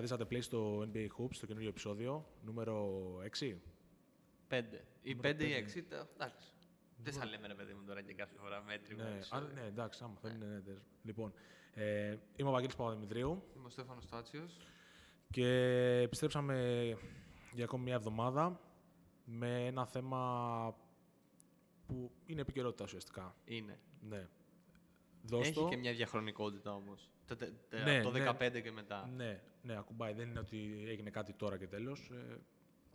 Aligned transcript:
Ε, 0.00 0.06
πατήσατε 0.06 0.24
play 0.30 0.42
στο 0.42 0.80
NBA 0.92 1.06
Hoops, 1.18 1.34
στο 1.34 1.46
καινούριο 1.46 1.68
επεισόδιο, 1.68 2.26
νούμερο 2.44 3.00
6. 3.40 3.56
5. 4.48 4.62
Ή 5.02 5.14
5 5.22 5.40
ή 5.40 5.52
6. 5.54 5.82
τα- 5.88 6.08
Εντάξει. 6.14 6.48
Δεν 7.02 7.12
θα 7.12 7.24
λέμε 7.26 7.46
ρε 7.46 7.54
παιδί 7.54 7.72
μου 7.72 7.84
τώρα 7.86 8.02
και 8.02 8.14
κάθε 8.14 8.34
φορά 8.36 8.62
μέτρημα. 8.62 9.02
Ναι, 9.04 9.16
έξω. 9.16 9.36
α, 9.36 9.40
ναι, 9.40 9.60
εντάξει, 9.66 10.04
άμα 10.04 10.14
θέλει, 10.20 10.36
ναι, 10.38 10.46
ναι, 10.46 10.52
ναι. 10.66 10.74
Λοιπόν, 11.02 11.32
ε, 11.74 12.16
είμαι 12.36 12.48
ο 12.48 12.52
Βαγγέλης 12.52 12.76
Παπαδημητρίου 12.76 13.42
Είμαι 13.56 13.66
ο 13.66 13.70
Στέφανος 13.70 14.06
Τάτσιος. 14.06 14.56
και 15.30 15.46
επιστρέψαμε 16.04 16.96
για 17.52 17.64
ακόμη 17.64 17.82
μια 17.84 17.94
εβδομάδα 17.94 18.60
με 19.24 19.66
ένα 19.66 19.86
θέμα 19.86 20.76
που 21.86 22.10
είναι 22.26 22.40
επικαιρότητα 22.40 22.84
ουσιαστικά. 22.84 23.34
Είναι. 23.44 23.78
Ναι. 24.00 24.28
Δώσ' 25.22 25.46
Έχει 25.46 25.54
το. 25.54 25.68
και 25.68 25.76
μια 25.76 25.92
διαχρονικότητα 25.92 26.74
όμως. 26.74 27.10
Το, 27.30 27.36
τε- 27.36 27.52
τε- 27.68 27.84
Ναι, 27.84 27.98
από 27.98 28.10
το 28.10 28.18
ναι. 28.18 28.30
15 28.58 28.62
και 28.62 28.70
μετά. 28.72 29.06
Ναι, 29.16 29.40
ναι, 29.62 29.76
ακουμπάει. 29.78 30.12
Δεν 30.12 30.28
είναι 30.28 30.38
ότι 30.38 30.84
έγινε 30.88 31.10
κάτι 31.10 31.32
τώρα 31.32 31.58
και 31.58 31.66
τέλος. 31.66 32.10
Ε, 32.10 32.38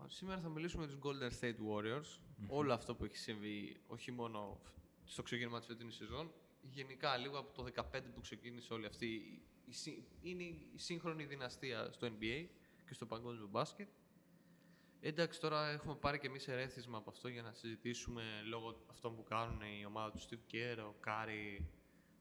Σήμερα 0.07 0.39
θα 0.41 0.49
μιλήσουμε 0.49 0.85
για 0.85 0.95
τους 0.95 1.03
Golden 1.03 1.43
State 1.43 1.55
Warriors. 1.71 2.19
Όλο 2.47 2.73
αυτό 2.73 2.95
που 2.95 3.05
έχει 3.05 3.17
συμβεί, 3.17 3.77
όχι 3.87 4.11
μόνο 4.11 4.59
στο 5.03 5.23
ξεκίνημα 5.23 5.57
της 5.57 5.67
φετινής 5.67 5.95
σεζόν, 5.95 6.31
γενικά 6.61 7.17
λίγο 7.17 7.37
από 7.37 7.53
το 7.53 7.63
15 7.63 8.11
που 8.13 8.21
ξεκίνησε 8.21 8.73
όλη 8.73 8.85
αυτή, 8.85 9.05
η- 9.05 9.41
η 9.65 9.71
συ- 9.73 10.03
είναι 10.21 10.43
η 10.43 10.71
σύγχρονη 10.75 11.25
δυναστεία 11.25 11.91
στο 11.91 12.07
NBA 12.07 12.45
και 12.87 12.93
στο 12.93 13.05
παγκόσμιο 13.05 13.47
μπάσκετ. 13.47 13.87
Εντάξει, 14.99 15.39
τώρα 15.39 15.67
έχουμε 15.69 15.95
πάρει 15.95 16.19
και 16.19 16.27
εμείς 16.27 16.47
ερέθισμα 16.47 16.97
από 16.97 17.09
αυτό 17.09 17.27
για 17.27 17.41
να 17.41 17.53
συζητήσουμε 17.53 18.23
λόγω 18.49 18.85
αυτών 18.89 19.15
που 19.15 19.23
κάνουν 19.23 19.61
η 19.81 19.85
ομάδα 19.85 20.11
του 20.11 20.19
Steve 20.19 20.53
Kerr, 20.55 20.77
ο 20.89 20.93
Κάρι, 20.99 21.67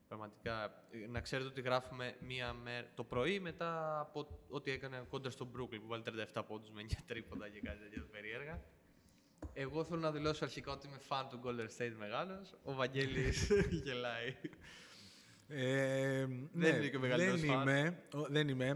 πραγματικά. 0.08 0.64
ε, 0.91 1.06
Να 1.08 1.20
ξέρετε 1.20 1.48
ότι 1.48 1.60
γράφουμε 1.60 2.16
μία 2.20 2.52
μέρα 2.52 2.86
το 2.94 3.05
πρωί 3.05 3.41
μετά 3.41 4.00
από 4.00 4.28
ό,τι 4.48 4.70
έκανε 4.70 5.05
κόντρα 5.08 5.30
στο 5.30 5.50
Brooklyn 5.56 5.80
που 5.80 5.86
βάλει 5.86 6.02
37 6.34 6.42
πόντους 6.47 6.70
με 6.70 6.83
9 6.83 6.92
τρίποντα 7.06 7.48
και 7.48 7.60
κάτι 7.60 7.78
τέτοια 7.78 8.06
περίεργα. 8.10 8.62
Εγώ 9.52 9.84
θέλω 9.84 10.00
να 10.00 10.12
δηλώσω 10.12 10.44
αρχικά 10.44 10.72
ότι 10.72 10.86
είμαι 10.86 10.98
fan 11.08 11.25
του 11.30 11.41
Golden 11.44 11.82
State 11.82 11.94
μεγάλος. 11.98 12.55
Ο 12.62 12.75
Βαγγέλης 12.75 13.50
γελάει. 13.84 14.36
Ε, 15.48 16.27
ναι, 16.52 16.69
είναι 16.69 16.88
και 16.88 16.97
ο 16.97 17.00
μεγαλύτερος 17.00 17.41
δεν 17.41 17.50
φαν. 17.50 17.60
είμαι, 17.69 18.02
ο, 18.14 18.20
δεν 18.22 18.48
είμαι. 18.48 18.69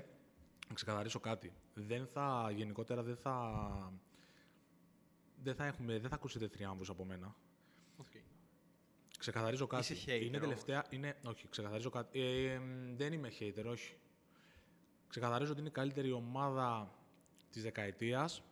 Να 0.68 0.74
ξεκαθαρίσω 0.74 1.20
κάτι. 1.20 1.52
Δεν 1.74 2.06
θα, 2.06 2.50
γενικότερα 2.54 3.02
δεν 3.02 3.16
θα, 3.16 3.92
δεν 5.42 5.54
θα 5.54 5.66
έχουμε, 5.66 5.98
δεν 5.98 6.08
θα 6.08 6.14
ακούσετε 6.14 6.48
θριάμβους 6.48 6.88
από 6.90 7.04
μένα. 7.04 7.36
Okay. 9.18 9.20
Ξεκαθαρίζω 9.20 9.66
κάτι. 9.66 9.92
Είσαι 9.92 10.04
hater 10.12 10.20
είναι 10.22 10.36
όμως. 10.36 10.40
τελευταία, 10.40 10.84
είναι, 10.90 11.16
όχι, 11.26 11.48
ξεκαθαρίζω 11.48 11.90
κάτι. 11.90 12.20
Ε, 12.20 12.52
ε, 12.52 12.60
δεν 12.96 13.12
είμαι 13.12 13.28
hater, 13.40 13.64
όχι. 13.66 13.96
Ξεκαθαρίζω 15.08 15.50
ότι 15.50 15.60
είναι 15.60 15.68
η 15.68 15.72
καλύτερη 15.72 16.12
ομάδα 16.12 16.90
της 17.50 17.62
δεκαετίας. 17.62 18.42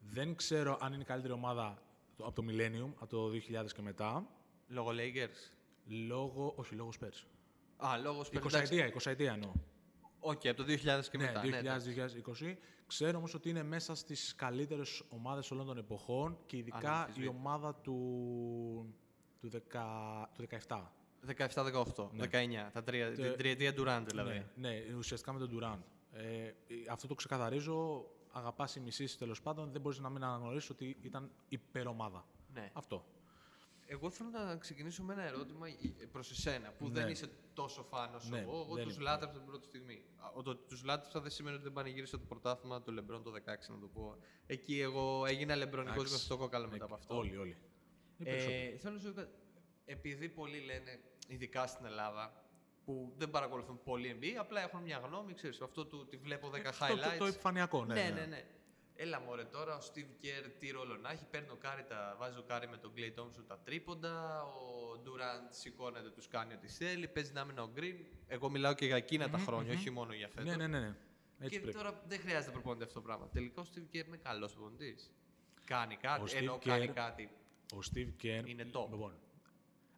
Δεν 0.00 0.34
ξέρω 0.36 0.78
αν 0.80 0.92
είναι 0.92 1.02
η 1.02 1.04
καλύτερη 1.04 1.32
ομάδα 1.32 1.82
το- 2.16 2.24
από 2.26 2.42
το 2.42 2.48
Millennium, 2.50 2.92
από 2.98 3.06
το 3.06 3.28
2000 3.28 3.72
και 3.74 3.82
μετά. 3.82 4.26
Λόγω 4.68 4.90
Lakers. 4.90 5.52
Λόγω, 5.86 6.52
όχι, 6.56 6.74
λόγω 6.74 6.90
Spurs. 7.00 7.24
Α, 7.76 7.96
λόγω 8.02 8.20
Spurs. 8.20 8.32
20 8.32 8.46
εντάξει. 8.46 8.74
ετία, 8.74 8.86
20 8.86 9.10
ετία 9.10 9.32
εννοώ. 9.32 9.52
Οκ, 10.20 10.46
από 10.46 10.56
το 10.56 10.64
2000 10.64 11.08
και 11.10 11.16
ναι, 11.18 11.24
μετά. 11.24 11.44
ναι, 11.46 11.56
εντάξει. 11.56 11.94
2000-2020. 11.94 12.56
Ξέρω 12.86 13.18
όμως 13.18 13.34
ότι 13.34 13.48
είναι 13.48 13.62
μέσα 13.62 13.94
στις 13.94 14.34
καλύτερες 14.34 15.02
ομάδες 15.08 15.50
όλων 15.50 15.66
των 15.66 15.78
εποχών 15.78 16.38
και 16.46 16.56
ειδικά 16.56 16.78
η 16.82 16.86
Αναμφισβήτητα. 16.86 17.34
ομάδα 17.38 17.74
του, 17.74 18.94
του, 19.40 19.50
10, 19.52 20.28
του 20.34 20.46
17. 20.68 20.80
17-18, 21.26 22.10
19. 22.18 22.70
Τα 22.72 22.82
τρία, 22.82 23.12
την 23.12 23.36
τριετία 23.36 23.72
Durant 23.76 24.02
δηλαδή. 24.06 24.46
Ναι, 24.54 24.68
ναι, 24.68 24.94
ουσιαστικά 24.96 25.32
με 25.32 25.38
τον 25.38 25.50
Durant. 25.52 25.82
Ε, 26.12 26.52
αυτό 26.90 27.06
το 27.06 27.14
ξεκαθαρίζω. 27.14 28.06
Αγαπάς 28.32 28.74
ή 28.76 28.80
μισή 28.80 29.18
τέλος 29.18 29.42
πάντων, 29.42 29.72
δεν 29.72 29.80
μπορείς 29.80 29.98
να 29.98 30.08
μην 30.08 30.24
αναγνωρίσεις 30.24 30.70
ότι 30.70 30.96
ήταν 31.02 31.30
υπερομάδα. 31.48 32.24
Ναι. 32.54 32.70
Αυτό. 32.72 33.04
Εγώ 33.86 34.10
θέλω 34.10 34.28
να 34.30 34.56
ξεκινήσω 34.56 35.02
με 35.02 35.12
ένα 35.12 35.22
ερώτημα 35.22 35.66
προς 36.12 36.30
εσένα, 36.30 36.70
που 36.70 36.88
δεν 36.88 37.08
είσαι 37.08 37.30
τόσο 37.54 37.82
φαν 37.82 38.14
όσο 38.14 38.28
Ναι, 38.30 38.38
εγώ. 38.40 38.50
Εγώ 38.60 38.74
δεν 38.74 38.84
τους 38.84 38.94
είμαι. 38.94 39.02
λάτρεψα 39.04 39.36
την 39.38 39.46
πρώτη 39.46 39.64
στιγμή. 39.66 40.02
Τους 40.68 40.84
λάτρεψα 40.84 41.20
δεν 41.20 41.30
σημαίνει 41.30 41.54
ότι 41.54 41.64
δεν 41.64 41.72
πανηγύρισα 41.72 42.18
το 42.18 42.24
πρωτάθλημα 42.28 42.82
του 42.82 42.92
Λεμπρόν 42.92 43.22
το 43.22 43.30
16, 43.30 43.34
να 43.68 43.78
το 43.78 43.86
πω. 43.86 44.16
Εκεί 44.46 44.80
εγώ 44.80 45.26
έγινα 45.26 45.56
λεμπρονικός 45.56 45.96
με 45.96 46.00
Εντάξει. 46.00 46.14
αυτό 46.22 46.34
το 46.36 46.40
κόκαλο 46.40 46.68
μετά 46.68 46.84
από 46.84 46.94
αυτό. 46.94 47.16
Όλοι, 47.16 47.36
όλοι. 47.36 47.56
Οι 48.18 48.24
περισσότεροι. 48.24 48.72
Ε, 48.74 48.78
θέλω 48.78 48.94
να 48.94 49.00
σου 49.00 49.12
πω, 49.14 49.26
επειδή 49.84 50.28
πολλοί 50.28 50.58
λένε, 50.60 51.00
ειδικά 51.28 51.66
στην 51.66 51.84
Ελλάδα, 51.86 52.42
που 52.84 53.12
δεν 53.16 53.30
παρακολουθούν 53.30 53.80
πολύ 53.84 54.18
NBA, 54.20 54.36
απλά 54.38 54.60
έχουν 54.60 54.82
μια 54.82 54.98
γνώμη, 54.98 55.34
ξέρεις, 55.34 55.60
αυτό 55.60 55.86
του 55.86 56.06
τι 56.06 56.16
βλέπω 56.16 56.48
10 56.48 56.62
το- 56.62 56.86
highlights. 56.86 57.16
το 57.18 57.24
επιφανειακό, 57.24 57.84
ναι, 57.84 57.94
ναι. 57.94 58.02
ναι. 58.02 58.10
ναι, 58.20 58.26
ναι. 58.26 58.44
Έλα 59.00 59.20
μωρέ 59.20 59.44
τώρα, 59.44 59.76
ο 59.76 59.78
Steve 59.80 60.24
Kerr 60.24 60.50
τι 60.58 60.70
ρόλο 60.70 60.96
να 60.96 61.10
έχει, 61.10 61.24
παίρνει 61.30 61.48
ο 61.50 61.56
Κάρι 61.60 61.84
τα, 61.84 62.16
βάζει 62.18 62.38
ο 62.38 62.42
Κάρι 62.42 62.68
με 62.68 62.76
τον 62.76 62.92
Klay 62.96 63.20
Thompson 63.20 63.44
τα 63.46 63.58
τρίποντα, 63.64 64.42
ο 64.42 64.92
Durant 65.04 65.46
σηκώνεται, 65.48 66.10
τους 66.10 66.28
κάνει 66.28 66.54
ό,τι 66.54 66.68
θέλει, 66.68 67.08
παίζει 67.08 67.32
να 67.32 67.46
είναι 67.50 67.60
ο 67.60 67.70
Green. 67.76 67.94
Εγώ 68.26 68.50
μιλάω 68.50 68.74
και 68.74 68.86
για 68.86 68.96
εκείνα 68.96 69.30
τα 69.30 69.38
χρόνια, 69.38 69.72
όχι 69.72 69.90
μόνο 69.90 70.12
για 70.12 70.28
φέτος. 70.28 70.44
ναι, 70.44 70.56
ναι, 70.56 70.66
ναι, 70.66 70.86
ναι. 70.86 70.94
Έτσι 71.40 71.54
και 71.56 71.60
πρέπει. 71.60 71.76
τώρα 71.76 72.02
δεν 72.06 72.18
χρειάζεται 72.20 72.50
προπονητή 72.52 72.82
αυτό 72.84 72.94
το 72.94 73.00
πράγμα. 73.06 73.28
Τελικά 73.28 73.60
ο 73.62 73.64
Steve 73.74 73.96
Kerr 73.96 74.06
είναι 74.06 74.16
καλός 74.22 74.52
προπονητής. 74.52 75.12
Κάνει 75.64 75.96
κάτι, 75.96 76.20
Ο 76.22 76.24
Steve 76.24 76.36
ενώ 76.42 76.58
κάνει 76.64 76.86
Kerr- 76.88 76.94
κάτι. 76.94 77.30
Ο 77.74 77.78
Steve 77.92 78.12
Kerr. 78.22 78.42
Είναι 78.46 78.70
top. 78.72 78.86
Λοιπόν, 78.90 79.12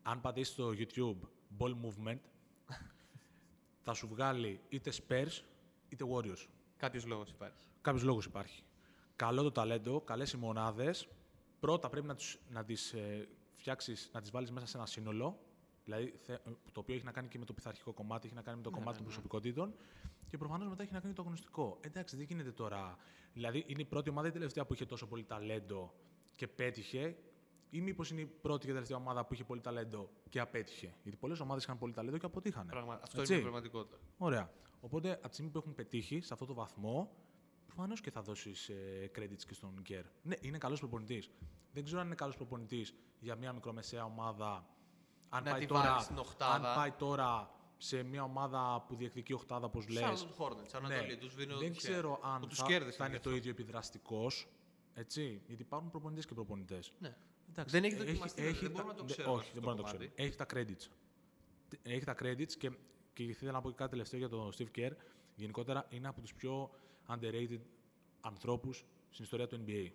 αν 0.03 0.21
πατήσεις 0.21 0.53
στο 0.53 0.73
YouTube 0.77 1.17
ball 1.59 1.75
movement, 1.85 2.19
θα 3.85 3.95
σου 3.95 4.09
βγάλει 4.09 4.61
είτε 4.69 4.93
Spurs 4.93 5.43
είτε 5.89 6.05
Warriors. 6.13 6.47
Κάποιος 6.77 7.07
λόγος 7.07 7.31
υπάρχει. 7.31 7.65
Κάποιος 7.81 8.03
λόγος 8.05 8.25
υπάρχει. 8.25 8.63
Καλό 9.17 9.43
το 9.43 9.53
ταλέντο, 9.53 10.01
καλές 10.01 10.33
οι 10.33 10.37
μονάδες. 10.37 11.09
Πρώτα 11.61 11.89
πρέπει 11.89 12.07
να, 12.07 12.15
τους, 12.15 12.39
να 12.51 12.65
τις 12.65 12.93
ε, 12.93 13.29
φτιάξεις, 13.57 14.11
να 14.13 14.21
τις 14.21 14.31
βάλεις 14.31 14.51
μέσα 14.51 14.67
σε 14.67 14.77
ένα 14.77 14.87
σύνολο. 14.87 15.39
Δηλαδή, 15.85 16.15
θε- 16.23 16.41
το 16.73 16.81
οποίο 16.81 16.95
έχει 16.95 17.05
να 17.05 17.13
κάνει 17.13 17.29
και 17.29 17.39
με 17.39 17.45
το 17.45 17.53
πειθαρχικό 17.53 17.93
κομμάτι, 17.93 18.27
έχει 18.27 18.37
να 18.37 18.43
κάνει 18.43 18.57
με 18.57 18.63
το 18.63 18.71
κομμάτι 18.71 18.97
των 18.97 19.05
προσωπικότητων. 19.05 19.75
Και 20.29 20.39
προφανώς 20.39 20.69
μετά 20.69 20.83
έχει 20.83 20.93
να 20.93 21.01
κάνει 21.01 21.15
το 21.15 21.23
αγωνιστικό. 21.23 21.79
Εντάξει, 21.81 22.17
δεν 22.17 22.25
γίνεται 22.25 22.53
τώρα. 22.53 22.97
Δηλαδή, 23.33 23.65
είναι 23.67 23.83
η 23.83 23.85
πρώτη 23.85 24.11
ομάδα 24.11 24.27
ή 24.27 24.31
η 24.31 24.33
τελευταία 24.33 24.65
που 24.67 24.75
είχε 24.75 24.87
τόσο 24.87 25.07
πολύ 25.07 25.25
ταλέντο 25.25 25.95
και 26.35 26.47
πέτυχε, 26.49 27.17
ή 27.71 27.81
μήπως 27.81 28.11
είναι 28.11 28.21
η 28.21 28.27
πρώτη 28.27 28.67
και 28.67 28.73
τελευταία 28.73 28.97
ομάδα 28.97 29.25
που 29.25 29.35
είχε 29.35 29.45
πολύ 29.45 29.61
ταλέντο 29.61 30.11
και 30.29 30.41
απέτυχε. 30.41 30.95
Γιατί 31.03 31.19
πολλές 31.19 31.41
ομάδες 31.41 31.63
είχαν 31.65 31.79
πολύ 31.79 31.93
ταλέντο 31.93 32.19
και 32.19 32.27
αποτύχανε. 32.27 32.71
Πραγμα... 32.71 33.01
Αυτό 33.03 33.21
Έτσι. 33.21 33.33
είναι 33.33 33.41
η 33.41 33.45
πραγματικότητα. 33.45 33.97
Ωραία. 34.19 34.51
Οπότε 34.81 35.13
από 35.13 35.29
τη 35.29 35.33
στιγμή 35.35 35.51
που 35.51 35.59
έχουν 35.59 35.75
πετύχει 35.75 36.21
σε 36.21 36.33
αυτό 36.33 36.47
το 36.47 36.55
βαθμό, 36.55 37.11
προφανώς 37.67 38.01
και 38.01 38.11
θα 38.11 38.23
δώσεις 38.23 38.69
ε, 38.69 39.11
credits 39.19 39.43
και 39.47 39.55
στον 39.55 39.79
Γκέρ. 39.81 40.05
Ναι, 40.23 40.35
είναι 40.41 40.59
καλός 40.59 40.79
προπονητής. 40.79 41.31
Δεν 41.73 41.85
ξέρω 41.85 42.01
αν 42.01 42.07
είναι 42.07 42.15
καλός 42.15 42.37
προπονητής 42.37 42.95
για 43.19 43.37
μια 43.37 43.53
μικρομεσαία 43.53 44.05
ομάδα. 44.05 44.67
Αν 45.29 45.45
Να 45.45 45.51
πάει, 45.51 45.61
τη 45.61 45.67
τώρα, 45.67 45.89
βάλεις 45.89 46.05
στην 46.05 46.19
οχτάδα. 46.19 46.69
αν 46.71 46.77
πάει 46.77 46.91
τώρα 46.91 47.51
σε 47.77 48.03
μια 48.03 48.23
ομάδα 48.23 48.85
που 48.89 48.95
διεκδικεί 48.97 49.33
οχτάδα, 49.33 49.67
όπως 49.67 49.89
λες. 49.89 50.03
Charlotte 50.03 50.45
Hornets, 50.45 50.71
Ανατολή, 50.75 51.17
τους 51.17 51.35
βίνω 51.35 51.57
δεν 51.59 51.73
τυχαία. 51.73 51.91
ξέρω 51.91 52.21
αν 52.23 52.41
Που 52.41 52.47
τους 52.47 52.59
θα, 52.59 52.67
κέρδισαν 52.67 52.99
θα 52.99 53.05
είναι 53.05 53.15
γι' 53.17 53.23
το 53.23 53.29
αυτό. 53.29 53.39
ίδιο 53.41 53.51
επιδραστικός. 53.51 54.49
Έτσι, 54.95 55.43
γιατί 55.47 55.63
υπάρχουν 55.63 55.91
προπονητές 55.91 56.27
και 56.27 56.35
προπονητές. 56.35 56.93
Ναι. 56.99 57.17
Δεν 57.67 57.85
έχει 57.85 57.95
δοκιμαστεί, 57.97 58.43
βέβαια, 58.43 58.61
δεν 58.61 58.63
τα- 58.63 58.71
μπορούμε 58.71 58.93
να 58.93 58.99
το 58.99 59.05
δε- 59.05 59.13
ξέρουμε 59.13 59.35
Όχι, 59.35 59.43
αυτό 59.49 59.61
δεν 59.61 59.63
το 59.63 59.67
μπορούμε 59.69 59.83
να 59.83 59.99
το 59.99 59.99
κομμάτι. 59.99 60.13
ξέρουμε. 60.15 60.29
Έχει 60.29 60.37
τα 60.37 60.47
credits. 60.55 60.91
Έχει 61.83 62.05
τα 62.05 62.15
credits 62.23 62.53
και, 62.59 62.71
και 63.13 63.23
ήθελα 63.23 63.53
να 63.53 63.61
πω 63.61 63.69
και 63.71 63.77
κάτι 63.77 63.91
τελευταίο 63.91 64.19
για 64.19 64.29
τον 64.29 64.53
Steve 64.59 64.69
Kerr. 64.79 64.93
Γενικότερα 65.37 65.87
είναι 65.91 66.09
από 66.09 66.21
τους 66.21 66.35
πιο 66.35 66.71
underrated 67.09 67.61
ανθρώπους 68.21 68.85
στην 69.11 69.25
ιστορία 69.25 69.47
του 69.47 69.65
NBA. 69.67 69.91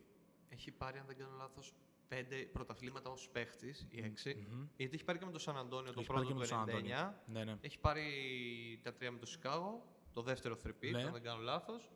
Έχει 0.49 0.71
πάρει, 0.71 0.97
αν 0.99 1.05
δεν 1.07 1.17
κάνω 1.17 1.35
λάθος, 1.37 1.73
πέντε 2.07 2.35
πρωταθλήματα 2.35 3.09
ως 3.09 3.29
παίχτης, 3.29 3.87
ή 3.89 4.01
έξι. 4.03 4.47
Γιατί 4.77 4.95
έχει 4.95 5.03
πάρει 5.03 5.19
και 5.19 5.25
με 5.25 5.31
το 5.31 5.39
Σαν 5.39 5.57
Αντώνιο 5.57 5.93
το 5.93 5.99
Έχει 5.99 6.07
πάρει 6.09 6.25
πρώτο 6.25 6.41
και 6.41 6.47
του 6.49 6.55
με 6.55 6.65
το 6.65 6.71
San 6.71 6.75
99. 6.75 7.09
Antonio. 7.09 7.13
Ναι, 7.25 7.43
ναι. 7.43 7.57
Έχει 7.61 7.79
πάρει 7.79 8.03
τα 8.83 8.93
τρία 8.93 9.11
με 9.11 9.19
το 9.19 9.25
Σικάγο, 9.25 9.85
το 10.13 10.21
δεύτερο 10.21 10.55
three-peat, 10.55 10.91
Ναι. 10.91 11.03
αν 11.03 11.11
δεν 11.11 11.21
κάνω 11.21 11.41
λάθος. 11.41 11.89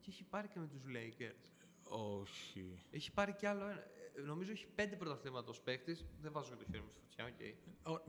Και 0.00 0.10
έχει 0.10 0.24
πάρει 0.24 0.48
και 0.48 0.58
με 0.58 0.66
τους 0.66 0.80
Lakers. 0.86 1.50
Όχι. 1.82 2.78
Έχει 2.90 3.12
πάρει 3.12 3.32
κι 3.34 3.46
άλλο 3.46 3.64
ένα. 3.68 3.84
Ε, 4.16 4.20
Νομίζω 4.20 4.50
έχει 4.50 4.66
πέντε 4.74 4.96
πρωταθλήματα 4.96 5.52
ως 5.58 5.60
παίχτη. 5.64 5.96
Δεν 6.20 6.32
βάζω 6.32 6.48
και 6.50 6.56
το 6.56 6.64
χέρι 6.70 6.82
μου 6.82 6.90
στη 6.90 7.00
φωτιά, 7.00 7.24
οκ. 7.24 7.94
Ο- 7.96 8.02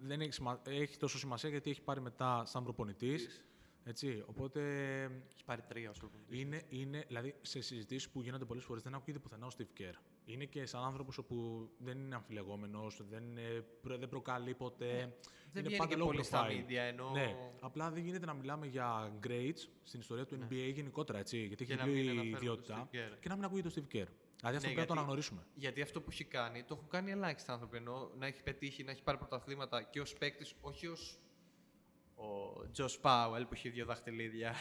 Δεν 0.00 0.20
έχει, 0.20 0.32
σημα... 0.32 0.62
έχει 0.66 0.96
τόσο 0.96 1.18
σημασία 1.18 1.48
γιατί 1.50 1.70
έχει 1.70 1.82
πάρει 1.82 2.00
μετά 2.00 2.44
σαν 2.44 2.62
προπονητής. 2.62 3.44
Έτσι, 3.86 4.22
οπότε 4.26 4.60
Έχει 5.04 5.44
πάρει 5.44 5.62
τρία 5.62 5.90
ως 5.90 5.98
προπονητής. 5.98 6.40
είναι, 6.40 6.62
είναι, 6.68 7.04
δηλαδή 7.06 7.34
σε 7.42 7.60
συζητήσεις 7.60 8.10
που 8.10 8.20
γίνονται 8.22 8.44
πολλές 8.44 8.64
φορές 8.64 8.82
δεν 8.82 8.94
ακούγεται 8.94 9.18
πουθενά 9.18 9.46
ο 9.46 9.48
Steve 9.58 9.80
Kerr. 9.80 9.94
Είναι 10.24 10.44
και 10.44 10.66
σαν 10.66 10.82
άνθρωπος 10.84 11.18
όπου 11.18 11.68
δεν 11.78 11.98
είναι 11.98 12.14
αμφιλεγόμενος, 12.14 13.00
δεν, 13.10 13.22
είναι- 13.22 13.64
προ- 13.82 13.98
δεν 13.98 14.08
προκαλεί 14.08 14.54
ποτέ. 14.54 14.86
Δεν 14.96 15.02
είναι 15.02 15.60
βγαίνει 15.62 15.76
πάντα 15.76 15.94
και 15.94 16.00
low 16.00 16.04
πολύ 16.04 16.22
στα 16.22 16.46
profile. 16.46 16.50
media, 16.70 16.74
ενώ- 16.74 17.10
Ναι, 17.10 17.36
απλά 17.60 17.90
δεν 17.90 18.02
γίνεται 18.04 18.26
να 18.26 18.34
μιλάμε 18.34 18.66
για 18.66 19.12
grades 19.26 19.68
στην 19.82 20.00
ιστορία 20.00 20.24
του 20.26 20.38
NBA 20.40 20.70
γενικότερα, 20.74 21.18
έτσι, 21.18 21.38
γιατί 21.46 21.64
Και 21.64 21.72
έχει 21.72 21.80
να 21.80 21.86
μην 21.86 21.94
πλήρη 21.94 22.08
αναφέρουμε 22.08 22.36
τον 22.38 22.46
ιδιότητα. 22.48 22.88
Steve 22.92 22.94
Kerr. 22.96 23.16
Και 23.20 23.28
να 23.28 23.34
μην 23.36 23.44
ακούγεται 23.44 23.68
το 23.68 23.74
Steve 23.90 23.96
Kerr. 23.96 24.06
Δηλαδή 24.38 24.56
αυτό 24.56 24.68
Ναι, 24.68 24.74
πρέπει 24.74 24.74
να 24.74 24.74
το 24.74 24.80
γιατί- 24.80 24.92
αναγνωρίσουμε. 24.92 25.46
Γιατί 25.54 25.82
αυτό 25.82 26.00
που 26.00 26.10
έχει 26.10 26.24
κάνει, 26.24 26.62
το 26.62 26.74
έχουν 26.74 26.88
κάνει 26.88 27.10
ελάχιστοι 27.10 27.50
άνθρωποι. 27.50 27.76
Ενώ 27.76 28.10
να 28.18 28.26
έχει 28.26 28.42
πετύχει, 28.42 28.82
να 28.84 28.90
έχει 28.90 29.02
πάρει 29.02 29.18
πρωταθλήματα 29.18 29.82
και 29.82 30.00
ως 30.00 30.12
παίκτης, 30.12 30.54
όχι 30.60 30.86
ως 30.86 31.18
ο 32.16 32.26
Τζος 32.70 32.98
Πάουελ 32.98 33.44
που 33.46 33.54
έχει 33.54 33.68
δύο 33.68 33.84
δαχτυλίδια. 33.84 34.54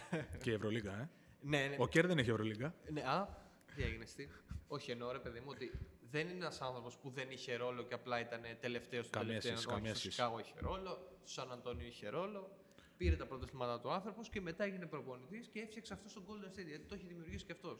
Και 0.43 0.49
η 0.49 0.53
Ευρωλίγκα, 0.53 0.91
ε. 0.99 1.09
ναι, 1.41 1.67
ναι. 1.67 1.75
Ο 1.79 1.87
Κέρ 1.87 2.07
δεν 2.07 2.17
έχει 2.17 2.29
Ευρωλίγκα. 2.29 2.75
ναι. 2.91 3.01
Α, 3.01 3.27
τι 3.75 3.83
έγινε 3.83 4.05
στη. 4.05 4.29
Όχι, 4.67 4.91
εννοώ 4.91 5.11
ρε 5.11 5.19
παιδί 5.19 5.39
μου 5.39 5.47
ότι 5.49 5.71
δεν 6.09 6.27
είναι 6.27 6.37
ένας 6.37 6.61
άνθρωπος 6.61 6.97
που 6.97 7.09
δεν 7.09 7.31
είχε 7.31 7.55
ρόλο 7.55 7.83
και 7.83 7.93
απλά 7.93 8.19
ήταν 8.19 8.41
τελευταίος 8.59 9.05
στο 9.05 9.17
Καμία 9.19 9.27
τελευταίο. 9.39 9.51
σχέση, 9.55 9.67
Όχι, 9.67 9.75
καμία 9.75 9.89
στο 9.91 9.99
σχέση. 9.99 10.15
Σικάγο 10.15 10.39
είχε 10.39 10.53
ρόλο, 10.59 11.07
στο 11.23 11.41
Σαν 11.41 11.51
Αντώνιο 11.51 11.87
είχε 11.87 12.09
ρόλο. 12.09 12.57
Πήρε 12.97 13.15
τα 13.15 13.25
πρωτοστήματα 13.25 13.79
του 13.79 13.91
άνθρωπος 13.91 14.29
και 14.29 14.41
μετά 14.41 14.63
έγινε 14.63 14.85
προπονητής 14.85 15.47
και 15.47 15.59
έφτιαξε 15.59 15.93
αυτός 15.93 16.11
στο 16.11 16.21
Golden 16.27 16.47
State. 16.59 16.65
Γιατί 16.67 16.85
το 16.85 16.95
έχει 16.95 17.05
δημιουργήσει 17.05 17.45
και 17.45 17.51
αυτός. 17.51 17.79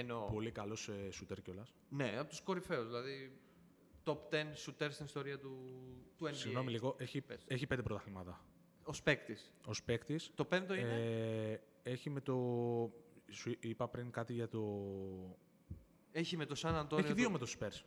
Εννοώ. 0.00 0.24
Πολύ 0.24 0.50
καλός 0.50 0.88
ε, 0.88 1.10
σούτερ 1.10 1.40
κιόλας. 1.42 1.74
Ναι, 1.88 2.18
από 2.18 2.28
τους 2.28 2.40
κορυφαίους. 2.40 2.86
Δηλαδή, 2.86 3.32
top 4.04 4.12
10 4.30 4.34
shooter 4.66 4.88
στην 4.90 5.04
ιστορία 5.04 5.38
του, 5.38 5.58
του 6.16 6.26
NBA. 6.26 6.34
Συγγνώμη 6.34 6.70
λίγο, 6.70 6.94
έχει, 6.98 7.20
Πες. 7.20 7.44
έχει 7.46 7.66
πέντε 7.66 7.82
πρωταθλήματα. 7.82 8.44
Ως 8.84 8.92
παίκτης. 9.04 9.54
Ως 9.66 9.70
παίκτης. 9.84 10.30
Το 10.34 10.44
πέμπτο 10.44 10.74
είναι; 10.74 10.92
Ε, 11.82 11.90
έχει 11.90 12.10
με 12.10 12.20
το. 12.20 12.34
Σου 13.30 13.56
είπα 13.60 13.88
πριν 13.88 14.10
κάτι 14.10 14.32
για 14.32 14.48
το. 14.48 14.60
Έχει 16.12 16.36
με 16.36 16.46
το 16.46 16.54
Σαν 16.54 16.74
Αντώνιο. 16.74 17.04
έχει 17.04 17.14
δύο 17.14 17.24
το... 17.24 17.30
με 17.30 17.38
το 17.38 17.46
Spurs. 17.58 17.84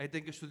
Ήταν 0.00 0.22
και 0.22 0.32
στο 0.32 0.46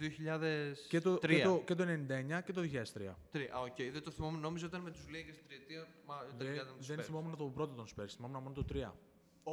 Και 0.88 1.00
το, 1.00 1.18
και, 1.18 1.42
το, 1.42 1.62
και 1.66 1.74
το 1.74 1.84
99 1.84 2.40
και 2.44 2.52
το 2.52 2.60
2003. 2.60 3.14
Τρία. 3.30 3.54
Α, 3.54 3.60
οκ. 3.60 3.76
Δεν 3.76 4.02
το 4.02 4.10
θυμόμουν. 4.10 4.40
Νόμιζα 4.40 4.66
ήταν 4.66 4.80
με 4.80 4.90
τους 4.90 5.04
Lakers 5.08 5.32
στην 5.34 5.46
τριετία. 5.46 5.86
Μα 6.06 6.24
Δεν, 6.28 6.36
τελικά 6.38 6.54
ήταν 6.54 6.66
με 6.72 6.76
τους 6.78 6.86
δεν 6.86 6.98
Spurs. 6.98 7.02
θυμόμουν 7.02 7.36
το 7.36 7.44
πρώτο 7.44 7.74
των 7.74 7.86
Spurs, 7.86 8.06
θυμόμουν 8.08 8.42
μόνο 8.42 8.54
το 8.54 8.64
3. 8.72 8.90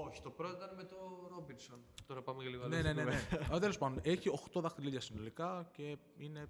Όχι, 0.03 0.21
το 0.21 0.29
πρώτο 0.31 0.55
ήταν 0.55 0.75
με 0.75 0.83
το 0.83 1.27
Ρόμπινσον. 1.29 1.79
Τώρα 2.07 2.21
πάμε 2.21 2.43
και 2.43 2.49
λίγο 2.49 2.67
ναι, 2.67 2.75
αλλού 2.77 2.83
ναι, 2.85 2.91
στην 2.91 3.03
ναι. 3.05 3.11
ναι. 3.11 3.19
κουβέντα. 3.21 3.45
Αλλά 3.49 3.59
τέλος 3.59 3.77
πάντων, 3.77 3.99
έχει 4.03 4.29
8 4.53 4.61
δαχτυλίδια 4.61 4.99
συνολικά 5.01 5.69
και 5.71 5.97
είναι 6.17 6.47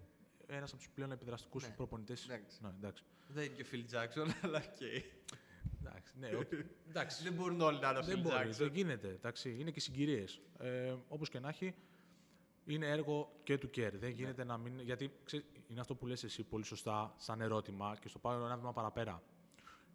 ένας 0.47 0.69
από 0.71 0.77
τους 0.81 0.89
πλέον 0.93 1.11
επιδραστικούς 1.11 1.63
Ναι. 1.67 1.73
προπονητές. 1.73 2.23
Εντάξει. 2.23 2.57
Ναι, 2.61 2.69
εντάξει. 2.77 3.03
Δεν 3.27 3.43
είναι 3.43 3.53
και 3.53 3.61
ο 3.61 3.65
Phil 3.71 3.93
Jackson, 3.95 4.29
αλλά 4.43 4.57
οκ. 4.57 4.81
εντάξει, 5.81 6.13
ναι, 6.19 6.35
οκ. 6.35 6.51
εντάξει. 6.89 7.23
Δεν 7.23 7.33
μπορούν 7.33 7.61
όλοι 7.61 7.79
να 7.79 7.89
είναι 7.89 7.99
ο 7.99 8.03
δεν 8.03 8.19
Phil 8.19 8.21
μπορεί, 8.21 8.35
Jackson. 8.49 8.55
δεν 8.57 8.67
γίνεται. 8.73 9.07
Εντάξει, 9.07 9.55
είναι 9.59 9.71
και 9.71 9.79
συγκυρίες. 9.79 10.41
Ε, 10.59 10.95
Όπως 11.07 11.29
και 11.29 11.39
να 11.39 11.49
έχει, 11.49 11.75
είναι 12.65 12.87
έργο 12.89 13.31
και 13.43 13.57
του 13.57 13.69
Κέρ. 13.69 13.97
Δεν 13.97 14.09
γίνεται 14.09 14.43
να 14.43 14.57
μην. 14.57 14.79
Γιατί 14.79 15.11
ξέρεις, 15.23 15.45
είναι 15.67 15.79
αυτό 15.79 15.95
που 15.95 16.05
λες 16.07 16.23
εσύ 16.23 16.43
πολύ 16.43 16.63
σωστά, 16.63 17.13
σαν 17.17 17.41
ερώτημα, 17.41 17.97
και 17.99 18.07
στο 18.07 18.19
πάω 18.19 18.45
ένα 18.45 18.57
βήμα 18.57 18.73
παραπέρα. 18.73 19.23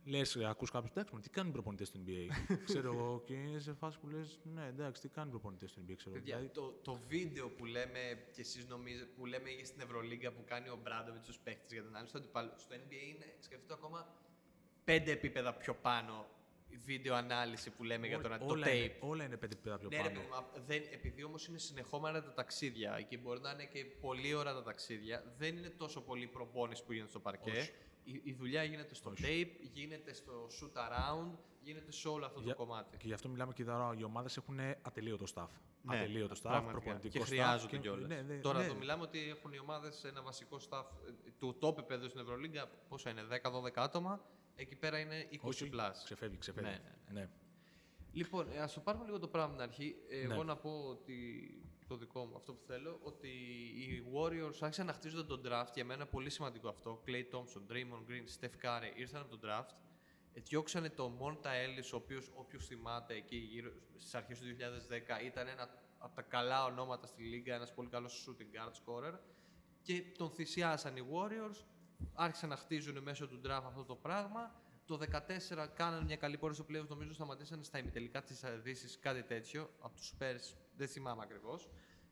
Λες, 0.04 0.36
ακούς 0.36 0.70
κάποιους 0.70 0.90
εντάξει, 0.90 1.14
μα 1.14 1.20
τι 1.20 1.30
κάνουν 1.30 1.50
οι 1.50 1.52
προπονητές 1.52 1.88
στο 1.88 2.00
NBA. 2.06 2.26
ξέρω 2.68 2.92
εγώ, 2.92 3.22
και 3.26 3.34
είναι 3.34 3.58
σε 3.58 3.72
φάση 3.72 3.98
που 3.98 4.08
λες, 4.08 4.40
ναι, 4.54 4.66
εντάξει, 4.66 5.00
τι 5.02 5.08
κάνουν 5.08 5.28
οι 5.28 5.32
προπονητές 5.32 5.70
στο 5.70 5.80
NBA, 5.82 5.94
ξέρω 5.96 6.10
εγώ. 6.10 6.18
Παιδιά, 6.18 6.36
Δηλαδή, 6.36 6.54
το, 6.54 6.72
το 6.82 6.98
βίντεο 7.08 7.48
που 7.48 7.64
λέμε 7.64 8.24
και 8.32 8.40
εσείς 8.40 8.66
νομίζετε, 8.66 9.10
που 9.16 9.26
λέμε 9.26 9.50
για 9.50 9.64
στην 9.64 9.80
Ευρωλίγκα 9.80 10.32
που 10.32 10.44
κάνει 10.44 10.68
ο 10.68 10.78
Μπράντοβιτς 10.82 11.24
στους 11.24 11.38
παίχτες 11.38 11.72
για 11.72 11.80
την 11.80 11.88
ανάλυση 11.90 12.12
του 12.12 12.18
αντιπάλου, 12.18 12.50
στο 12.56 12.74
NBA 12.76 13.14
είναι, 13.14 13.34
σκεφτείτε 13.40 13.72
ακόμα, 13.72 14.14
πέντε 14.84 15.10
επίπεδα 15.10 15.54
πιο 15.54 15.74
πάνω 15.74 16.26
η 16.68 16.76
βίντεο 16.76 17.14
ανάλυση 17.14 17.70
που 17.70 17.84
λέμε 17.84 18.06
για 18.06 18.20
τον, 18.20 18.38
το 18.38 18.44
όλα, 18.46 18.66
tape. 18.66 18.74
είναι, 18.76 18.96
όλα 19.00 19.24
είναι 19.24 19.36
πέντε 19.36 19.54
πέρα 19.54 19.78
πιο 19.78 19.88
Ναι, 19.88 19.96
ρε, 19.96 20.02
πάνω. 20.02 20.14
παιδί 20.14 20.26
μου, 20.28 20.34
α- 20.36 20.50
δεν, 20.66 20.82
επειδή 20.92 21.22
όμως 21.24 21.46
είναι 21.46 21.58
συνεχόμενα 21.58 22.22
τα 22.22 22.32
ταξίδια 22.32 23.00
και 23.08 23.16
μπορεί 23.16 23.40
να 23.40 23.50
είναι 23.50 23.64
και 23.64 23.84
πολύ 23.84 24.34
ώρα 24.34 24.52
τα 24.54 24.62
ταξίδια, 24.62 25.34
δεν 25.38 25.56
είναι 25.56 25.68
τόσο 25.70 26.00
πολύ 26.00 26.26
προπόνηση 26.26 26.84
που 26.84 26.92
γίνεται 26.92 27.10
στο 27.10 27.20
παρκέ. 27.20 27.50
Όχι. 27.50 27.70
Η, 28.04 28.20
η 28.24 28.32
δουλειά 28.32 28.62
γίνεται 28.64 28.94
στο 28.94 29.12
tape, 29.16 29.48
γίνεται 29.72 30.12
στο 30.14 30.48
shoot 30.60 30.78
around, 30.78 31.30
γίνεται 31.62 31.92
σε 31.92 32.08
όλο 32.08 32.26
αυτό 32.26 32.40
Για- 32.40 32.54
το 32.54 32.64
κομμάτι. 32.64 32.96
Και 32.96 33.06
γι' 33.06 33.12
αυτό 33.12 33.28
μιλάμε 33.28 33.52
και 33.52 33.64
τώρα, 33.64 33.94
οι 33.98 34.04
ομάδες 34.04 34.36
έχουν 34.36 34.58
ατελείωτο 34.82 35.24
staff. 35.34 35.48
ατελείωτο 35.86 36.34
staff, 36.34 36.42
Ναι, 36.42 36.50
πραγματικά. 36.50 36.70
προπονητικό 36.80 37.12
Και 37.12 37.20
staff. 37.20 37.26
χρειάζονται 37.26 37.70
και- 37.76 37.78
κιόλας. 37.78 38.08
Ναι, 38.08 38.22
ναι, 38.22 38.36
Τώρα 38.36 38.58
ναι. 38.58 38.64
εδώ 38.64 38.74
μιλάμε 38.74 39.02
ότι 39.02 39.28
έχουν 39.28 39.52
οι 39.52 39.58
ομάδες 39.58 40.04
ένα 40.04 40.22
βασικό 40.22 40.58
staff 40.70 40.84
ε, 41.26 41.30
του 41.38 41.56
top 41.60 41.78
επίπεδου 41.78 42.08
στην 42.08 42.20
Ευρωλίγκα. 42.20 42.66
Πόσα 42.88 43.10
είναι, 43.10 43.22
10-12 43.22 43.82
άτομα. 43.82 44.20
Εκεί 44.56 44.76
πέρα 44.76 44.98
είναι 44.98 45.28
20 45.30 45.38
Όχι, 45.42 45.70
plus. 45.74 45.90
ξεφεύγει, 46.04 46.38
ξεφεύγει. 46.38 46.70
Ναι, 46.70 46.80
ναι, 47.12 47.20
ναι. 47.20 47.28
Λοιπόν, 48.12 48.46
ε, 48.52 48.58
ας 48.58 48.72
το 48.72 48.80
πάρουμε 48.80 49.04
λίγο 49.04 49.18
το 49.18 49.28
πράγμα 49.28 49.48
από 49.52 49.60
την 49.62 49.70
αρχή. 49.70 49.96
Ε, 50.08 50.26
Ναι. 50.26 50.34
Εγώ 50.34 50.44
να 50.44 50.56
πω 50.56 50.70
ότι 50.88 51.14
το 51.90 51.96
δικό 51.96 52.24
μου, 52.24 52.36
αυτό 52.36 52.52
που 52.54 52.62
θέλω, 52.66 53.00
ότι 53.02 53.28
οι 53.80 54.04
Warriors 54.14 54.58
άρχισαν 54.60 54.86
να 54.86 54.92
χτίζονται 54.92 55.26
τον 55.26 55.42
draft. 55.46 55.72
Για 55.74 55.84
μένα 55.84 56.06
πολύ 56.06 56.30
σημαντικό 56.30 56.68
αυτό. 56.68 57.02
Clay 57.06 57.24
Thompson, 57.32 57.72
Draymond 57.72 58.04
Green, 58.08 58.26
Steph 58.38 58.56
Curry 58.64 58.92
ήρθαν 58.96 59.20
από 59.20 59.36
τον 59.36 59.40
draft. 59.44 59.70
Ε, 60.32 60.40
διώξανε 60.40 60.90
το 60.90 61.18
Monta 61.20 61.46
Ellis, 61.46 61.90
ο 61.92 61.96
οποίος 61.96 62.30
όποιος 62.34 62.66
θυμάται 62.66 63.14
εκεί 63.14 63.36
γύρω 63.36 63.72
στις 63.96 64.14
αρχές 64.14 64.38
του 64.38 64.44
2010 64.44 65.24
ήταν 65.24 65.48
ένα 65.48 65.68
από 65.98 66.14
τα 66.14 66.22
καλά 66.22 66.64
ονόματα 66.64 67.06
στη 67.06 67.22
λίγα, 67.22 67.54
ένας 67.54 67.74
πολύ 67.74 67.88
καλός 67.88 68.28
shooting 68.28 68.56
guard 68.56 68.72
scorer 68.72 69.18
και 69.82 70.02
τον 70.18 70.30
θυσιάσαν 70.30 70.96
οι 70.96 71.02
Warriors, 71.12 71.64
άρχισαν 72.14 72.48
να 72.48 72.56
χτίζουν 72.56 73.02
μέσω 73.02 73.28
του 73.28 73.40
draft 73.44 73.64
αυτό 73.66 73.84
το 73.84 73.96
πράγμα. 73.96 74.54
Το 74.84 74.98
2014 74.98 75.66
κάνανε 75.74 76.04
μια 76.04 76.16
καλή 76.16 76.38
πορεία 76.38 76.56
στο 76.56 76.66
playoffs, 76.68 76.88
νομίζω 76.88 77.12
σταματήσαν 77.12 77.64
στα 77.64 77.78
ημιτελικά 77.78 78.22
της 78.22 78.44
Δύσης, 78.62 78.98
κάτι 78.98 79.22
τέτοιο, 79.22 79.70
από 79.80 79.96
τους 79.96 80.14
Spurs, 80.18 80.56
δεν 80.80 80.88
θυμάμαι 80.88 81.22
ακριβώς. 81.22 81.68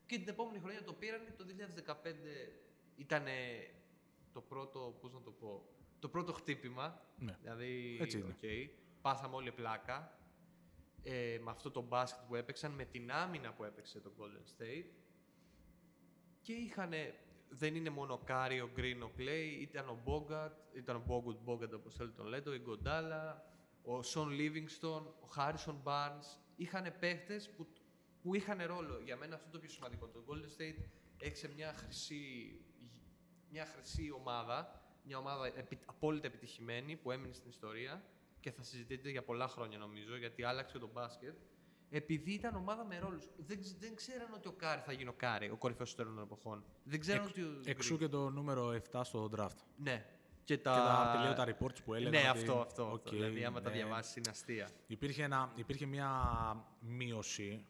Και 0.06 0.18
την 0.18 0.28
επόμενη 0.28 0.58
χρονιά 0.58 0.82
το 0.84 0.92
πήραν, 0.92 1.20
το 1.36 1.44
2015 1.44 1.94
ήταν 2.96 3.24
το 4.32 4.40
πρώτο, 4.40 4.98
πώς 5.00 5.12
να 5.12 5.20
το 5.20 5.30
πω, 5.30 5.68
το 5.98 6.08
πρώτο 6.08 6.32
χτύπημα. 6.32 7.02
Ναι. 7.18 7.36
Δηλαδή, 7.42 7.98
Έτσι 8.00 8.18
είναι. 8.18 8.28
οκ, 8.28 8.70
πάθαμε 9.00 9.34
όλοι 9.34 9.52
πλάκα 9.52 10.18
ε, 11.02 11.38
με 11.42 11.50
αυτό 11.50 11.70
το 11.70 11.82
μπάσκετ 11.82 12.26
που 12.28 12.34
έπαιξαν, 12.34 12.72
με 12.72 12.84
την 12.84 13.12
άμυνα 13.12 13.52
που 13.52 13.64
έπαιξε 13.64 14.00
το 14.00 14.12
Golden 14.18 14.62
State. 14.62 14.90
Και 16.40 16.52
είχαν, 16.52 16.92
δεν 17.48 17.74
είναι 17.74 17.90
μόνο 17.90 18.12
ο 18.14 18.18
Κάρι, 18.18 18.60
ο 18.60 18.70
Γκριν, 18.74 19.02
ο 19.02 19.10
Κλέι, 19.16 19.48
ήταν 19.48 19.88
ο 19.88 20.00
Μπόγκατ, 20.04 20.58
ήταν 20.72 20.96
ο 20.96 21.02
Μπόγκουτ 21.06 21.38
Μπόγκατ 21.42 21.74
όπως 21.74 21.94
θέλετε 21.94 22.10
τον 22.10 22.26
λέτε, 22.26 22.50
ο 22.50 22.54
Ιγκοντάλα, 22.54 23.44
ο 23.82 24.02
Σον 24.02 24.30
Λίβινγκστον, 24.30 25.14
ο 25.20 25.26
Χάρισον 25.26 25.82
Barnes. 25.84 26.38
Είχαν 26.56 26.94
παίχτες 26.98 27.50
που, 27.50 27.68
που 28.22 28.34
είχαν 28.34 28.58
ρόλο. 28.66 29.00
Για 29.04 29.16
μένα 29.16 29.34
αυτό 29.34 29.50
το 29.50 29.58
πιο 29.58 29.68
σημαντικό. 29.68 30.06
Το 30.06 30.24
Golden 30.28 30.60
State 30.60 30.84
έχει 31.18 31.48
μια 31.56 31.72
χρυσή, 31.72 32.54
μια 33.50 33.66
χρυσή 33.66 34.10
ομάδα, 34.10 34.82
μια 35.04 35.18
ομάδα 35.18 35.46
επι, 35.46 35.78
απόλυτα 35.86 36.26
επιτυχημένη 36.26 36.96
που 36.96 37.10
έμεινε 37.10 37.32
στην 37.32 37.48
ιστορία 37.50 38.02
και 38.40 38.50
θα 38.50 38.62
συζητείται 38.62 39.10
για 39.10 39.22
πολλά 39.22 39.48
χρόνια 39.48 39.78
νομίζω, 39.78 40.16
γιατί 40.16 40.42
άλλαξε 40.42 40.72
και 40.72 40.78
το 40.78 40.90
μπάσκετ. 40.92 41.36
Επειδή 41.90 42.32
ήταν 42.32 42.54
ομάδα 42.56 42.84
με 42.84 42.98
ρόλους. 42.98 43.24
Δεν, 43.36 43.60
ξ- 43.60 43.78
δεν 43.80 43.94
ξέραν 43.94 44.32
ότι 44.34 44.48
ο 44.48 44.52
Κάρι 44.52 44.80
θα 44.80 44.92
γίνει 44.92 45.08
ο 45.08 45.12
Κάρι, 45.12 45.50
ο 45.50 45.56
κορυφαίος 45.56 45.94
των 45.94 46.06
των 46.06 46.18
εποχών. 46.22 46.64
Δεν 46.84 47.00
ξέραν 47.00 47.22
Εξ- 47.26 47.30
ότι. 47.38 47.42
Ο 47.42 47.60
Εξού 47.64 47.94
Γκριν- 47.94 48.08
και 48.10 48.16
το 48.16 48.30
νούμερο 48.30 48.70
7 48.70 49.00
στο 49.04 49.30
draft. 49.36 49.56
Ναι. 49.76 50.06
Και 50.44 50.58
τα, 50.58 50.70
Και 50.72 50.78
τα 50.78 50.98
ατελείωτα 50.98 51.44
reports 51.56 51.82
που 51.84 51.94
έλεγαν. 51.94 52.12
Ναι, 52.22 52.28
ότι- 52.28 52.38
αυτό, 52.38 52.52
αυτό. 52.60 52.82
αυτό. 52.82 52.92
Οκ, 52.92 53.08
δηλαδή, 53.08 53.44
άμα 53.44 53.60
τα 53.60 53.68
ναι. 53.70 53.76
διαβάσεις, 53.76 54.16
είναι 54.16 54.30
αστεία. 54.30 54.70
Υπήρχε, 54.86 55.22
ένα, 55.22 55.52
υπήρχε 55.54 55.86
μια 55.86 56.10
μείωση. 56.80 57.66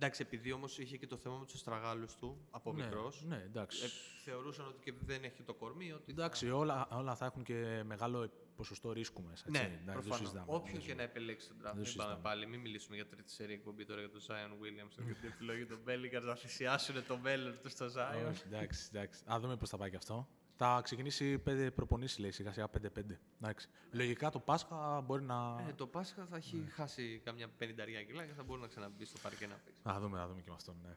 Εντάξει, 0.00 0.22
επειδή 0.22 0.52
όμως 0.52 0.78
είχε 0.78 0.96
και 0.96 1.06
το 1.06 1.16
θέμα 1.16 1.36
με 1.38 1.44
τους 1.44 1.54
αστραγάλους 1.54 2.14
του 2.14 2.46
από 2.50 2.72
ναι, 2.72 2.84
μικρός. 2.84 3.24
Ναι, 3.26 3.36
εντάξει. 3.36 3.84
Ε, 3.84 3.88
θεωρούσαν 4.24 4.66
ότι 4.66 4.78
και 4.84 4.92
δεν 5.00 5.24
έχει 5.24 5.42
το 5.42 5.54
κορμί. 5.54 5.92
Ότι 5.92 6.12
εντάξει, 6.12 6.50
όλα, 6.50 6.88
όλα 6.90 7.14
θα 7.16 7.24
έχουν 7.26 7.42
και 7.42 7.82
μεγάλο 7.84 8.30
ποσοστό 8.56 8.92
ρίσκου 8.92 9.22
μέσα. 9.22 9.44
Έτσι. 9.48 9.60
Ναι, 9.60 9.66
εντάξει, 9.66 9.84
δεν 9.84 9.94
το 9.94 10.00
προφανώς. 10.00 10.18
συζητάμε. 10.18 10.46
Όποιον 10.56 10.74
Δεν 10.74 10.82
και 10.82 10.90
το 10.90 10.96
να 10.96 11.02
επιλέξει 11.02 11.48
τον 11.48 11.56
draft. 11.56 11.62
Δεν 11.62 11.74
Μην 11.76 11.84
το 11.84 11.90
πάμε 11.96 12.08
συζητάμε. 12.08 12.20
πάλι, 12.22 12.46
μην 12.46 12.60
μιλήσουμε 12.60 12.96
για 12.96 13.06
τρίτη 13.06 13.30
σερή 13.30 13.52
εκπομπή 13.52 13.84
τώρα 13.84 14.00
για 14.00 14.10
τον 14.10 14.20
Zion 14.20 14.52
Williams 14.62 14.92
και 15.06 15.14
την 15.14 15.28
επιλογή 15.28 15.66
των 15.66 15.80
Bellinger 15.86 16.22
να 16.22 16.34
θυσιάσουν 16.34 17.06
το 17.06 17.16
μέλλον 17.16 17.58
του 17.62 17.68
στο 17.68 17.86
Zion. 17.86 18.28
Όχι, 18.30 18.42
εντάξει, 18.46 18.88
εντάξει. 18.92 19.22
Α 19.32 19.38
δούμε 19.40 19.56
πώς 19.56 19.68
θα 19.68 19.76
πάει 19.76 19.90
και 19.90 19.96
αυτό. 19.96 20.28
Θα 20.60 20.80
ξεκινήσει 20.84 21.38
πέντε 21.38 21.70
προπονήσεις, 21.70 22.18
λέει, 22.18 22.30
σιγά 22.30 22.52
σιγά 22.52 22.68
5-5. 22.70 23.18
Εντάξει. 23.40 23.68
Λογικά 23.90 24.30
το 24.30 24.38
Πάσχα 24.38 25.00
μπορεί 25.00 25.22
να. 25.22 25.64
Ε, 25.68 25.72
το 25.72 25.86
Πάσχα 25.86 26.24
θα 26.26 26.36
έχει 26.36 26.56
Ναι. 26.56 26.70
χάσει 26.70 27.20
καμιά 27.24 27.48
πενηνταριά 27.48 28.04
κιλά 28.04 28.24
και 28.26 28.32
θα 28.32 28.42
μπορεί 28.42 28.60
να 28.60 28.66
ξαναμπεί 28.66 29.04
στο 29.04 29.18
παρκέ 29.22 29.46
να 29.46 29.54
παίξει. 29.64 29.80
Θα 29.82 30.00
δούμε, 30.00 30.18
θα 30.18 30.26
δούμε 30.28 30.40
και 30.40 30.48
με 30.50 30.54
αυτόν, 30.54 30.76
ναι. 30.82 30.96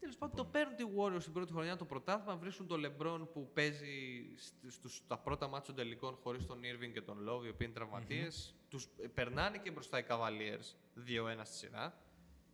Τέλος 0.00 0.16
πάντων, 0.18 0.36
το 0.36 0.44
παίρνουν 0.44 0.74
οι 0.78 0.92
Warriors 0.98 1.20
στην 1.20 1.32
πρώτη 1.32 1.52
χρονιά 1.52 1.76
το 1.76 1.84
πρωτάθλημα. 1.84 2.36
Βρίσκουν 2.36 2.66
τον 2.66 2.82
LeBron 2.86 3.28
που 3.32 3.50
παίζει 3.54 4.24
σ- 4.36 4.54
στους, 4.72 4.96
στα 4.96 5.18
πρώτα 5.18 5.48
μάτια 5.48 5.66
των 5.66 5.74
τελικών 5.74 6.14
χωρίς 6.22 6.46
τον 6.46 6.58
Irving 6.60 6.92
και 6.92 7.00
τον 7.02 7.18
Love, 7.18 7.44
οι 7.44 7.48
οποίοι 7.48 7.56
είναι 7.60 7.72
τραυματίες. 7.74 8.54
Τους 8.68 8.88
ε, 9.02 9.06
περνάνε 9.06 9.58
και 9.58 9.70
μπροστά 9.70 9.98
οι 9.98 10.04
Cavaliers 10.08 10.74
2-1 11.06 11.40
στη 11.44 11.56
σειρά. 11.56 11.98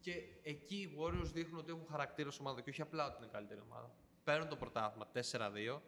Και 0.01 0.13
εκεί 0.43 0.77
οι 0.77 0.97
Warriors 1.01 1.31
δείχνουν 1.33 1.59
ότι 1.59 1.71
έχουν 1.71 1.87
χαρακτήρα 1.91 2.29
ως 2.29 2.41
ομάδα 2.41 2.61
και 2.61 2.71
όχι 2.71 2.83
απλά 2.83 3.07
ότι 3.07 3.17
είναι 3.19 3.31
καλύτερη 3.33 3.61
ομάδα. 3.61 3.91
Παίρνουν 4.25 4.49
το 4.49 4.57
πρωτάθλημα 4.57 5.07
4-2. 5.13 5.81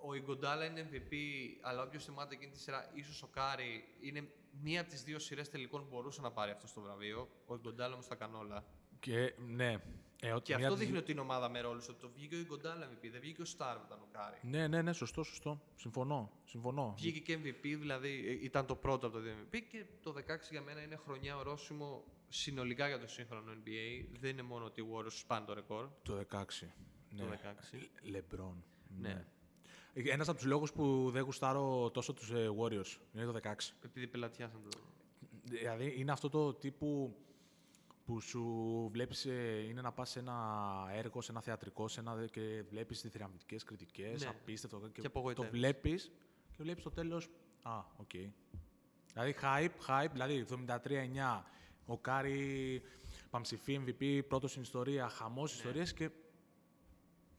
Ο 0.00 0.14
Ιγκοντάλα 0.14 0.64
είναι 0.64 0.88
MVP, 0.92 1.14
αλλά 1.60 1.82
όποιος 1.82 2.04
θυμάται 2.04 2.34
εκείνη 2.34 2.50
τη 2.52 2.58
σειρά, 2.58 2.90
ίσως 2.94 3.22
ο 3.22 3.26
Κάρι 3.26 3.84
είναι 4.00 4.28
μία 4.62 4.80
από 4.80 4.90
τις 4.90 5.02
δύο 5.02 5.18
σειρές 5.18 5.48
τελικών 5.50 5.80
που 5.82 5.88
μπορούσε 5.90 6.20
να 6.20 6.30
πάρει 6.30 6.50
αυτό 6.50 6.74
το 6.74 6.80
βραβείο. 6.80 7.28
Ο 7.46 7.54
Ιγκοντάλα 7.54 7.92
όμως 7.94 8.06
τα 8.06 8.14
έκανε 8.14 8.36
όλα. 8.36 8.64
Και 9.00 9.34
ναι. 9.46 9.76
Ε, 10.22 10.32
ότι 10.32 10.42
Και 10.42 10.56
μια 10.56 10.66
αυτό 10.66 10.76
της- 10.78 10.84
δείχνει 10.84 10.98
ότι 11.02 11.12
είναι 11.12 11.20
ομάδα 11.20 11.48
με 11.48 11.60
ρόλους. 11.60 11.88
Ότι 11.88 12.00
το 12.00 12.10
βγήκε 12.14 12.34
ο 12.34 12.38
Ιγκοντάλα 12.38 12.88
MVP, 12.90 13.08
δεν 13.10 13.20
βγήκε 13.20 13.42
ο 13.42 13.44
σταρ 13.44 13.76
που 13.76 13.82
ήταν 13.86 13.98
ο 14.02 14.08
Κάρι. 14.12 14.36
Ναι, 14.42 14.66
ναι, 14.68 14.82
ναι, 14.82 14.92
σωστό, 14.92 15.22
σωστό. 15.22 15.60
Συμφωνώ. 15.76 16.32
Συμφωνώ. 16.44 16.94
Βγήκε 16.96 17.18
και 17.20 17.38
MVP, 17.42 17.62
δηλαδή 17.78 18.24
ε, 18.28 18.44
ήταν 18.44 18.66
το 18.66 18.76
πρώτο 18.76 19.06
από 19.06 19.16
το 19.16 19.22
δύο 19.22 19.32
MVP 19.42 19.58
και 19.70 19.84
το 20.02 20.12
16 20.12 20.50
για 20.50 20.62
μένα 20.62 20.82
είναι 20.82 20.96
χρονιά 20.96 21.36
ορόσημο 21.36 22.04
συνολικά 22.28 22.86
για 22.88 22.98
το 22.98 23.06
σύγχρονο 23.06 23.52
NBA. 23.52 24.04
Δεν 24.20 24.30
είναι 24.30 24.42
μόνο 24.42 24.64
ότι 24.64 24.80
οι 24.80 24.84
Warriors 24.94 25.12
σπάνε 25.12 25.46
το 25.46 25.54
ρεκόρ. 25.54 25.88
Το 26.02 26.16
16. 26.30 26.44
Ναι. 27.10 27.24
16. 27.72 27.88
Λεμπρόν. 28.02 28.64
Ναι. 29.00 29.26
Ένας 29.94 30.28
από 30.28 30.36
τους 30.38 30.46
λόγους 30.46 30.72
που 30.72 31.10
δεν 31.12 31.22
γουστάρω 31.22 31.90
τόσο 31.90 32.12
τους 32.12 32.30
Warriors 32.32 32.96
είναι 33.12 33.24
το 33.24 33.32
16. 33.32 33.74
Επειδή 33.84 34.06
πελατιάσαν 34.06 34.60
το. 34.70 34.78
Δηλαδή 35.44 35.94
είναι 35.96 36.12
αυτό 36.12 36.28
το 36.28 36.54
τύπου 36.54 37.16
που 38.04 38.20
σου 38.20 38.42
βλέπεις 38.92 39.26
ε, 39.26 39.64
είναι 39.68 39.80
να 39.80 39.92
πας 39.92 40.10
σε 40.10 40.18
ένα 40.18 40.36
έργο, 40.92 41.20
σε 41.20 41.30
ένα 41.30 41.40
θεατρικό, 41.40 41.88
σε 41.88 42.00
ένα, 42.00 42.24
και 42.30 42.62
βλέπεις 42.70 43.02
διθυραμβητικές 43.02 43.64
κριτικές, 43.64 44.22
Ναι. 44.22 44.28
απίστευτο 44.28 44.78
και, 44.78 44.88
Και 44.92 45.00
το 45.00 45.08
απογοητεύεις. 45.08 45.50
βλέπεις 45.50 46.10
και 46.50 46.62
βλέπεις 46.62 46.80
στο 46.82 46.90
τέλος, 46.90 47.28
α, 47.62 47.78
οκ. 47.96 48.10
Δηλαδή 49.12 49.34
hype, 49.42 49.70
hype, 49.88 50.08
δηλαδή 50.12 50.34
73-9, 50.38 51.44
ο 51.86 51.98
Κάρι 51.98 52.82
Παμψηφί 53.30 53.80
MVP, 53.86 54.22
πρώτος 54.28 54.50
στην 54.50 54.62
ιστορία, 54.62 55.08
χαμός 55.08 55.50
Ναι. 55.50 55.56
ιστορίες 55.56 55.92
και 55.92 56.10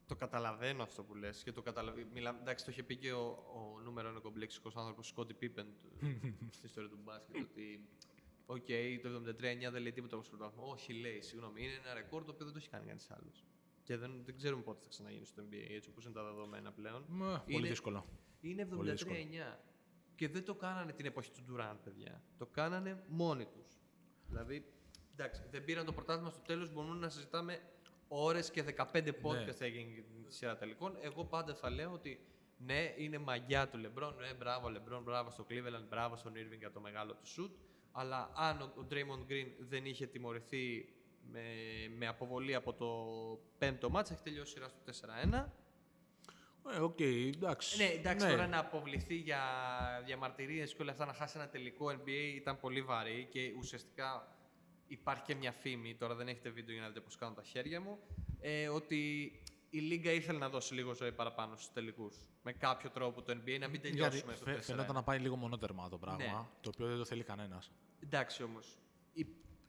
Το 0.09 0.15
καταλαβαίνω 0.15 0.83
αυτό 0.83 1.03
που 1.03 1.15
λες 1.15 1.43
και 1.43 1.51
το 1.51 1.61
καταλαβαίνω. 1.61 2.07
Μιλά... 2.13 2.37
Εντάξει, 2.41 2.65
το 2.65 2.71
είχε 2.71 2.83
πει 2.83 2.95
και 2.97 3.11
ο, 3.13 3.25
ο 3.55 3.79
νούμερο 3.81 4.07
ένα 4.09 4.19
κομπλεξικός 4.19 4.75
άνθρωπος, 4.75 5.07
Σκότι 5.07 5.33
Πίπεν, 5.33 5.67
στην 6.55 6.65
ιστορία 6.65 6.89
του 6.89 6.99
μπάσκετ, 7.03 7.35
ότι 7.41 7.87
Οκ, 8.45 8.65
το 9.03 9.09
73-9 9.29 9.71
δεν 9.71 9.81
λέει 9.81 9.91
τίποτα 9.91 10.15
όπως 10.15 10.29
πρωτάθλημα. 10.29 10.65
Όχι, 10.67 10.93
λέει, 10.93 11.21
συγγνώμη, 11.21 11.63
είναι 11.63 11.73
ένα 11.73 11.93
ρεκόρ 11.93 12.23
το 12.23 12.31
οποίο 12.31 12.45
δεν 12.45 12.53
το 12.53 12.59
έχει 12.61 12.69
κάνει 12.69 12.85
κανείς 12.85 13.11
άλλος. 13.11 13.45
Και 13.83 13.97
δεν, 13.97 14.21
δεν 14.25 14.35
ξέρουμε 14.37 14.61
πότε 14.63 14.79
θα 14.81 14.87
ξαναγίνει 14.89 15.25
στο 15.25 15.43
NBA, 15.43 15.65
έτσι 15.69 15.89
όπως 15.89 16.05
είναι 16.05 16.13
τα 16.13 16.23
δεδομένα 16.23 16.71
πλέον. 16.71 17.05
μ, 17.07 17.17
πολύ 17.19 17.39
Είναι- 17.47 17.67
δύσκολο. 17.67 18.05
Είναι 18.41 18.65
Πολύ 18.65 18.91
δύσκολο. 18.91 19.15
73-9. 19.55 19.57
Και 20.15 20.27
δεν 20.29 20.43
το 20.45 20.55
κάνανε 20.55 20.91
την 20.93 21.05
εποχή 21.05 21.31
του 21.31 21.41
Durant, 21.49 21.77
παιδιά. 21.83 22.23
Το 22.37 22.45
κάνανε 22.45 23.03
μόνοι 23.07 23.45
τους. 23.45 23.79
Δηλαδή, 24.27 24.73
εντάξει, 25.11 25.41
δεν 25.51 25.63
πήραν 25.65 25.85
το 25.85 25.93
πρωτάθλημα 25.93 26.29
στο 26.29 26.41
τέλος. 26.41 26.71
Μπορούμε 26.73 26.95
να 26.95 27.09
συζητάμε 27.09 27.61
ώρες 28.09 28.51
και 28.51 28.63
15 28.63 29.07
podcast 29.21 29.59
Ναι. 29.59 29.65
έγινε 29.65 30.03
τη 30.27 30.33
σειρά 30.33 30.57
τελικών. 30.57 30.97
Εγώ 31.01 31.25
πάντα 31.25 31.55
θα 31.55 31.69
λέω 31.69 31.91
ότι 31.91 32.19
ναι, 32.57 32.93
είναι 32.97 33.17
μαγιά 33.17 33.67
του 33.67 33.77
Λεμπρόν. 33.77 34.15
Ναι, 34.19 34.33
μπράβο 34.33 34.69
Λεμπρόν, 34.69 35.03
μπράβο 35.03 35.29
στο 35.29 35.45
Cleveland, 35.49 35.85
μπράβο 35.89 36.15
στον 36.15 36.33
Irving 36.33 36.57
για 36.57 36.71
το 36.71 36.79
μεγάλο 36.79 37.13
του 37.13 37.25
shoot. 37.25 37.51
Αλλά 37.91 38.31
αν 38.35 38.61
ο, 38.61 38.73
ο 38.81 38.87
Draymond 38.91 39.31
Green 39.31 39.47
δεν 39.59 39.85
είχε 39.85 40.05
τιμωρηθεί 40.05 40.93
με, 41.31 41.41
με 41.97 42.07
αποβολή 42.07 42.55
από 42.55 42.73
το 42.73 42.87
πέμπτο 43.57 43.89
μάτς, 43.89 44.11
έχει 44.11 44.21
τελειώσει 44.23 44.51
η 44.51 44.53
σειρά 44.53 44.97
στο 44.97 45.07
4-1. 45.33 45.45
Ε, 46.75 46.79
οκ, 46.79 46.99
εντάξει. 46.99 47.77
Ναι, 47.77 47.89
εντάξει, 47.89 48.27
τώρα 48.27 48.47
να 48.47 48.59
αποβληθεί 48.59 49.15
για 49.15 49.41
διαμαρτυρίες 50.05 50.73
και 50.73 50.81
όλα 50.81 50.91
αυτά, 50.91 51.05
να 51.05 51.13
χάσει 51.13 51.37
ένα 51.37 51.47
τελικό 51.49 51.87
NBA 51.87 52.33
ήταν 52.35 52.59
πολύ 52.59 52.81
βαρύ 52.81 53.27
και 53.31 53.53
ουσιαστικά 53.57 54.27
υπάρχει 54.89 55.23
και 55.23 55.35
μια 55.35 55.51
φήμη, 55.51 55.95
τώρα 55.95 56.15
δεν 56.15 56.27
έχετε 56.27 56.49
βίντεο 56.49 56.73
για 56.73 56.81
να 56.81 56.87
δείτε 56.87 56.99
πώς 56.99 57.15
κάνω 57.15 57.33
τα 57.33 57.43
χέρια 57.43 57.81
μου, 57.81 57.99
ε, 58.39 58.67
ότι 58.67 59.31
η 59.69 59.79
Λίγκα 59.79 60.11
ήθελε 60.11 60.37
να 60.37 60.49
δώσει 60.49 60.73
λίγο 60.73 60.93
ζωή 60.93 61.11
παραπάνω 61.11 61.55
στους 61.55 61.73
τελικούς. 61.73 62.15
Με 62.43 62.53
κάποιο 62.53 62.89
τρόπο 62.89 63.21
το 63.21 63.31
NBA 63.31 63.59
να 63.59 63.67
μην 63.67 63.81
Γιατί 63.81 63.89
τελειώσουμε 63.89 64.35
στο 64.35 64.45
φαι- 64.45 64.55
4. 64.57 64.61
φαινόταν 64.61 64.95
να 64.95 65.03
πάει 65.03 65.19
λίγο 65.19 65.35
μονότερμα 65.35 65.89
το 65.89 65.97
πράγμα, 65.97 66.23
Ναι. 66.23 66.45
το 66.61 66.69
οποίο 66.73 66.87
δεν 66.87 66.97
το 66.97 67.05
θέλει 67.05 67.23
κανένας. 67.23 67.71
Εντάξει 67.99 68.43
όμως. 68.43 68.77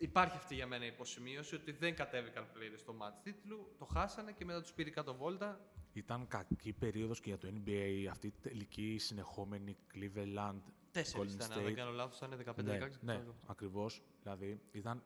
Υπάρχει 0.03 0.37
αυτή 0.37 0.55
για 0.55 0.67
μένα 0.67 0.85
η 0.85 0.87
υποσημείωση 0.87 1.55
ότι 1.55 1.73
δεν 1.73 1.95
κατέβηκαν 1.95 2.49
πλήρεις 2.53 2.81
στο 2.81 2.95
match 3.01 3.21
τίτλου, 3.23 3.75
το 3.79 3.85
χάσανε 3.85 4.33
και 4.33 4.45
μετά 4.45 4.61
τους 4.63 4.73
πήρε 4.73 4.91
κάτω 4.91 5.15
βόλτα. 5.15 5.61
Ήταν 6.01 6.29
κακή 6.29 6.73
περίοδος 6.73 7.21
και 7.21 7.29
για 7.29 7.39
το 7.39 7.49
NBA 7.49 8.07
αυτή 8.11 8.27
η 8.27 8.33
τελική 8.41 8.99
συνεχόμενη 8.99 9.77
Cleveland. 9.95 10.61
Τέσσερις 10.91 11.33
Golden 11.33 11.35
ήταν, 11.35 11.53
αν 11.53 11.63
δεν 11.63 11.73
State. 11.73 11.77
κάνω 11.77 11.91
λάθος, 11.91 12.17
ήταν 12.17 12.31
15-16. 12.31 12.65
Ναι, 12.65 12.79
ξέρω 12.79 12.99
ναι 13.01 13.13
εγώ. 13.13 13.35
ακριβώς. 13.47 14.03
Δηλαδή 14.23 14.61
ήταν, 14.73 15.03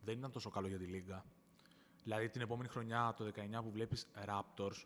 δεν 0.00 0.18
ήταν 0.18 0.30
τόσο 0.30 0.50
καλό 0.50 0.66
για 0.68 0.78
τη 0.78 0.84
Λίγκα. 0.84 1.24
Δηλαδή 2.02 2.28
την 2.28 2.40
επόμενη 2.40 2.68
χρονιά, 2.68 3.14
το 3.16 3.24
19, 3.24 3.62
που 3.62 3.70
βλέπεις 3.70 4.06
Raptors, 4.26 4.84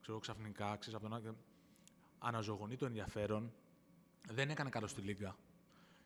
ξέρω 0.00 0.18
ξαφνικά, 0.18 0.76
ξέρεις 0.76 0.98
από 0.98 1.08
τον 1.08 1.14
άλλο, 1.14 1.36
αναζωογονεί 2.18 2.76
το 2.76 2.86
ενδιαφέρον. 2.86 3.52
Δεν 4.28 4.50
έκανε 4.50 4.70
καλό 4.70 4.86
στη 4.86 5.00
Λίγκα. 5.00 5.36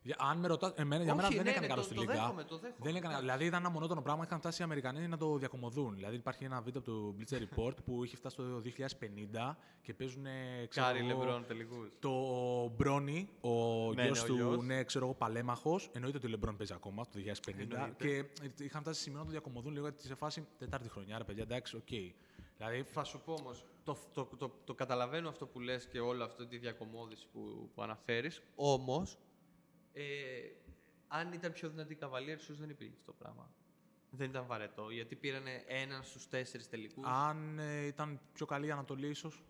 Για, 0.05 0.17
αν 0.19 0.39
με 0.39 0.47
ρωτά, 0.49 0.73
εμένα, 0.77 1.03
για 1.03 1.13
Όχι, 1.13 1.23
μένα 1.23 1.35
δεν 1.35 1.45
ναι, 1.45 1.51
έκανε 1.51 1.67
ναι, 1.67 1.73
καλό 1.73 1.81
το- 1.81 1.87
στη 1.87 1.95
το 1.95 2.01
Λίγκα. 2.01 2.13
δέχομαι, 2.15 2.45
το 2.45 2.59
δέχομαι. 2.59 2.79
Δεν 2.85 2.97
έκανε, 2.97 3.19
δηλαδή 3.19 3.45
ήταν 3.45 3.61
ένα 3.61 3.71
μονότονο 3.71 4.03
πράγμα. 4.03 4.25
Είχαν 4.25 4.39
φτάσει 4.39 4.61
οι 4.61 4.65
Αμερικανοί 4.65 5.09
να 5.09 5.17
το 5.17 5.37
διακομωδούν. 5.37 5.95
Δηλαδή 5.95 6.17
υπάρχει 6.17 6.45
ένα 6.45 6.61
βίντεο 6.61 6.81
από 6.81 6.91
το 6.91 7.15
Bleacher 7.19 7.41
Report 7.43 7.77
που 7.85 8.05
είχε 8.05 8.17
φτάσει 8.17 8.37
το 8.37 8.61
2050 8.61 9.57
και 9.83 9.95
παίζουν. 9.95 10.25
ξέρω 10.69 10.87
Κάρι 10.87 10.99
εγώ, 10.99 11.09
Λεμπρόν 11.09 11.47
τελικούς. 11.47 11.89
το 12.01 12.13
Μπρόνι, 12.77 13.29
ο 13.41 13.51
Ναι, 13.95 14.03
γιος 14.05 14.19
ναι, 14.19 14.25
ο 14.25 14.27
του, 14.27 14.35
γιος. 14.35 14.65
ναι, 14.65 14.85
ξέρω 14.85 15.05
εγώ, 15.05 15.15
παλέμαχος. 15.15 15.91
Εννοείται 15.93 16.17
ότι 16.17 16.27
ο 16.27 16.31
Λεμπρόν 16.31 16.57
παίζει 16.57 16.73
ακόμα 16.73 17.05
το 17.05 17.11
2050. 17.19 17.77
Εννοείται. 17.77 18.25
Και 18.57 18.65
είχαν 18.65 18.81
φτάσει 18.81 18.97
σε 18.99 19.03
σημείο 19.05 19.19
να 19.19 19.25
το 19.25 19.31
διακωμωδούν 19.31 19.73
λίγο 19.73 19.87
γιατί 19.89 20.07
σε 20.07 20.15
φάση 20.15 20.47
τετάρτη 20.59 20.89
χρονιά, 20.89 21.19
ρε 21.19 21.25
παιδιά, 21.25 21.43
εντάξει, 21.43 21.77
οκ. 21.77 21.89
Δηλαδή, 22.57 22.83
Θα 22.83 23.05
σου 23.05 23.21
πω 23.25 23.33
όμως, 23.33 23.65
το, 23.85 23.97
το, 24.15 24.29
το, 24.39 24.51
το, 24.65 24.75
καταλαβαίνω 24.75 25.29
αυτό 25.29 25.47
που 25.47 25.61
λες 25.61 25.87
και 25.87 26.01
όλο 26.01 26.25
αυτό 26.25 26.47
τη 26.47 26.59
διακωμώδηση 26.59 27.27
που, 27.33 27.71
που 27.75 27.83
αναφέρεις, 27.83 28.43
όμως, 28.57 29.19
ε, 29.93 30.03
αν 31.09 31.33
ήταν 31.33 31.53
πιο 31.53 31.69
δυνατή 31.71 31.93
οι 31.93 31.99
Cavaliers, 32.01 32.39
ίσως 32.39 32.59
δεν 32.59 32.71
υπήρχε 32.71 32.95
αυτό 32.99 33.07
το 33.13 33.17
πράγμα. 33.19 33.51
Δεν 34.11 34.29
ήταν 34.31 34.47
βαρετό, 34.47 34.91
γιατί 34.91 35.17
πήρανε 35.17 35.65
έναν 35.67 36.03
στους 36.03 36.29
τέσσερις 36.29 36.69
τελικούς. 36.69 37.07
αν 37.07 37.59
ε, 37.59 37.87
ήταν 37.87 38.21
πιο 38.33 38.47
καλή 38.47 38.67
η 38.67 38.71
Ανατολή, 38.71 39.09
ίσως. 39.09 39.43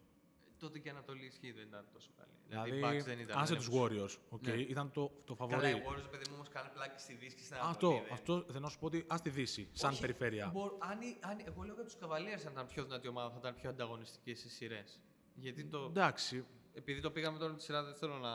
Τότε 0.58 0.78
και 0.78 0.88
η 0.88 0.90
Ανατολή 0.90 1.26
ισχύει 1.26 1.52
δεν 1.52 1.66
ήταν 1.66 1.87
τόσο 1.92 2.11
καλή. 2.16 2.30
Δηλαδή, 2.49 2.70
οι 2.78 2.82
Bucks 2.84 3.04
δεν 3.04 3.18
ήταν. 3.18 3.38
άσε 3.38 3.54
δεν 3.54 3.62
τους 3.62 3.70
Warriors. 3.72 4.18
οκ, 4.28 4.46
Ναι. 4.46 4.52
Ήταν 4.54 4.90
το, 4.92 5.12
το 5.25 5.34
Καλά, 5.34 5.50
φαβορί. 5.50 5.71
οι 5.70 5.82
Warriors, 5.87 6.11
παιδί 6.11 6.25
μου, 6.28 6.34
όμως 6.34 6.49
κάνουν 6.49 6.72
πλάκα 6.73 7.00
στη 7.00 7.14
Δύση 7.14 7.37
και 7.37 7.42
στην 7.42 7.56
Ανατολή. 7.56 7.72
Αυτό, 7.96 8.02
δεν- 8.04 8.12
αυτό 8.12 8.44
δεν 8.52 8.62
να 8.62 8.68
σου 8.68 8.78
πω 8.78 8.87
ότι 8.87 9.04
ας 9.08 9.22
τη 9.22 9.30
Δύση, 9.30 9.68
σαν 9.72 9.90
Όχι, 9.90 10.00
περιφέρεια. 10.00 10.50
μπο- 10.54 10.76
αν, 10.78 11.00
η- 11.00 11.18
αν, 11.20 11.40
εγώ 11.44 11.62
λέω 11.62 11.75
για 11.75 11.84
τους 11.84 11.96
Cavaliers, 12.00 12.42
αν 12.46 12.52
ήταν 12.52 12.66
πιο 12.66 12.84
δυνατή 12.84 13.08
ομάδα, 13.08 13.30
θα 13.30 13.37
ήταν 13.38 13.54
πιο 13.54 13.70
ανταγωνιστική 13.70 14.34
στις 14.34 14.52
σειρές. 14.54 15.00
Γιατί 15.34 15.64
το, 15.64 15.78
Εντάξει. 15.84 16.44
επειδή 16.75 17.00
το 17.00 17.11
πήγαμε 17.11 17.38
τώρα 17.38 17.54
τη 17.54 17.62
σειρά, 17.62 17.84
δεν 17.84 17.94
θέλω 17.94 18.18
να. 18.18 18.32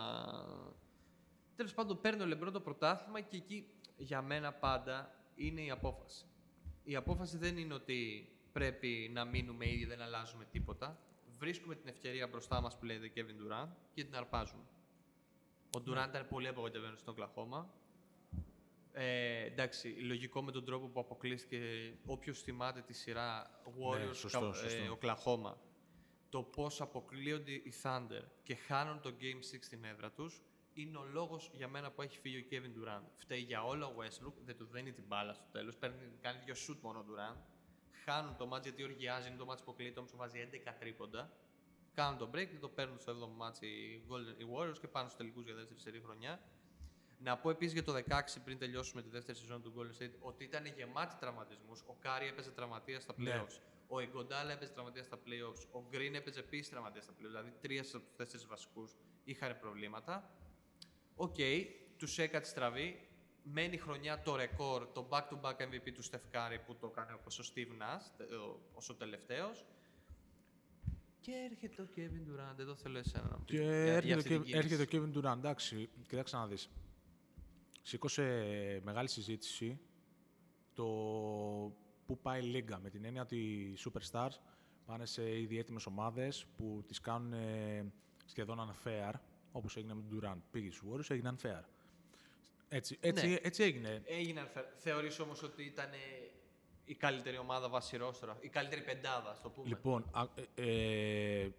Τέλος 1.57 1.73
πάντων, 1.73 2.01
παίρνει 2.01 2.21
ο 2.21 2.25
Λεμπρόν 2.25 2.53
το 2.53 2.61
πρωτάθλημα 2.61 3.21
και 3.21 3.37
εκεί 3.37 3.67
για 3.97 4.21
μένα 4.21 4.53
πάντα 4.53 5.15
είναι 5.35 5.61
η 5.61 5.69
απόφαση. 5.71 6.25
Η 6.83 6.95
απόφαση 6.95 7.37
δεν 7.37 7.57
είναι 7.57 7.73
ότι 7.73 8.29
πρέπει 8.51 9.09
να 9.13 9.25
μείνουμε 9.25 9.69
ίδιοι, 9.69 9.85
δεν 9.85 10.01
αλλάζουμε 10.01 10.45
τίποτα. 10.45 10.99
Βρίσκουμε 11.37 11.75
την 11.75 11.87
ευκαιρία 11.87 12.27
μπροστά 12.27 12.61
μας 12.61 12.77
που 12.77 12.85
λέγεται 12.85 13.11
Kevin 13.15 13.41
Durant 13.53 13.67
και 13.93 14.03
την 14.03 14.15
αρπάζουμε. 14.15 14.63
Ο 15.77 15.81
Durant 15.85 16.05
ήταν 16.09 16.27
πολύ 16.29 16.47
απογοητευμένος 16.47 16.99
στον 16.99 17.13
Οκλαχώμα. 17.13 17.73
Ε, 18.91 19.43
εντάξει, 19.45 19.87
λογικό 19.87 20.41
με 20.43 20.51
τον 20.51 20.65
τρόπο 20.65 20.87
που 20.87 20.99
αποκλείστηκε 20.99 21.93
όποιος 22.05 22.41
θυμάται 22.41 22.81
τη 22.81 22.93
σειρά 22.93 23.59
Warriors 23.65 24.07
Ναι, 24.07 24.13
σωστό, 24.13 24.39
Κα- 24.39 24.53
σωστό. 24.53 24.83
ε, 24.83 24.89
Οκλαχώμα 24.89 25.57
το 26.29 26.43
πώς 26.43 26.81
αποκλείονται 26.81 27.51
οι 27.51 27.73
Thunder 27.83 28.21
και 28.43 28.55
χάνουν 28.55 29.01
το 29.01 29.13
Game 29.19 29.41
6 29.55 29.63
στην 29.65 29.83
έδρα 29.83 30.11
τους 30.11 30.41
είναι 30.81 30.97
ο 30.97 31.03
λόγος 31.03 31.49
για 31.53 31.67
μένα 31.67 31.91
που 31.91 32.01
έχει 32.01 32.17
φύγει 32.19 32.37
ο 32.37 32.45
Kevin 32.51 32.79
Durant. 32.79 33.03
Φταίει 33.15 33.39
για 33.39 33.63
όλα 33.63 33.85
ο 33.85 33.93
Westbrook, 33.97 34.33
δεν 34.45 34.57
του 34.57 34.65
δίνει 34.65 34.91
την 34.91 35.03
μπάλα 35.07 35.33
στο 35.33 35.45
τέλος. 35.51 35.77
Κάνει 36.21 36.39
δύο 36.45 36.55
shoot 36.67 36.77
μόνο 36.81 36.99
ο 36.99 37.03
Durant. 37.07 37.37
Χάνουν 38.05 38.35
το 38.37 38.49
match 38.53 38.61
γιατί 38.61 38.83
οργιάζει, 38.83 39.27
είναι 39.27 39.37
το 39.37 39.43
match 39.43 39.55
που 39.57 39.61
ο 39.61 39.69
Klay 39.69 39.99
Thompson 39.99 40.09
βάζει 40.15 40.49
11 40.67 40.73
τρίποντα. 40.79 41.31
Κάνουν 41.93 42.17
το 42.17 42.29
break 42.33 42.47
και 42.47 42.57
το 42.59 42.69
παίρνουν 42.69 42.99
στο 42.99 43.11
7ο 43.11 43.43
match 43.43 43.61
οι, 43.61 44.01
Golden, 44.09 44.41
οι 44.41 44.45
Warriors 44.55 44.77
και 44.79 44.87
πάνε 44.87 45.05
στους 45.07 45.17
τελικούς 45.19 45.43
για 45.45 45.53
δεύτερη 45.55 45.79
σερί 45.79 46.01
χρονιά. 46.01 46.39
Να 47.19 47.37
πω 47.37 47.49
επίσης 47.49 47.73
για 47.73 47.83
το 47.83 47.93
16 47.93 48.19
πριν 48.43 48.57
τελειώσουμε 48.57 49.01
τη 49.01 49.09
δεύτερη 49.09 49.37
σεζόν 49.37 49.61
του 49.61 49.73
Golden 49.77 50.03
State 50.03 50.11
ότι 50.19 50.43
ήταν 50.43 50.65
γεμάτη 50.65 51.15
τραυματισμούς. 51.19 51.81
Ο 51.87 51.95
Κάρι 51.99 52.27
έπαιζε 52.27 52.51
τραυματία 52.51 52.99
στα 52.99 53.13
Ναι. 53.17 53.31
playoffs. 53.45 53.59
Ο 53.87 53.99
Ιγκοντάλα 53.99 54.51
έπαιζε 54.51 54.71
τραυματία 54.71 55.03
στα 55.03 55.17
playoffs. 55.25 55.61
Ο 55.71 55.83
Green 55.91 56.13
έπαιζε 56.13 56.39
επίσης 56.39 56.69
τραυματία 56.69 57.01
στα 57.01 57.11
playoffs. 57.13 57.27
Δηλαδή 57.27 57.51
τρία 57.61 57.81
από 57.81 57.99
τους 58.05 58.13
τέσσερις 58.15 58.45
βασικούς 58.45 58.95
είχαν 59.23 59.59
προβλήματα. 59.59 60.31
Οκ, 61.19 61.35
του 61.97 62.07
έκατσε 62.21 62.51
στραβή. 62.51 63.01
Μένει 63.43 63.77
χρονιά 63.77 64.21
το 64.21 64.35
ρεκόρ, 64.35 64.87
το 64.93 65.07
back-to-back 65.11 65.55
MVP 65.57 65.91
του 65.93 66.03
Steph 66.03 66.35
Curry 66.35 66.57
που 66.65 66.75
το 66.75 66.87
έκανε 66.91 67.13
όπως 67.13 67.39
ο 67.39 67.43
Steve 67.53 67.67
Nash, 67.81 68.03
τε- 68.17 68.31
ο- 68.31 68.59
ως 68.73 68.89
ο 68.89 68.95
τελευταίος. 68.95 69.65
Και 71.19 71.31
έρχεται 71.51 71.81
ο 71.81 71.87
Kevin 71.95 72.31
Durant, 72.31 72.59
εδώ 72.59 72.75
θέλω 72.75 72.97
εσένα 72.97 73.23
να 73.29 73.37
μου 73.37 73.43
πεις 73.45 73.55
Και 73.57 73.63
για- 73.63 73.73
για 73.83 73.93
έρχεται, 73.93 74.13
αυτή 74.19 74.33
ο 74.35 74.41
την 74.41 74.53
Ke- 74.53 74.57
έρχεται 74.57 74.81
ο 74.81 74.85
κίνηση. 74.85 75.11
Kevin 75.13 75.25
Durant. 75.31 75.37
Εντάξει, 75.37 75.89
κοιτάξτε 76.07 76.37
να 76.37 76.47
δεις. 76.47 76.69
Σήκωσε 77.81 78.23
μεγάλη 78.83 79.07
συζήτηση 79.09 79.79
το 80.73 80.85
πού 82.05 82.17
πάει 82.21 82.39
η 82.41 82.43
Λίγκα. 82.43 82.79
Με 82.79 82.89
την 82.89 83.05
έννοια 83.05 83.21
ότι 83.21 83.37
οι 83.37 83.77
Superstars 83.85 84.35
πάνε 84.85 85.05
σε 85.05 85.39
ήδη 85.39 85.57
έτοιμες 85.57 85.85
ομάδες 85.85 86.45
που 86.57 86.83
τις 86.87 86.99
κάνουν 86.99 87.33
ε, 87.33 87.85
σχεδόν 88.25 88.59
unfair, 88.73 89.11
όπως 89.57 89.77
έγινε 89.77 89.93
με 89.93 90.01
τον 90.09 90.19
Durant. 90.21 90.41
Πήγε 90.51 90.71
στους 90.71 90.89
Warriors, 90.91 91.09
έγινε 91.09 91.35
unfair. 91.37 91.63
Έτσι, 92.69 92.97
έτσι, 93.01 93.27
Ναι. 93.27 93.35
έτσι 93.41 93.63
έγινε. 93.63 94.01
Έγινε 94.05 94.41
unfair. 94.53 94.63
Θεωρείς 94.77 95.19
όμως 95.19 95.43
ότι 95.43 95.63
ήταν 95.63 95.91
ε, 95.93 95.97
η 96.85 96.95
καλύτερη 96.95 97.37
ομάδα 97.37 97.69
βάσει 97.69 97.97
ρόστερ, 97.97 98.37
η 98.39 98.47
καλύτερη 98.49 98.81
πεντάδα, 98.81 99.33
ας 99.35 99.42
το 99.42 99.49
πούμε; 99.49 99.67
Λοιπόν, 99.67 100.09
α, 100.11 100.23
ε, 100.55 101.41
ε, 101.41 101.49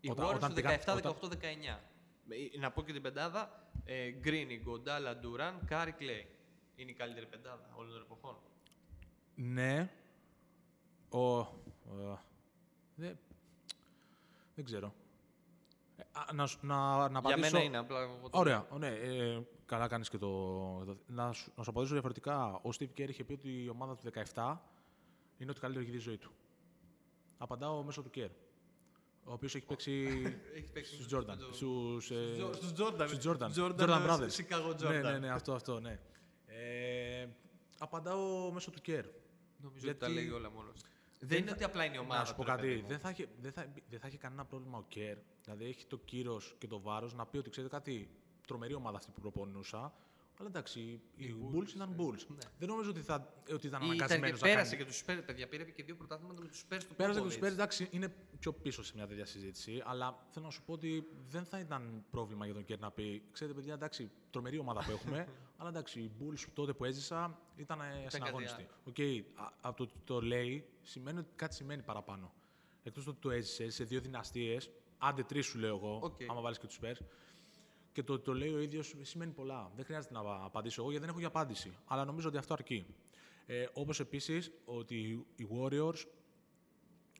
οι 0.00 0.10
όταν- 0.10 0.26
Warriors 0.26 0.34
όταν 0.34 0.48
του 0.48 0.54
πήγαν- 0.54 0.72
17, 0.80 0.96
όταν- 0.96 1.12
18, 1.12 1.28
19. 1.28 1.80
Ε, 2.54 2.58
Να 2.58 2.70
πω 2.70 2.82
και 2.82 2.92
την 2.92 3.02
πεντάδα, 3.02 3.68
ε, 3.84 4.12
Green, 4.24 4.58
Ιγκοντάλα, 4.62 5.20
Durant, 5.22 5.58
Κάρι, 5.66 5.94
Klay. 5.98 6.26
Είναι 6.76 6.90
η 6.90 6.94
καλύτερη 6.94 7.26
πεντάδα 7.26 7.70
όλων 7.74 7.92
των 7.92 8.02
εποχών. 8.02 8.36
Ναι. 9.34 9.90
Ο, 11.08 11.38
ε, 11.40 11.46
δεν, 12.94 13.18
δεν 14.54 14.64
ξέρω. 14.64 14.94
Να, 16.34 16.46
σου- 16.46 16.58
να, 16.66 16.96
να 16.96 17.08
Για 17.08 17.18
απαντήσω... 17.18 17.50
μένα 17.52 17.64
είναι 17.64 17.78
απλά. 17.78 18.00
εγώ 18.00 18.18
το- 18.30 18.38
Ωραία, 18.38 18.66
ναι, 18.78 18.86
ε, 18.88 19.40
καλά 19.66 19.88
κάνεις 19.88 20.08
και 20.08 20.18
το... 20.18 20.28
το- 20.84 20.96
Να, 21.06 21.32
σου, 21.32 21.52
να 21.56 21.62
σου 21.62 21.70
απαντήσω 21.70 21.92
διαφορετικά. 21.92 22.46
Ο 22.54 22.68
Steve 22.78 22.88
Kerr 22.98 23.08
είχε 23.08 23.24
πει 23.24 23.32
ότι 23.32 23.62
η 23.62 23.68
ομάδα 23.68 23.96
του 23.96 24.10
17 24.34 24.56
είναι 25.38 25.50
ότι 25.50 25.60
καλύτερη 25.60 25.84
έχει 25.84 25.92
δει 25.92 26.00
η 26.00 26.04
ζωή 26.04 26.18
του. 26.18 26.30
Απαντάω 27.38 27.82
μέσω 27.82 28.02
του 28.02 28.10
Kerr. 28.14 28.30
Ο 29.24 29.32
οποίος 29.32 29.54
έχει 29.54 29.66
παίξει 29.66 29.92
Έχει 30.56 30.68
παίξει 30.72 30.94
στους 30.94 31.12
με 31.12 31.18
Jordan. 31.18 31.36
το- 31.38 31.52
Στους, 31.52 32.10
ε, 32.10 32.34
Στους 32.34 32.36
Τζο- 32.36 32.52
στους 32.54 32.72
Jordan. 32.88 33.06
στους 33.08 33.26
Jordan. 33.26 33.50
Jordan, 33.56 33.74
Jordan 33.76 34.00
ε, 34.00 34.06
Brothers. 34.08 34.30
Chicago 34.30 34.80
Ναι, 34.80 34.88
Jordan. 34.98 35.02
ναι, 35.02 35.18
ναι, 35.18 35.30
αυτό, 35.30 35.52
αυτό, 35.54 35.80
ναι. 35.80 35.98
Ε, 36.46 37.26
απαντάω 37.78 38.52
μέσω 38.52 38.70
του 38.70 38.78
Kerr. 38.86 39.04
Νομίζω 39.62 39.88
ότι 39.90 39.98
τα 39.98 40.06
Γιατί- 40.08 40.12
λέει 40.14 40.28
όλα 40.30 40.50
μόνος. 40.50 40.80
Δεν 41.18 41.38
είναι 41.38 41.46
θα- 41.46 41.54
ότι 41.54 41.64
απλά 41.64 41.84
είναι 41.84 41.96
η 41.96 41.98
ομάδα. 41.98 42.20
Να 42.20 42.24
σου 42.26 42.34
πω 42.34 42.44
του, 42.44 42.50
ρε 42.50 42.56
παιδί 42.56 42.68
κάτι. 42.68 42.82
μου. 42.82 42.88
Δεν 42.88 42.98
θα, 42.98 43.10
είχε, 43.10 43.28
δεν, 43.40 43.52
θα, 43.52 43.66
δεν 43.90 44.00
θα 44.00 44.06
είχε 44.08 44.16
κανένα 44.16 44.44
πρόβλημα 44.44 44.78
ο 44.78 44.84
Κέρ. 44.88 45.16
Δηλαδή 45.44 45.64
έχει 45.64 45.86
το 45.86 45.96
κύρος 45.98 46.54
και 46.58 46.66
το 46.66 46.80
βάρος 46.80 47.14
να 47.14 47.26
πει 47.26 47.38
ότι 47.38 47.50
ξέρετε 47.50 47.76
κάτι. 47.76 48.10
Τρομερή 48.46 48.74
ομάδα 48.74 48.96
αυτή 48.96 49.10
που 49.10 49.20
προπονούσα. 49.20 49.92
Αλλά 50.38 50.48
εντάξει, 50.48 50.80
οι 51.16 51.34
Bulls 51.52 51.68
ήταν 51.74 51.96
Bulls. 51.98 52.36
Δεν 52.58 52.68
νομίζω 52.68 52.90
ότι, 52.90 53.00
θα, 53.00 53.34
ότι 53.52 53.66
ήταν 53.66 53.82
Ή 53.82 53.84
Ήταν 53.84 53.96
και 54.08 54.14
αναγκασμένο 54.14 54.32
να 54.36 54.38
πέρασε 54.38 54.76
κάνει. 54.76 54.84
και 54.84 54.90
τους 54.90 55.02
Spurs, 55.06 55.22
παιδιά. 55.26 55.48
Πήρε 55.48 55.64
και 55.64 55.82
δύο 55.82 55.96
πρωταθλήματα 55.96 56.40
με 56.42 56.48
τους 56.48 56.64
Spurs 56.68 56.80
του 56.88 56.94
Πέρασε 56.94 57.20
και 57.20 57.26
τους 57.26 57.36
Popovich. 57.36 57.42
Spurs, 57.42 57.52
εντάξει, 57.52 57.88
είναι 57.90 58.14
πιο 58.38 58.52
πίσω 58.52 58.82
σε 58.82 58.92
μια 58.96 59.06
τέτοια 59.06 59.24
συζήτηση. 59.26 59.82
Αλλά 59.86 60.26
θέλω 60.30 60.44
να 60.44 60.50
σου 60.50 60.62
πω 60.64 60.72
ότι 60.72 61.06
δεν 61.28 61.44
θα 61.44 61.58
ήταν 61.58 62.04
πρόβλημα 62.10 62.44
για 62.44 62.54
τον 62.54 62.64
Κέρ 62.64 62.78
να 62.78 62.90
πει: 62.90 63.22
Ξέρετε, 63.32 63.56
παιδιά, 63.56 63.74
εντάξει, 63.74 64.10
τρομερή 64.30 64.58
ομάδα 64.58 64.84
που 64.84 64.90
έχουμε. 64.90 65.28
αλλά 65.56 65.68
εντάξει, 65.68 66.00
οι 66.00 66.10
Bulls 66.20 66.44
τότε 66.54 66.72
που 66.72 66.84
έζησα 66.84 67.38
ήταν 67.56 67.80
ε, 67.80 68.06
ασυναγώνιστοι. 68.08 68.66
Οκ, 68.84 68.96
α- 69.34 69.52
από 69.60 69.76
το 69.76 69.82
ότι 69.82 69.94
το 70.04 70.20
λέει 70.20 70.68
σημαίνει 70.82 71.18
ότι 71.18 71.28
κάτι 71.36 71.54
σημαίνει 71.54 71.82
παραπάνω. 71.82 72.32
Εκτός 72.82 73.06
ότι 73.06 73.18
το 73.20 73.30
έζησες 73.30 73.74
σε 73.74 73.84
δύο 73.84 74.00
δυναστείες, 74.00 74.70
άντε 74.98 75.22
τρεις 75.22 75.46
σου 75.46 75.58
λέω 75.58 75.76
εγώ, 75.76 76.00
Οκ. 76.02 76.20
άμα 76.28 76.40
βάλεις 76.40 76.58
και 76.58 76.66
τους 76.66 76.78
Spurs. 76.82 76.98
Και 77.94 78.02
το 78.02 78.12
ότι 78.12 78.24
το 78.24 78.34
λέει 78.34 78.52
ο 78.54 78.58
ίδιος 78.58 78.94
σημαίνει 79.02 79.32
πολλά. 79.32 79.70
Δεν 79.76 79.84
χρειάζεται 79.84 80.14
να 80.14 80.20
απαντήσω 80.44 80.80
εγώ 80.80 80.90
γιατί 80.90 81.04
δεν 81.04 81.10
έχω 81.14 81.18
για 81.24 81.32
απάντηση. 81.32 81.76
Αλλά 81.84 82.04
νομίζω 82.04 82.28
ότι 82.28 82.36
αυτό 82.36 82.52
αρκεί. 82.52 82.86
Ε, 83.46 83.66
Όπως 83.72 84.00
επίσης 84.00 84.50
ότι 84.64 85.26
οι 85.36 85.46
Warriors 85.50 86.04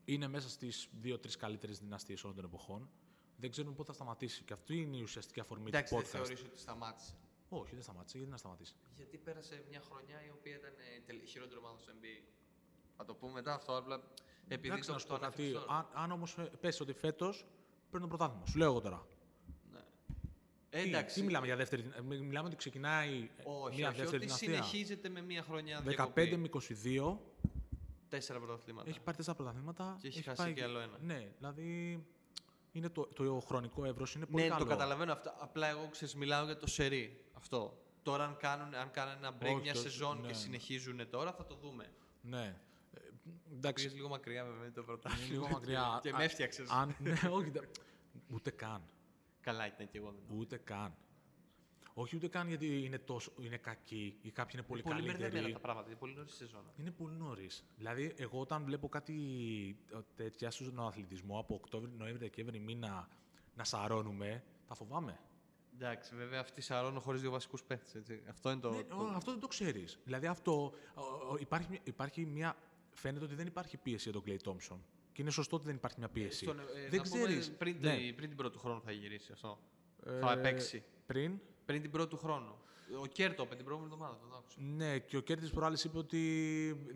είναι 0.04 0.28
μέσα 0.28 0.48
στις 0.48 0.88
δύο-τρεις 1.00 1.36
καλύτερες 1.36 1.78
δυναστείες 1.78 2.24
όλων 2.24 2.36
των 2.36 2.44
εποχών. 2.44 2.90
Δεν 3.36 3.50
ξέρουμε 3.50 3.74
πότε 3.74 3.88
θα 3.88 3.94
σταματήσει. 3.94 4.42
Και 4.42 4.52
αυτή 4.52 4.76
είναι 4.80 4.96
η 4.96 5.02
ουσιαστική 5.02 5.40
αφορμή 5.40 5.64
Εντάξει, 5.68 5.94
του 5.94 6.00
δεν 6.00 6.06
podcast. 6.08 6.12
θεωρείς 6.14 6.40
ότι 6.44 6.58
σταμάτησε; 6.58 7.14
Όχι, 7.48 7.74
δεν 7.74 7.82
σταμάτησε. 7.82 8.16
Γιατί 8.16 8.32
να 8.32 8.38
σταματήσει; 8.38 8.74
Γιατί 8.96 9.18
πέρασε 9.18 9.64
μια 9.68 9.80
χρονιά 9.80 10.24
η 10.26 10.30
οποία 10.30 10.54
ήταν 10.56 10.70
ε, 10.70 11.00
τελ- 11.06 11.22
η 11.22 11.26
χειρότερη 11.26 11.58
ομάδα 11.58 11.78
στο 11.78 11.92
NBA. 11.92 12.22
Θα 12.96 13.04
το 13.04 13.14
πούμε 13.14 13.32
μετά 13.32 13.54
αυτό, 13.54 13.76
απλά 13.76 14.02
επειδή 14.48 14.66
Εντάξει, 14.68 14.86
το, 14.88 14.92
να 14.92 14.98
σου 14.98 15.06
το 15.06 15.14
πω 15.14 15.20
κάτι. 15.20 15.42
ανέφερες 15.42 15.64
τώρα. 15.66 15.78
Αν, 15.78 16.02
αν 16.02 16.10
όμως 16.12 16.36
πέσει 16.60 16.82
ότι 16.82 16.92
φέτος 16.92 17.46
παίρνει 17.90 18.08
το 18.08 18.16
πρωτάθλημα, 18.16 18.46
σου 18.46 18.58
λέω 18.58 18.70
εγώ 18.70 18.80
τώρα. 18.80 19.06
Ναι. 20.74 20.82
Τι- 20.82 20.88
Εντάξει. 20.88 21.14
Τι, 21.20 21.26
μιλάμε 21.26 21.46
για 21.46 21.56
δεύτερη. 21.56 21.82
δυνα- 21.82 22.02
μι- 22.02 22.20
Μιλάμε 22.20 22.46
ότι 22.46 22.56
ξεκινάει 22.56 23.30
Όχι, 23.44 23.76
μια 23.76 23.88
όχι, 23.88 23.96
δεύτερη 23.96 24.06
ότι 24.06 24.18
δυναστεία. 24.18 24.48
συνεχίζεται 24.54 25.08
με 25.08 25.22
μια 25.22 25.42
χρονιά 25.42 25.80
15 25.80 25.88
διακοπή. 25.88 26.36
με 26.36 26.48
22 26.48 27.18
Τέσσερα 28.08 28.38
πρωταθλήματα. 28.38 28.88
έχει 28.88 29.00
πάρει 29.00 29.16
τέσσερα 29.16 29.36
πρωταθλήματα. 29.36 29.96
Και 30.00 30.08
έχει 30.08 30.22
χάσει 30.22 30.52
και 30.52 30.62
άλλο 30.62 30.78
ένα. 30.78 30.98
Ναι, 31.00 31.28
δηλαδή 31.38 32.02
είναι 32.72 32.88
το, 32.88 33.06
το 33.14 33.40
χρονικό 33.46 33.84
εύρος 33.84 34.14
είναι 34.14 34.26
πολύ 34.26 34.42
Ναι, 34.42 34.48
καλό. 34.48 34.62
το 34.64 34.68
καταλαβαίνω 34.70 35.12
αυτό. 35.12 35.34
Απλά 35.38 35.68
εγώ 35.68 35.88
ξέρεις, 35.90 36.14
μιλάω 36.14 36.44
για 36.44 36.56
το 36.56 36.66
σερί. 36.66 37.24
Αυτό. 37.32 37.78
Τώρα, 38.02 38.24
αν 38.24 38.36
κάνουν, 38.36 38.74
αν 38.74 38.90
κάνουν 38.90 39.14
ένα 39.16 39.36
break 39.40 39.44
Όχι, 39.44 39.54
μια 39.62 39.72
το- 39.72 39.78
σεζόν 39.80 40.20
ναι. 40.20 40.26
και 40.26 40.34
συνεχίζουν 40.34 41.10
τώρα, 41.10 41.32
θα 41.32 41.46
το 41.46 41.54
δούμε. 41.54 41.92
Ναι. 42.22 42.56
Ε, 42.94 43.00
εντάξει, 43.54 43.82
Πήγες 43.84 43.96
λίγο 43.98 44.08
μακριά 44.08 44.44
βέβαια 44.44 44.58
με 44.60 44.64
το 44.70 44.72
είναι 44.76 44.84
πρωτάθλημα. 44.86 45.28
λίγο 45.32 45.48
μακριά. 45.48 45.98
και 46.02 46.08
Α- 46.10 46.16
με 46.16 46.24
έφτιαξες. 46.24 46.68
Αν, 46.70 46.96
ναι, 46.98 47.12
όχι, 47.30 47.50
δε- 47.50 47.60
ούτε 48.32 48.50
καν. 48.50 48.82
Καλά 49.44 49.66
ήταν 49.66 49.88
και 49.88 49.98
εγώ 49.98 50.10
δεν 50.12 50.22
το. 50.28 50.34
Ούτε 50.34 50.56
καν. 50.56 50.94
Όχι 51.94 52.16
ούτε 52.16 52.28
καν 52.28 52.48
γιατί 52.48 52.84
είναι, 52.84 52.98
τόσο, 52.98 53.32
είναι 53.40 53.56
κακοί 53.56 54.18
ή 54.22 54.30
κάποιοι 54.30 54.54
είναι 54.58 54.66
πολύ, 54.68 54.82
Πολύ 54.82 54.94
μπερδεμένα 54.94 55.28
καλύτεροι. 55.28 55.52
τα 55.52 55.58
πράγματα. 55.58 55.88
Είναι 55.88 55.98
πολύ 55.98 56.14
νωρίς 56.14 56.32
η 56.32 56.36
σεζόν. 56.36 56.64
Είναι 56.76 56.90
πολύ 56.90 57.16
νωρίς. 57.16 57.64
Δηλαδή, 57.76 58.14
εγώ 58.16 58.40
όταν 58.40 58.64
βλέπω 58.64 58.88
κάτι 58.88 59.14
ε, 59.92 59.98
τέτοια 60.16 60.50
στον 60.50 60.80
αθλητισμό 60.80 61.38
από 61.38 61.54
Οκτώβρη, 61.54 61.90
Νοέμβρη, 61.90 62.18
Δεκέμβρη 62.18 62.58
μήνα 62.58 63.08
να 63.54 63.64
σαρώνουμε, 63.64 64.44
τα 64.68 64.74
φοβάμαι. 64.74 65.18
Εντάξει, 65.74 66.14
βέβαια 66.14 66.40
αυτοί 66.40 66.60
σαρώνουν 66.60 67.00
χωρίς 67.00 67.20
δύο 67.20 67.30
βασικούς 67.30 67.62
παίχτε. 67.62 68.02
Αυτό 68.30 68.50
είναι 68.50 68.60
το. 68.60 68.70
Ναι, 68.70 68.82
το- 68.82 68.96
ο, 68.96 69.04
αυτό 69.06 69.30
δεν 69.30 69.40
το 69.40 69.46
ξέρεις. 69.48 69.98
Δηλαδή, 70.04 70.26
αυτό, 70.26 70.72
ο, 70.94 71.02
ο, 71.32 71.36
υπάρχει, 71.38 71.68
μια- 71.70 71.80
υπάρχει 71.84 72.26
μια. 72.26 72.56
Φαίνεται 72.92 73.24
ότι 73.24 73.34
δεν 73.34 73.46
υπάρχει 73.46 73.76
πίεση 73.76 74.10
για 74.10 74.20
τον 74.20 74.22
Clay 74.26 74.48
Thompson. 74.48 74.78
Και 75.14 75.22
είναι 75.22 75.30
σωστό 75.30 75.56
ότι 75.56 75.64
δεν 75.66 75.74
υπάρχει 75.74 75.98
μια 75.98 76.08
πίεση. 76.08 76.44
Στον, 76.44 76.58
ε, 76.58 76.62
δεν 76.88 77.00
να 77.02 77.08
πούμε, 77.08 77.24
ξέρεις. 77.24 77.50
πριν, 77.50 77.76
ναι. 77.80 77.96
τη- 77.96 78.12
πριν 78.12 78.28
την 78.28 78.36
πρώτη 78.36 78.58
χρόνο 78.58 78.80
θα 78.80 78.92
γυρίσει 78.92 79.32
αυτό. 79.32 79.58
Ε, 80.06 80.18
θα 80.18 80.38
παίξει. 80.38 80.82
Πριν. 81.06 81.38
Πριν 81.64 81.82
την 81.82 81.90
πρώτη 81.90 82.16
χρόνο. 82.16 82.58
Ο 83.02 83.06
Κέρ 83.06 83.34
το 83.34 83.42
είπε 83.42 83.54
την 83.54 83.64
προηγούμενη 83.64 83.94
εβδομάδα, 83.94 84.20
τον 84.20 84.38
άκουσα. 84.38 84.58
Ναι, 84.60 84.98
και 84.98 85.16
ο 85.16 85.20
Κέρτης 85.20 85.50
προάλλης 85.50 85.84
είπε 85.84 85.98
ότι 85.98 86.20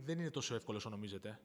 δεν 0.04 0.18
είναι 0.18 0.30
τόσο 0.30 0.54
εύκολος 0.54 0.80
όσο 0.84 0.90
νομίζετε. 0.90 1.40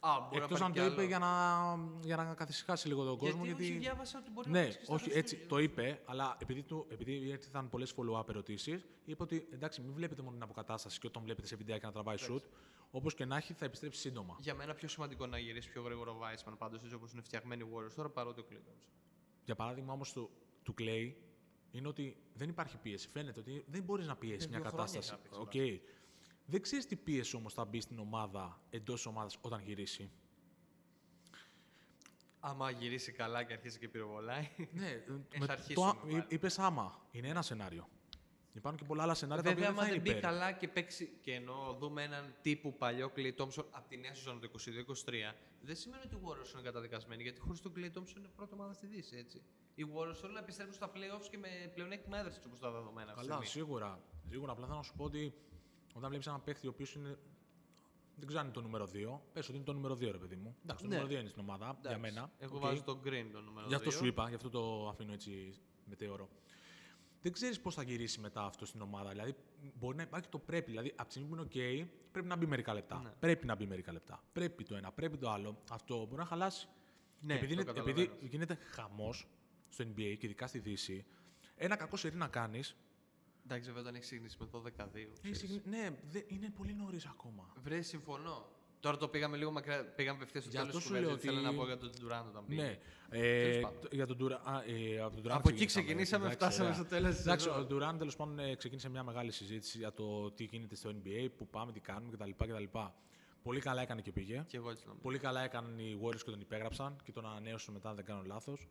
Α, 0.00 0.20
μπορεί 0.20 0.42
Εκτός 0.42 0.60
να 0.60 0.66
αν 0.66 0.72
πάρει 0.72 0.88
το 0.88 0.94
κι 0.94 1.00
είπε 1.00 1.00
άλλο. 1.00 1.08
για 1.08 1.18
να, 1.18 2.06
για 2.06 2.16
να 2.16 2.34
καθησυχάσει 2.34 2.88
λίγο 2.88 3.04
τον 3.04 3.18
κόσμο. 3.18 3.44
Γιατί, 3.44 3.62
Γιατί, 3.62 3.72
όχι, 3.76 3.84
διάβασα 3.84 4.18
ότι 4.18 4.30
μπορεί 4.30 4.50
να 4.50 4.58
ναι, 4.58 4.62
παίξει 4.64 4.78
και 4.78 4.84
στα 4.84 4.94
όχι, 4.94 5.04
έτσι 5.04 5.36
Χριστούγεννα. 5.36 5.48
το 5.48 5.58
είπε, 5.58 6.02
αλλά 6.04 6.36
επειδή, 6.40 6.62
του, 6.62 6.86
επειδή 6.88 7.12
ήρθαν 7.12 7.68
πολλές 7.68 7.94
follow-up 7.96 8.28
ερωτήσεις, 8.28 8.86
είπε 9.04 9.22
ότι 9.22 9.48
εντάξει, 9.52 9.80
μην 9.80 9.92
βλέπετε 9.94 10.22
μόνο 10.22 10.34
την 10.34 10.42
αποκατάσταση 10.42 10.98
και 10.98 11.06
όταν 11.06 11.22
βλέπετε 11.22 11.46
σε 11.46 11.56
βιντεάκι 11.56 11.84
να 11.84 11.92
τραβάει 11.92 12.16
shoot. 12.28 12.42
Όπως 12.90 13.14
και 13.14 13.24
να 13.24 13.36
έχει, 13.36 13.52
θα 13.52 13.64
επιστρέψει 13.64 14.00
σύντομα. 14.00 14.36
Για 14.40 14.54
μένα 14.54 14.74
πιο 14.74 14.88
σημαντικό 14.88 15.26
να 15.26 15.38
γυρίσεις 15.38 15.70
πιο 15.70 15.82
γρήγορα 15.82 16.10
ο 16.10 16.16
Wiseman 16.22 16.54
πάντως 16.58 16.82
έτσι 16.82 16.94
όπως 16.94 17.12
είναι 17.12 17.22
φτιαγμένοι 17.22 17.62
οι 17.62 17.70
Warriors 17.74 17.92
τώρα 17.96 18.08
παρά 18.10 18.40
ο 18.40 18.44
Klay. 18.50 18.86
Για 19.44 19.54
παράδειγμα 19.54 19.92
όμως 19.92 20.12
του, 20.12 20.30
του 20.62 20.74
Klay 20.78 21.12
είναι 21.70 21.88
ότι 21.88 22.16
δεν 22.34 22.48
υπάρχει 22.48 22.76
πίεση. 22.78 23.08
Φαίνεται 23.08 23.40
ότι 23.40 23.64
δεν 23.68 23.82
μπορείς 23.82 24.06
να 24.06 24.16
πιέσεις 24.16 24.44
Είναι 24.44 24.58
μια 24.58 24.68
δύο 24.70 24.70
χρόνια 24.70 25.00
κατάσταση. 25.00 25.14
έχει 25.14 25.22
να 25.32 25.46
παίξει 25.52 25.80
Οκ. 25.80 25.82
Δεν 26.50 26.62
ξέρεις 26.62 26.86
τι 26.86 26.96
πίεση 26.96 27.36
όμως 27.36 27.54
θα 27.54 27.64
μπει 27.64 27.80
στην 27.80 27.98
ομάδα 27.98 28.60
εντός 28.70 29.06
ομάδας 29.06 29.38
όταν 29.40 29.60
γυρίσει. 29.62 30.10
Άμα 32.40 32.70
γυρίσει 32.70 33.12
καλά 33.12 33.42
και 33.42 33.52
αρχίσει 33.52 33.78
και 33.78 33.88
πυροβολάει. 33.88 34.48
ναι, 34.72 35.04
θα 35.46 35.52
αρχίσουμε 35.52 35.92
πάλι. 36.02 36.24
είπες 36.28 36.58
άμα. 36.58 37.06
Είναι 37.10 37.28
ένα 37.28 37.42
σενάριο. 37.42 37.88
Υπάρχουν 38.52 38.80
και 38.80 38.86
πολλά 38.86 39.02
άλλα 39.02 39.14
σενάρια 39.14 39.42
τα 39.44 39.50
οποία 39.50 39.64
Βέβαια, 39.66 39.82
δεν 39.82 39.84
θα 39.84 39.90
άμα 39.90 39.94
είναι 39.94 40.02
δεν 40.02 40.12
μπει 40.12 40.18
υπέρ. 40.18 40.30
καλά 40.30 40.52
και 40.52 40.68
παίξει. 40.68 41.18
Και 41.20 41.32
ενώ 41.34 41.76
δούμε 41.78 42.02
έναν 42.02 42.34
τύπου 42.42 42.76
παλιό 42.76 43.12
Clay 43.16 43.34
Thompson 43.36 43.64
από 43.70 43.88
τη 43.88 43.96
νέα 43.96 44.14
σεζόν 44.14 44.40
το 44.40 44.50
22-23, 44.52 45.34
δεν 45.60 45.76
σημαίνει 45.76 46.02
ότι 46.06 46.14
οι 46.14 46.18
Warriors 46.24 46.52
είναι 46.52 46.62
καταδικασμένοι. 46.62 47.22
Γιατί 47.22 47.40
χωρίς 47.40 47.60
τον 47.60 47.72
Clay 47.76 47.98
Thompson 47.98 48.16
είναι 48.18 48.28
πρώτη 48.36 48.54
ομάδα 48.54 48.72
στη 48.72 48.86
Δύση. 48.86 49.16
Έτσι. 49.16 49.42
Οι 49.74 49.84
Warriors 49.94 50.14
θέλουν 50.20 50.34
να 50.34 50.40
επιστρέψουν 50.40 50.74
στα 50.74 50.90
playoffs 50.94 51.26
και 51.30 51.38
με 51.38 51.48
πλεονέκτημα 51.74 52.18
έδρας 52.18 52.40
όπως 52.46 52.60
τα 52.60 52.70
δεδομένα. 52.70 53.10
αυτή 53.12 53.22
τη 53.24 53.28
Καλά, 53.28 53.44
στιγμή. 53.44 53.64
σίγουρα. 53.66 54.00
Σίγουρα. 54.28 54.52
Απλά 54.52 54.64
θέλω 54.66 54.76
να 54.78 54.82
σου 54.84 54.94
πω 54.96 55.04
ότι 55.04 55.34
όταν 55.98 56.08
βλέπεις 56.10 56.26
έναν 56.26 56.44
παίχτη 56.44 56.66
ο 56.66 56.70
οποίος 56.70 56.94
είναι. 56.94 57.18
Δεν 58.16 58.26
ξέρω 58.26 58.40
αν 58.40 58.46
είναι 58.46 58.54
το 58.54 58.62
νούμερο 58.62 58.86
2. 58.86 59.20
Πες 59.32 59.46
ότι 59.48 59.56
είναι 59.56 59.64
το 59.66 59.72
νούμερο 59.72 59.94
2, 59.94 60.10
ρε 60.10 60.18
παιδί 60.18 60.36
μου. 60.36 60.56
Εντάξει, 60.62 60.82
το 60.84 60.88
Ναι. 60.90 60.96
νούμερο 60.96 61.14
2 61.16 61.20
είναι 61.20 61.28
στην 61.28 61.42
ομάδα 61.42 61.64
για 61.66 61.76
Εντάξει. 61.90 62.00
μένα. 62.00 62.30
Εγώ 62.38 62.56
Οκ. 62.56 62.62
βάζω 62.62 62.82
τον 62.82 63.00
Green 63.04 63.26
το 63.32 63.40
νούμερο 63.40 63.66
Γι' 63.66 63.74
αυτό 63.74 63.90
2. 63.90 63.92
σου 63.92 64.06
είπα, 64.06 64.28
γι' 64.28 64.34
αυτό 64.34 64.48
το 64.50 64.88
αφήνω 64.88 65.12
έτσι 65.12 65.54
μετέωρο. 65.84 66.28
Δεν 67.22 67.32
ξέρεις 67.32 67.60
πώς 67.60 67.74
θα 67.74 67.82
γυρίσει 67.82 68.20
μετά 68.20 68.42
αυτό 68.44 68.66
στην 68.66 68.80
ομάδα. 68.80 69.10
Δηλαδή, 69.10 69.34
μπορεί 69.74 69.96
να 69.96 70.02
υπάρχει 70.02 70.28
το 70.28 70.38
πρέπει. 70.38 70.70
Δηλαδή, 70.70 70.92
από 70.96 71.04
τη 71.04 71.10
στιγμή 71.10 71.28
που 71.28 71.34
είναι 71.34 71.44
OK, 71.84 71.88
πρέπει 72.12 72.26
να 72.28 72.36
μπει 72.36 72.46
μερικά 72.46 72.74
λεπτά. 72.74 73.00
Ναι. 73.02 73.10
Πρέπει 73.18 73.46
να 73.46 73.54
μπει 73.54 73.66
μερικά 73.66 73.92
λεπτά. 73.92 74.22
Πρέπει 74.32 74.64
το 74.64 74.74
ένα, 74.76 74.92
πρέπει 74.92 75.16
το 75.16 75.30
άλλο. 75.30 75.62
Αυτό 75.70 75.96
μπορεί 76.04 76.16
να 76.16 76.24
χαλάσει. 76.24 76.68
Ναι, 77.20 77.26
Και 77.32 77.38
επειδή, 77.38 77.54
το 77.54 77.60
είναι- 77.60 77.64
καταλαβαίνω. 77.72 78.00
επειδή 78.12 78.26
γίνεται 78.28 78.54
χαμός 78.70 79.26
στο 79.68 79.84
NBA 79.84 79.94
και 80.18 80.26
ειδικά 80.26 80.46
στη 80.46 80.58
Δύση, 80.58 81.04
ένα 81.56 81.76
κακό 81.76 81.96
σερί 81.96 82.16
να 82.16 82.28
κάνεις. 82.28 82.76
Εντάξει, 83.50 83.66
βέβαια, 83.66 83.82
όταν 83.82 83.94
έχεις 83.94 84.06
ξεκινήσει 84.06 84.36
με 84.40 84.46
12-2. 84.52 85.60
Ναι, 85.64 85.90
δε- 86.10 86.22
είναι 86.26 86.50
πολύ 86.56 86.74
νωρίς 86.74 87.06
ακόμα. 87.06 87.52
Βρε, 87.62 87.80
συμφωνώ. 87.82 88.48
Τώρα 88.80 88.96
το 88.96 89.08
πήγαμε 89.08 89.36
λίγο 89.36 89.50
μακριά, 89.50 89.84
πήγαμε 89.84 90.16
απευθείας 90.16 90.42
στο 90.44 90.52
Γι' 90.52 90.58
τέλος 90.58 90.74
αυτό 90.76 90.78
του 90.88 90.94
σου 90.94 91.00
λέω 91.00 91.10
κουβέντα. 91.10 91.20
Θέλω 91.22 91.36
ότι- 91.36 91.56
να 91.56 91.62
πω 91.62 91.66
για 91.66 91.78
τον 91.78 91.90
Durant 92.00 92.26
όταν 92.28 92.44
πήγε. 92.46 92.62
Ναι. 92.62 92.78
Ε, 93.10 93.42
Τέλος 93.50 93.60
πάντων. 93.62 93.80
το- 93.80 93.88
για 93.92 94.06
τον 94.06 94.16
Durant, 94.20 94.40
α, 94.44 94.62
ε, 94.66 95.00
από 95.00 95.14
τον 95.16 95.24
Durant 95.24 95.36
Από 95.36 95.48
εκεί 95.48 95.64
ξεκινήσαμε, 95.66 95.84
ξεκινήσαμε, 95.84 96.24
εντάξει, 96.24 96.36
φτάσαμε 96.44 96.68
ωραία. 96.68 96.80
στο 96.80 96.88
τέλος 96.94 97.14
της 97.14 97.20
Εντάξει, 97.26 97.46
σεζόν. 97.48 97.62
ο 97.62 97.66
Durant 97.70 97.98
τέλος 97.98 98.16
πάντων 98.16 98.38
ε, 98.38 98.54
ξεκίνησε 98.54 98.88
μια 98.88 99.02
μεγάλη 99.02 99.30
συζήτηση 99.32 99.78
για 99.78 99.92
το 99.92 100.30
τι 100.30 100.44
γίνεται 100.44 100.74
στο 100.74 100.90
NBA, 100.90 101.28
πού 101.36 101.46
πάμε, 101.46 101.72
τι 101.72 101.80
κάνουμε 101.80 102.16
κτλ. 102.16 102.30
κτλ. 102.36 102.64
Πολύ 103.42 103.60
καλά 103.60 103.82
έκανε 103.82 104.00
και 104.00 104.12
πήγε. 104.12 104.44
Και 104.46 104.56
εγώ 104.56 104.70
έτσι 104.70 104.82
νομίζω. 104.86 105.02
Πολύ 105.02 105.18
καλά 105.18 105.42
έκαναν 105.44 105.78
οι 105.78 105.98
Warriors 106.02 106.22
και 106.24 106.30
τον 106.30 106.40
υπέγραψαν 106.40 106.96
και 107.04 107.12
τον 107.12 107.26
ανανέωσαν 107.26 107.74
μετά, 107.74 107.88
αν 107.88 107.96
δεν 107.96 108.04
κάνω 108.04 108.22
λάθος. 108.26 108.68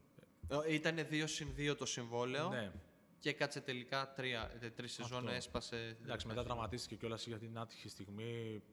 Ήταν 0.69 0.95
2 1.09 1.27
συν 1.27 1.47
2 1.55 1.75
το 1.75 1.85
συμβόλαιο 1.85 2.49
Ναι. 2.49 2.71
Και 3.19 3.33
κάτσε 3.33 3.61
τελικά 3.61 4.13
τρία, 4.15 4.51
ε, 4.59 4.69
τρεις 4.69 4.93
σεζόν 4.93 5.17
Αυτό. 5.17 5.31
έσπασε. 5.31 5.97
Εντάξει, 6.03 6.27
μετά 6.27 6.43
τραυματίστηκε 6.43 6.95
κιόλας 6.95 7.27
για 7.27 7.37
την 7.37 7.57
άτυχη 7.57 7.89
στιγμή. 7.89 8.63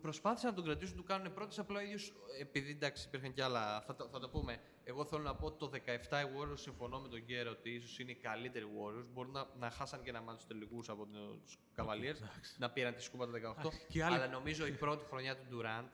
Προσπάθησαν 0.00 0.50
να 0.50 0.56
τον 0.56 0.64
κρατήσουν, 0.64 0.96
του 0.96 1.02
κάνουν 1.04 1.32
πρώτες. 1.34 1.58
Απλά 1.58 1.78
ο 1.78 1.82
ίδιος, 1.82 2.12
επειδή 2.40 2.70
εντάξει, 2.70 3.06
υπήρχαν 3.06 3.32
κι 3.32 3.40
άλλα. 3.40 3.80
Θα, 3.80 3.96
το- 3.96 4.08
θα 4.08 4.18
το 4.20 4.28
πούμε. 4.28 4.60
Εγώ 4.84 5.04
θέλω 5.04 5.22
να 5.22 5.34
πω 5.34 5.46
ότι 5.46 5.58
το 5.58 5.68
17 5.68 6.20
οι 6.20 6.24
Warriors 6.36 6.58
συμφωνώ 6.58 6.98
με 7.00 7.08
τον 7.08 7.18
Γκέρο 7.20 7.50
ότι 7.50 7.70
ίσως 7.70 7.98
είναι 7.98 8.10
οι 8.10 8.14
καλύτεροι 8.14 8.64
Warriors. 8.64 9.06
Μπορεί 9.12 9.28
να, 9.30 9.46
να 9.58 9.70
χάσαν 9.70 10.02
και 10.02 10.08
ένα 10.10 10.20
μάτι 10.20 10.38
στου 10.42 10.48
τελικούς 10.48 10.88
από 10.88 11.06
τους 11.44 11.58
Cavaliers, 11.76 12.18
να 12.58 12.70
πήραν 12.70 12.94
τη 12.94 13.02
σκούπα 13.02 13.26
το 13.26 13.32
18. 13.32 13.70
και 13.88 13.98
οι 13.98 14.00
άλλοι- 14.00 14.14
Αλλά 14.16 14.26
νομίζω 14.28 14.66
η 14.66 14.72
πρώτη 14.72 15.04
χρονιά 15.04 15.36
του 15.36 15.44
Durant, 15.52 15.88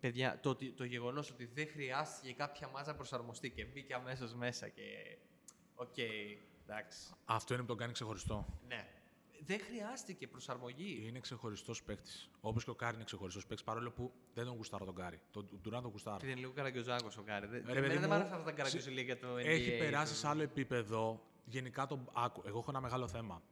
παιδιά, 0.00 0.38
το, 0.42 0.50
ότι- 0.50 0.72
το 0.72 0.84
γεγονός 0.84 1.30
ότι 1.30 1.44
δεν 1.54 1.68
χρειάστηκε 1.68 2.32
κάποια 2.32 2.68
ματς 2.68 2.90
να 2.90 2.96
προσαρμοστεί 2.96 3.50
και 3.50 3.64
μπήκε 3.64 3.94
αμέσως 3.94 4.34
μέσα 4.34 4.68
και 4.68 5.16
Οκ, 5.74 5.94
εντάξει. 6.66 6.98
Αυτό 7.24 7.54
είναι 7.54 7.62
που 7.62 7.68
τον 7.68 7.76
κάνει 7.76 7.92
ξεχωριστό. 7.92 8.46
Ναι. 8.68 8.86
Δεν 9.44 9.60
χρειάστηκε 9.60 10.26
προσαρμογή. 10.26 11.04
Είναι 11.06 11.18
ξεχωριστός 11.18 11.82
παίκτης. 11.82 12.30
Όπως 12.40 12.64
και 12.64 12.70
ο 12.70 12.74
Κάρι 12.74 12.94
είναι 12.94 13.04
ξεχωριστός 13.04 13.46
παίκτης, 13.46 13.64
παρόλο 13.64 13.90
που 13.90 14.12
δεν 14.34 14.44
τον 14.44 14.54
γουστάρω 14.54 14.84
τον 14.84 14.94
Κάρι. 14.94 15.20
Τον 15.30 15.48
Ντουράντ 15.62 15.82
τον 15.82 15.90
γουστάρω. 15.90 16.16
Και 16.16 16.26
είναι 16.26 16.34
λίγο 16.34 16.52
καραγκιοζάκος 16.52 17.08
ο 17.18 17.22
Κάρι. 17.22 17.46
Δεν 17.46 17.64
Ρε, 17.66 17.72
παιδί 17.72 17.78
εμένα 17.78 18.00
δεν 18.00 18.02
μου, 18.02 18.08
μ' 18.08 18.12
άρεσαν 18.12 18.32
αυτά 18.32 18.44
τα 18.44 18.52
καραγκιοζιλίκια 18.52 19.02
για 19.02 19.18
το 19.18 19.34
NBA. 19.34 19.44
Έχει 19.44 19.78
περάσει 19.78 20.14
σε 20.14 20.28
άλλο 20.28 20.42
επίπεδο. 20.42 21.22
Γενικά 21.44 21.86
τον. 21.86 22.10
Άκου, 22.12 22.42
εγώ 22.44 22.58
έχω 22.58 22.70
ένα 22.70 22.80
μεγάλο 22.80 23.08
θέμα. 23.08 23.42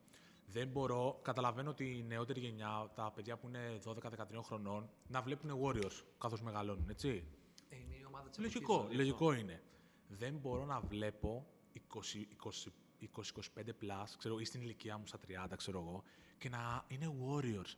Δεν 0.47 0.69
μπορώ, 0.69 1.19
καταλαβαίνω 1.23 1.71
ότι 1.71 1.85
η 1.85 2.03
νεότερη 2.03 2.41
γενιά, 2.41 2.91
τα 2.95 3.13
παιδιά 3.15 3.37
που 3.37 3.47
είναι 3.49 3.79
12-13 3.85 3.95
χρονών, 4.43 4.91
να 5.07 5.23
βλέπουν 5.23 5.61
Warriors 5.63 6.03
καθώς 6.19 6.43
μεγαλώνουν, 6.43 6.89
έτσι. 6.89 7.25
Ε, 7.69 7.77
είναι 7.77 7.97
η 7.97 8.05
ομάδα 8.07 8.29
της 8.29 8.39
Λογικό, 8.39 8.73
εποχής, 8.73 8.91
δηλαδή, 8.91 9.09
λογικό 9.09 9.33
είναι. 9.33 9.63
Δεν 10.09 10.35
μπορώ 10.35 10.65
να 10.65 10.81
βλέπω 10.81 11.47
20-25 13.01 13.21
plus, 13.83 14.09
ξέρω, 14.19 14.39
ή 14.39 14.45
στην 14.45 14.61
ηλικία 14.61 14.99
μου 14.99 15.07
στα 15.07 15.19
30, 15.51 15.57
ξέρω 15.57 15.79
εγώ, 15.79 16.03
και 16.39 16.49
να 16.49 16.85
είναι 16.89 17.15
Warriors. 17.21 17.75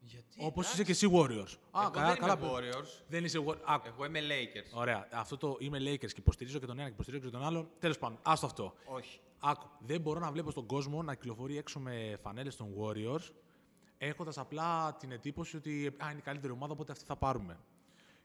Γιατί, 0.00 0.36
Όπως 0.38 0.64
εντάξει. 0.64 0.72
είσαι 0.72 0.84
και 0.84 0.90
εσύ 0.90 1.08
Warriors. 1.12 1.58
Εγώ 1.82 2.06
δεν 2.06 2.16
είμαι 2.22 2.50
Warriors. 2.52 3.02
Δεν 3.08 3.24
είσαι 3.24 3.44
Warriors. 3.46 3.62
Άκου. 3.64 3.86
Εγώ 3.86 4.04
είμαι 4.04 4.20
Lakers. 4.20 4.78
Ωραία. 4.78 5.08
Αυτό 5.12 5.36
το 5.36 5.56
είμαι 5.60 5.78
Lakers 5.78 5.98
και 5.98 6.20
υποστηρίζω 6.20 6.58
και 6.58 6.66
τον 6.66 6.78
ένα 6.78 6.88
και 6.88 6.94
υποστηρίζω 6.94 7.24
και 7.24 7.30
τον 7.30 7.44
άλλον. 7.44 7.70
Τέλος 7.78 7.98
πάντων, 7.98 8.18
άστο 8.22 8.46
αυτό. 8.46 8.74
Όχι. 8.84 9.20
Άκου. 9.38 9.66
Δεν 9.78 10.00
μπορώ 10.00 10.20
να 10.20 10.30
βλέπω 10.32 10.50
στον 10.50 10.66
κόσμο 10.66 11.02
να 11.02 11.14
κυκλοφορεί 11.14 11.58
έξω 11.58 11.80
με 11.80 12.18
φανέλες 12.22 12.56
των 12.56 12.74
Warriors, 12.78 13.30
έχοντας 13.98 14.38
απλά 14.38 14.94
την 14.94 15.12
εντύπωση 15.12 15.56
ότι 15.56 15.86
α, 15.86 16.10
είναι 16.10 16.18
η 16.18 16.22
καλύτερη 16.22 16.52
ομάδα, 16.52 16.72
οπότε 16.72 16.92
αυτή 16.92 17.04
θα 17.04 17.16
πάρουμε. 17.16 17.58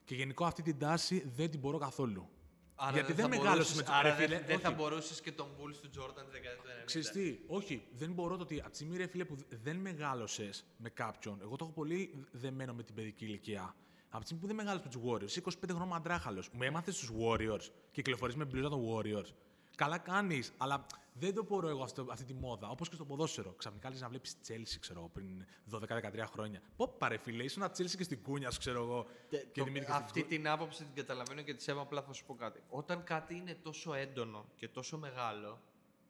Και 0.05 0.15
γενικώ 0.15 0.45
αυτή 0.45 0.61
την 0.61 0.79
τάση 0.79 1.31
δεν 1.35 1.49
την 1.51 1.59
μπορώ 1.59 1.77
καθόλου. 1.77 2.29
Άρα 2.75 2.91
Γιατί 2.93 3.13
δεν 3.13 3.21
θα 3.23 3.29
μεγάλωσε 3.29 3.53
μπορούσες- 3.53 3.75
με 3.75 3.83
του 3.83 3.91
Άρα 3.91 4.09
ρε 4.09 4.15
φίλε, 4.15 4.27
δεν, 4.37 4.45
δεν 4.47 4.59
θα 4.59 4.67
όχι. 4.69 4.77
μπορούσες 4.77 5.21
και 5.21 5.31
τον 5.31 5.47
Bulls 5.57 5.75
του 5.81 5.89
Jordan 6.01 6.23
τη 6.25 6.31
δεκαετία 6.31 6.55
του 6.63 6.67
90. 6.81 6.85
Ξέρεις 6.85 7.09
τι, 7.11 7.39
όχι, 7.47 7.87
δεν 7.97 8.11
μπορώ 8.13 8.35
το 8.37 8.43
ότι 8.43 8.59
από 8.59 8.69
τη 8.69 8.75
στιγμή 8.75 8.97
ρε 8.97 9.07
φίλε 9.07 9.25
που 9.25 9.35
δεν 9.63 9.75
μεγάλωσες 9.75 10.65
με 10.77 10.89
κάποιον, 10.89 11.39
εγώ 11.41 11.55
το 11.55 11.63
έχω 11.65 11.73
πολύ 11.73 12.25
δεμένο 12.31 12.73
με 12.73 12.83
την 12.83 12.95
παιδική 12.95 13.25
ηλικία. 13.25 13.75
Από 14.09 14.19
τη 14.21 14.25
στιγμή 14.25 14.41
που 14.41 14.47
δεν 14.47 14.55
μεγάλωσες 14.55 14.85
με 14.85 14.91
τους 14.91 15.01
Warriors, 15.11 15.25
είσαι 15.25 15.39
25 15.39 15.51
χρόνια 15.69 15.85
μαντράχαλος, 15.85 16.49
μου 16.51 16.63
έμαθες 16.63 16.97
τους 16.99 17.15
Warriors 17.21 17.61
και 17.91 18.01
κυκλοφορείς 18.01 18.35
με 18.35 18.45
μπλούζα 18.45 18.69
των 18.69 18.81
Warriors. 18.89 19.27
Καλά 19.75 19.97
κάνεις, 19.97 20.53
αλλά 20.57 20.85
δεν 21.13 21.33
το 21.33 21.43
μπορώ 21.43 21.67
εγώ 21.67 21.83
αυτό, 21.83 22.05
αυτή 22.09 22.25
τη 22.25 22.33
μόδα. 22.33 22.69
Όπως 22.69 22.89
και 22.89 22.95
στο 22.95 23.05
ποδόσφαιρο. 23.05 23.53
Ξαφνικά 23.57 23.89
λες 23.89 24.01
να 24.01 24.09
βλέπεις 24.09 24.35
Chelsea, 24.47 24.77
ξέρω 24.79 24.99
εγώ, 24.99 25.09
πριν 25.09 25.45
12-13 25.71 26.25
χρόνια. 26.31 26.61
Πω 26.75 26.87
πω 26.97 27.07
ρε 27.07 27.17
φίλε, 27.17 27.43
ήσουν 27.43 27.63
Chelsea 27.63 27.95
και 27.97 28.03
στην 28.03 28.21
κούνια, 28.23 28.51
σου, 28.51 28.59
ξέρω 28.59 28.81
εγώ. 28.83 29.05
Τε- 29.29 29.51
και 29.51 29.59
το- 29.59 29.63
δημιουργείς 29.65 29.93
την 29.93 30.03
αυτή 30.03 30.19
κου- 30.21 30.29
την 30.29 30.47
άποψη 30.47 30.83
την 30.83 30.95
καταλαβαίνω 30.95 31.41
και 31.41 31.53
τη 31.53 31.63
σέβομαι, 31.63 31.81
απλά 31.81 32.01
θα 32.01 32.13
σου 32.13 32.25
πω 32.25 32.35
κάτι. 32.35 32.59
Όταν 32.69 33.03
κάτι 33.03 33.35
είναι 33.35 33.53
τόσο 33.63 33.93
έντονο 33.93 34.45
και 34.55 34.67
τόσο 34.67 34.97
μεγάλο, 34.97 35.61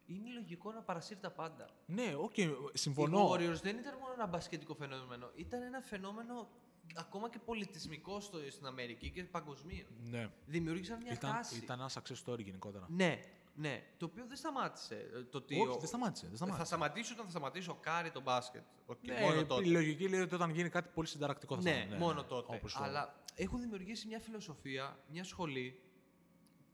είναι 0.06 0.30
λογικό 0.34 0.72
να 0.72 0.80
παρασύρει 0.80 1.20
τα 1.20 1.30
πάντα. 1.30 1.68
Ναι, 1.86 2.14
οκ, 2.18 2.36
Οι 2.36 2.50
συμφωνώ. 2.72 3.30
Warriors 3.30 3.60
δεν 3.62 3.78
ήταν 3.78 3.98
μόνο 4.00 4.12
ένα 4.12 4.26
μπασκετικό 4.26 4.74
φαινόμενο, 4.74 5.30
ήταν 5.34 5.62
ένα 5.62 5.80
φαινόμενο 5.80 6.48
ακόμα 6.94 7.30
και 7.30 7.38
πολιτισμικό 7.38 8.20
στο, 8.20 8.38
στην 8.50 8.66
Αμερική 8.66 9.10
και 9.10 9.24
παγκοσμίως. 9.24 9.84
Ναι. 10.10 10.30
Δημιούργησαν 10.46 10.98
μια 11.02 11.12
Ήταν, 11.12 11.30
τάση. 11.32 11.56
ήταν 11.56 11.78
ένα 11.80 11.90
success 11.90 12.24
story 12.32 12.44
γενικότερα. 12.44 12.86
Ναι, 12.90 13.20
ναι. 13.54 13.82
Το 13.96 14.04
οποίο 14.06 14.26
δεν 14.26 14.36
σταμάτησε. 14.36 14.94
Ε, 15.14 15.22
Το 15.22 15.38
ότι 15.38 15.54
Όχι, 15.60 15.68
ο- 15.68 15.76
δεν 15.78 15.88
σταμάτησε. 15.88 16.26
Δεν 16.26 16.36
σταμάτησε. 16.36 16.62
Θα 16.62 16.68
σταματήσει 16.76 17.12
όταν 17.12 17.24
θα 17.24 17.30
σταματήσει 17.30 17.68
ο 17.70 17.74
Κάρι 17.74 18.10
το 18.10 18.20
μπάσκετ. 18.20 18.62
Ο- 18.86 18.94
και 18.94 19.12
Ναι, 19.12 19.20
μόνο 19.20 19.44
τότε. 19.46 19.68
Η 19.68 19.70
λογική 19.70 20.08
λέει 20.08 20.20
ότι 20.20 20.34
όταν 20.34 20.50
γίνει 20.50 20.68
κάτι 20.68 20.88
πολύ 20.94 21.06
συνταρακτικό 21.08 21.54
θα 21.54 21.62
Ναι, 21.62 21.70
σταματήσει. 21.70 21.98
μόνο 21.98 22.24
τότε. 22.24 22.54
Όπως 22.56 22.72
το- 22.74 22.82
Αλλά 22.82 23.22
έχουν 23.34 23.60
δημιουργήσει 23.60 24.06
μια 24.06 24.20
φιλοσοφία, 24.20 24.98
μια 25.08 25.24
σχολή 25.24 25.80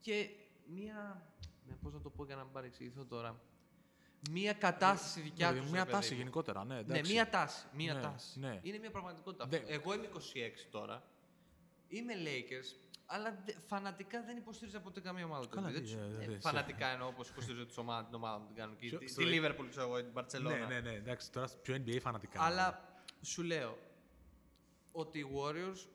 και 0.01 0.29
μια. 0.66 1.27
Ναι, 1.66 1.75
πώς 1.83 1.93
να 1.93 2.01
το 2.01 2.11
πω 2.11 2.25
για 2.25 2.37
να 2.37 2.43
μην 2.45 2.53
παρεξηγηθώ 2.53 3.05
τώρα. 3.05 3.40
Μια 4.31 4.53
κατάσταση 4.53 5.21
δικιά 5.21 5.37
Δηλαδή, 5.49 5.61
τους. 5.61 5.71
Μια 5.71 5.87
τάση 5.87 6.14
γενικότερα, 6.14 6.64
ναι. 6.64 6.75
Ναι, 6.75 6.81
εντάξει. 6.81 7.12
μια 7.12 7.29
τάση. 7.29 7.66
Μια 7.75 7.95
Ναι, 7.95 8.01
τάση. 8.01 8.38
ναι. 8.40 8.61
Είναι 8.62 8.79
μια 8.79 8.90
πραγματικότητα. 8.90 9.47
Δεν- 9.47 9.62
Εγώ 9.66 9.95
είμαι 9.95 10.07
26 10.07 10.66
τώρα. 10.71 11.03
Είμαι 11.88 12.12
Lakers, 12.14 12.77
αλλά 13.12 13.42
δε- 13.44 13.53
φανατικά 13.66 14.23
δεν 14.23 14.37
υποστήριζα 14.37 14.81
ποτέ 14.81 15.01
καμία 15.01 15.25
ομάδα. 15.25 15.49
του 15.49 15.55
Καλά, 15.55 15.68
NBA. 15.68 15.73
Δεν 15.73 15.83
τι, 15.83 15.88
τους- 15.88 15.96
ε, 15.96 16.25
ε, 16.25 16.27
δεν- 16.27 16.40
φανατικά 16.40 16.87
εννοώ 16.87 17.09
όπω 17.09 17.23
υποστηρίζω 17.31 17.66
τις 17.66 17.77
ομάδα- 17.77 18.05
την 18.05 18.14
ομάδα 18.14 18.38
μου 18.38 18.46
την 18.46 18.57
κάνω. 18.57 18.75
Και 18.75 18.87
Ποιο- 18.88 18.99
τη- 18.99 19.09
στο- 19.09 19.23
τη 19.23 19.29
Liverpool, 19.40 19.66
ξέρω 19.70 19.87
εγώ, 19.87 19.96
την 20.05 20.12
Barcelona. 20.14 20.59
Ναι, 20.59 20.64
ναι, 20.68 20.81
ναι. 20.81 20.90
Εντάξει, 20.92 21.33
τώρα 21.33 21.49
πιο 21.62 21.75
NBA 21.75 21.99
φανατικά. 22.01 22.42
Αλλά 22.42 22.94
σου 23.20 23.42
λέω 23.42 23.79
ότι 24.92 25.18
οι 25.18 25.27
Warriors 25.37 25.87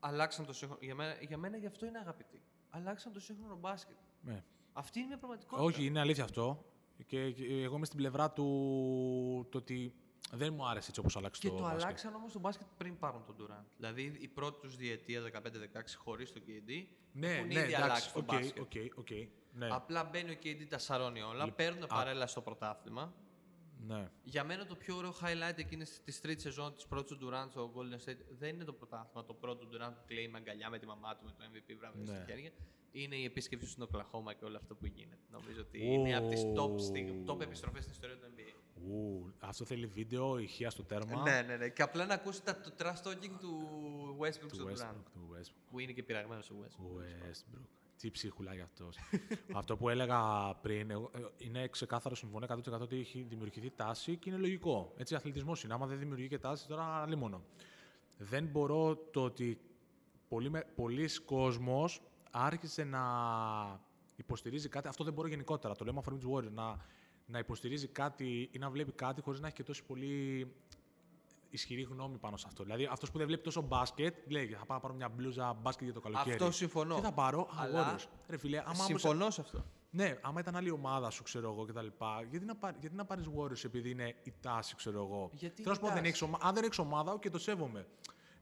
αλλάξαν 0.00 0.46
το 0.46 0.52
σύγχρονο. 0.52 0.80
Για 0.84 0.94
μένα, 0.94 1.16
για 1.20 1.36
μένα 1.36 1.56
γι' 1.56 1.66
αυτό 1.66 1.86
είναι 1.86 1.98
αγαπητοί. 1.98 2.42
Αλλάξαν 2.70 3.12
το 3.12 3.20
σύγχρονο 3.20 3.56
μπάσκετ. 3.56 3.96
Ναι. 4.20 4.44
Αυτή 4.72 4.98
είναι 4.98 5.08
μια 5.08 5.18
πραγματικότητα. 5.18 5.66
Όχι, 5.66 5.84
είναι 5.84 6.00
αλήθεια 6.00 6.24
αυτό. 6.24 6.64
Και, 7.06 7.30
και 7.30 7.44
εγώ 7.62 7.76
είμαι 7.76 7.86
στην 7.86 7.98
πλευρά 7.98 8.30
του 8.32 9.46
το 9.50 9.58
ότι 9.58 9.94
δεν 10.32 10.52
μου 10.54 10.68
άρεσε 10.68 10.88
έτσι 10.88 11.00
όπως 11.00 11.16
άλλαξε 11.16 11.40
Και 11.40 11.48
το, 11.48 11.54
το 11.54 11.60
μπάσκετ. 11.62 11.82
αλλάξαν 11.82 12.14
όμως 12.14 12.32
το 12.32 12.38
μπάσκετ 12.38 12.66
πριν 12.76 12.98
πάρουν 12.98 13.24
τον 13.26 13.36
Durant. 13.38 13.64
Δηλαδή 13.76 14.16
η 14.20 14.28
πρώτη 14.28 14.60
τους 14.60 14.76
διετία 14.76 15.22
15-16 15.22 15.48
χωρίς 15.96 16.32
τον 16.32 16.42
KD 16.46 16.84
Ναι, 17.12 17.26
έχουν 17.34 17.46
ναι, 17.46 17.52
ήδη 17.52 17.60
εντάξει, 17.62 17.82
αλλάξει 17.82 18.12
το 18.12 18.18
οκ, 18.18 18.24
μπάσκετ. 18.24 18.58
οκ, 18.62 18.98
οκ, 18.98 19.10
ναι, 19.52 19.68
Απλά 19.70 20.04
μπαίνει 20.04 20.30
ο 20.30 20.36
KD, 20.42 20.66
τα 20.68 20.78
σαρώνει 20.78 21.20
όλα, 21.22 21.32
Λοιπόν, 21.44 21.54
παίρνουν 21.54 21.82
α- 21.82 21.86
παρέλα 21.86 22.26
στο 22.26 22.40
πρωτάθλημα. 22.40 23.14
ναι. 23.86 24.10
Για 24.22 24.44
μένα 24.44 24.66
το 24.66 24.74
πιο 24.76 24.96
ωραίο 24.96 25.10
highlight 25.22 25.58
εκείνη 25.58 25.84
τη 26.04 26.20
τρίτη 26.20 26.42
σεζόν 26.42 26.74
της 26.74 26.86
πρώτης 26.86 27.16
του 27.18 27.28
Durant 27.28 27.46
στο 27.50 27.72
Golden 27.76 28.08
State 28.10 28.18
δεν 28.38 28.54
είναι 28.54 28.64
το 28.64 28.72
πρωτάθλημα. 28.72 29.24
Το 29.24 29.34
πρώτο 29.34 29.66
του 29.66 29.76
Durant 29.76 29.92
που 29.94 30.02
κλαίει 30.06 30.28
με 30.28 30.38
αγκαλιά 30.38 30.70
με 30.70 30.78
τη 30.78 30.86
μαμά 30.86 31.16
του 31.16 31.24
με 31.24 31.30
το 31.38 31.44
MVP 31.52 31.74
βραβείο 31.78 32.00
Ναι. 32.04 32.14
στα 32.14 32.24
χέρια. 32.26 32.50
Είναι 32.92 33.16
η 33.16 33.24
επίσκεψη 33.24 33.64
του 33.64 33.70
στην 33.70 33.82
Οκλαχώμα 33.82 34.32
και 34.34 34.44
όλο 34.44 34.56
αυτό 34.56 34.74
που 34.74 34.86
γίνεται. 34.86 35.22
Νομίζω 35.30 35.60
ότι 35.60 35.84
είναι 35.86 36.16
από 36.16 36.28
τις 36.28 36.42
top, 36.56 36.80
στιγ- 36.80 37.30
top 37.30 37.40
επιστροφές 37.40 37.82
στην 37.82 37.92
ιστορία 37.94 38.16
του 38.16 38.26
NBA. 38.36 38.59
Ου, 38.86 39.32
αυτό 39.38 39.64
θέλει 39.64 39.86
βίντεο, 39.86 40.38
ηχεία 40.38 40.70
στο 40.70 40.84
τέρμα. 40.84 41.22
Ναι, 41.22 41.42
ναι, 41.46 41.56
ναι. 41.56 41.68
Και 41.68 41.82
απλά 41.82 42.06
να 42.06 42.14
ακούσει 42.14 42.42
τα, 42.42 42.60
το 42.60 42.72
trash 42.78 43.08
talking 43.08 43.30
του 43.40 44.16
Westbrook 44.20 44.48
Του 44.48 44.54
στον 44.54 44.68
Durant. 44.68 44.72
Westbrook, 44.72 45.04
του 45.12 45.28
Westbrook. 45.34 45.62
Που 45.70 45.78
είναι 45.78 45.92
και 45.92 46.02
πειραγμένος 46.02 46.50
ο 46.50 46.54
Westbrook. 46.62 47.00
Westbrook. 47.00 47.62
Τι 47.96 48.10
ψίχουλα 48.10 48.52
αυτός. 48.62 48.96
αυτό 49.60 49.76
που 49.76 49.88
έλεγα 49.88 50.20
πριν, 50.54 50.90
εγώ, 50.90 51.10
ε, 51.14 51.20
είναι 51.36 51.68
ξεκάθαρο 51.68 52.14
συμφωνώ 52.14 52.46
100% 52.48 52.80
ότι 52.80 52.98
έχει 52.98 53.26
δημιουργηθεί 53.28 53.70
τάση 53.70 54.16
και 54.16 54.30
είναι 54.30 54.38
λογικό. 54.38 54.92
Έτσι, 54.96 55.14
αθλητισμός 55.14 55.64
είναι. 55.64 55.74
Άμα 55.74 55.86
δεν 55.86 55.98
δημιουργεί 55.98 56.28
και 56.28 56.38
τάση, 56.38 56.66
τώρα 56.68 56.84
άλλη 56.84 57.16
μόνο. 57.16 57.42
Δεν 58.18 58.46
μπορώ 58.46 58.96
το 58.96 59.24
ότι 59.24 59.60
πολλοί, 60.28 60.50
με- 60.50 60.66
πολλοί 60.74 61.08
κόσμος 61.24 62.02
άρχισε 62.30 62.84
να 62.84 63.00
υποστηρίζει 64.16 64.68
κάτι. 64.68 64.88
Αυτό 64.88 65.04
δεν 65.04 65.12
μπορώ 65.12 65.28
γενικότερα. 65.28 65.74
Το 65.74 65.84
λέμε 65.84 65.98
αφορμή 65.98 66.18
του 66.18 66.34
Warriors. 66.34 66.52
Να, 66.52 66.76
να 67.30 67.38
υποστηρίζει 67.38 67.86
κάτι 67.86 68.48
ή 68.52 68.58
να 68.58 68.70
βλέπει 68.70 68.92
κάτι 68.92 69.20
χωρίς 69.20 69.40
να 69.40 69.46
έχει 69.46 69.56
και 69.56 69.62
τόσο 69.62 69.82
πολύ 69.86 70.46
ισχυρή 71.50 71.82
γνώμη 71.82 72.18
πάνω 72.18 72.36
σε 72.36 72.44
αυτό. 72.48 72.62
Δηλαδή, 72.62 72.88
αυτός 72.90 73.10
που 73.10 73.18
δεν 73.18 73.26
βλέπει 73.26 73.42
τόσο 73.42 73.60
μπάσκετ, 73.62 74.16
λέει: 74.30 74.46
Θα 74.46 74.64
πάω 74.66 74.76
να 74.76 74.80
πάρω 74.82 74.94
μια 74.94 75.08
μπλούζα 75.08 75.52
μπάσκετ 75.52 75.84
για 75.84 75.92
το 75.92 76.00
καλοκαίρι. 76.00 76.30
Αυτό 76.32 76.50
συμφωνώ. 76.50 76.94
Τι 76.94 77.00
θα 77.00 77.12
πάρω, 77.12 77.48
Αλλά- 77.56 77.80
αγόρος. 77.80 78.08
Ρε 78.28 78.36
φίλε, 78.36 78.58
άμα 78.58 78.68
όμως- 78.70 78.84
Συμφωνώ 78.86 79.30
σε 79.30 79.40
αυτό. 79.40 79.64
ναι, 79.90 80.18
άμα 80.22 80.40
ήταν 80.40 80.56
άλλη 80.56 80.70
ομάδα 80.70 81.10
σου, 81.10 81.22
ξέρω 81.22 81.50
εγώ 81.52 81.64
κτλ. 81.64 81.86
Γιατί 82.30 82.46
να, 82.46 82.56
πάρει, 82.56 82.76
γιατί 82.80 82.96
να 82.96 83.04
πάρεις 83.04 83.24
Warriors 83.36 83.64
επειδή 83.64 83.90
είναι 83.90 84.14
η 84.22 84.32
τάση, 84.40 84.74
ξέρω 84.76 84.98
εγώ. 85.04 85.30
Γιατί 85.32 85.62
Θέλω 85.62 85.68
να 85.68 85.74
σου 85.74 85.80
η 85.80 85.82
πω, 85.82 85.86
δεν 85.86 85.96
τάση. 85.96 86.08
έχεις 86.08 86.22
ομα... 86.22 86.38
αν 86.42 86.54
δεν 86.54 86.64
έχεις 86.64 86.78
ομάδα, 86.78 87.18
και 87.18 87.30
το 87.30 87.38
σέβομαι. 87.38 87.86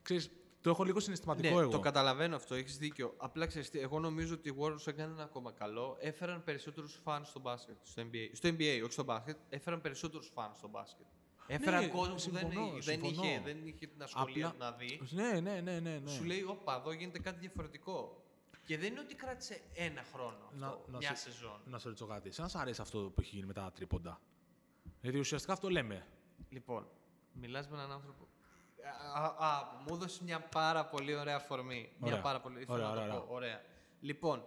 Ξέρεις, 0.03 0.31
το 0.61 0.71
έχω 0.71 0.85
λίγο 0.85 1.01
συναισθηματικό 1.01 1.55
ναι, 1.55 1.61
εγώ. 1.61 1.71
το 1.71 1.81
καταλαβαίνω 1.81 2.37
αυτό, 2.37 2.55
έχεις 2.55 2.79
δίκιο. 2.79 3.15
Απλά 3.17 3.47
ξέρεις 3.47 3.71
τι, 3.71 3.79
εγώ 3.81 3.99
νομίζω 3.99 4.35
ότι 4.35 4.49
οι 4.49 4.55
Warriors 4.59 4.87
έκαναν 4.87 5.13
ένα 5.13 5.23
ακόμα 5.23 5.53
καλό. 5.53 5.97
Έφεραν 6.01 6.45
περισσότερους 6.45 7.01
φαν 7.03 7.25
στο 7.25 7.41
μπάσκετ. 7.41 7.77
Στο 7.83 8.03
NBA, 8.03 8.31
στο 8.33 8.49
NBA 8.49 8.81
όχι 8.83 8.93
στο 8.93 9.05
μπάσκετ. 9.05 9.37
Έφεραν 9.49 9.81
περισσότερους 9.81 10.31
φαν 10.35 10.55
στο 10.55 10.69
μπάσκετ. 10.69 11.07
Έφεραν 11.47 11.91
κόσμο 11.91 12.15
που 12.15 12.31
δεν, 12.31 12.41
συμφωνώ, 12.51 12.71
δεν, 12.71 12.83
συμφωνώ. 12.83 13.23
είχε, 13.29 13.41
δεν 13.45 13.67
είχε 13.67 13.87
την 13.87 14.03
ασχολία 14.03 14.47
Απλά- 14.47 14.71
του 14.71 14.77
να 14.77 14.79
δει. 14.87 15.01
Ναι, 15.11 15.41
ναι, 15.41 15.61
ναι, 15.61 15.81
ναι. 15.81 15.99
ναι. 15.99 16.11
Σου 16.11 16.25
λέει, 16.25 16.43
Όπα, 16.43 16.77
εδώ 16.77 16.93
γίνεται 16.93 17.19
κάτι 17.19 17.39
διαφορετικό. 17.39 18.23
Και 18.65 18.79
δεν 18.79 18.91
είναι 18.91 19.01
ότι 19.01 19.15
κράτησε 19.15 19.61
ένα 19.75 20.03
χρόνο 20.13 20.51
αυτό, 20.53 20.85
μια 20.99 21.17
σε, 21.17 21.31
σεζόν. 21.31 21.61
να 21.65 21.79
σε 21.79 21.87
ρωτήσω 21.89 22.07
κάτι. 22.07 22.31
Σε 22.31 22.49
σ' 22.49 22.57
αρέσει 22.57 22.81
αυτό 22.81 22.99
που 23.15 23.21
έχει 23.21 23.35
γίνει 23.35 23.47
μετά 23.47 23.63
τα 23.63 23.73
τρίποντα; 23.73 24.21
Γιατί 25.01 25.19
ουσιαστικά 25.19 25.53
αυτό 25.53 25.71
λέμε. 25.71 26.07
Λοιπόν, 26.49 26.89
μιλάς 27.33 27.69
με 27.69 27.77
έναν 27.77 27.93
άνθρωπο. 27.93 28.29
Α, 29.15 29.25
α, 29.25 29.47
α, 29.49 29.65
μου 29.87 29.95
έδωσες 29.95 30.21
μια 30.21 30.41
πάρα 30.41 30.85
πολύ 30.87 31.15
ωραία 31.17 31.37
αφορμή. 31.37 31.93
Μια 31.99 32.11
Ωραία. 32.11 32.23
πάρα 32.23 32.41
πολύ. 32.41 32.65
Θέλω 32.65 32.73
Ωραία, 32.73 32.89
να 32.89 32.95
το 32.95 33.01
ωραία, 33.03 33.21
πω. 33.21 33.35
Ωραία. 33.35 33.61
Λοιπόν, 34.01 34.45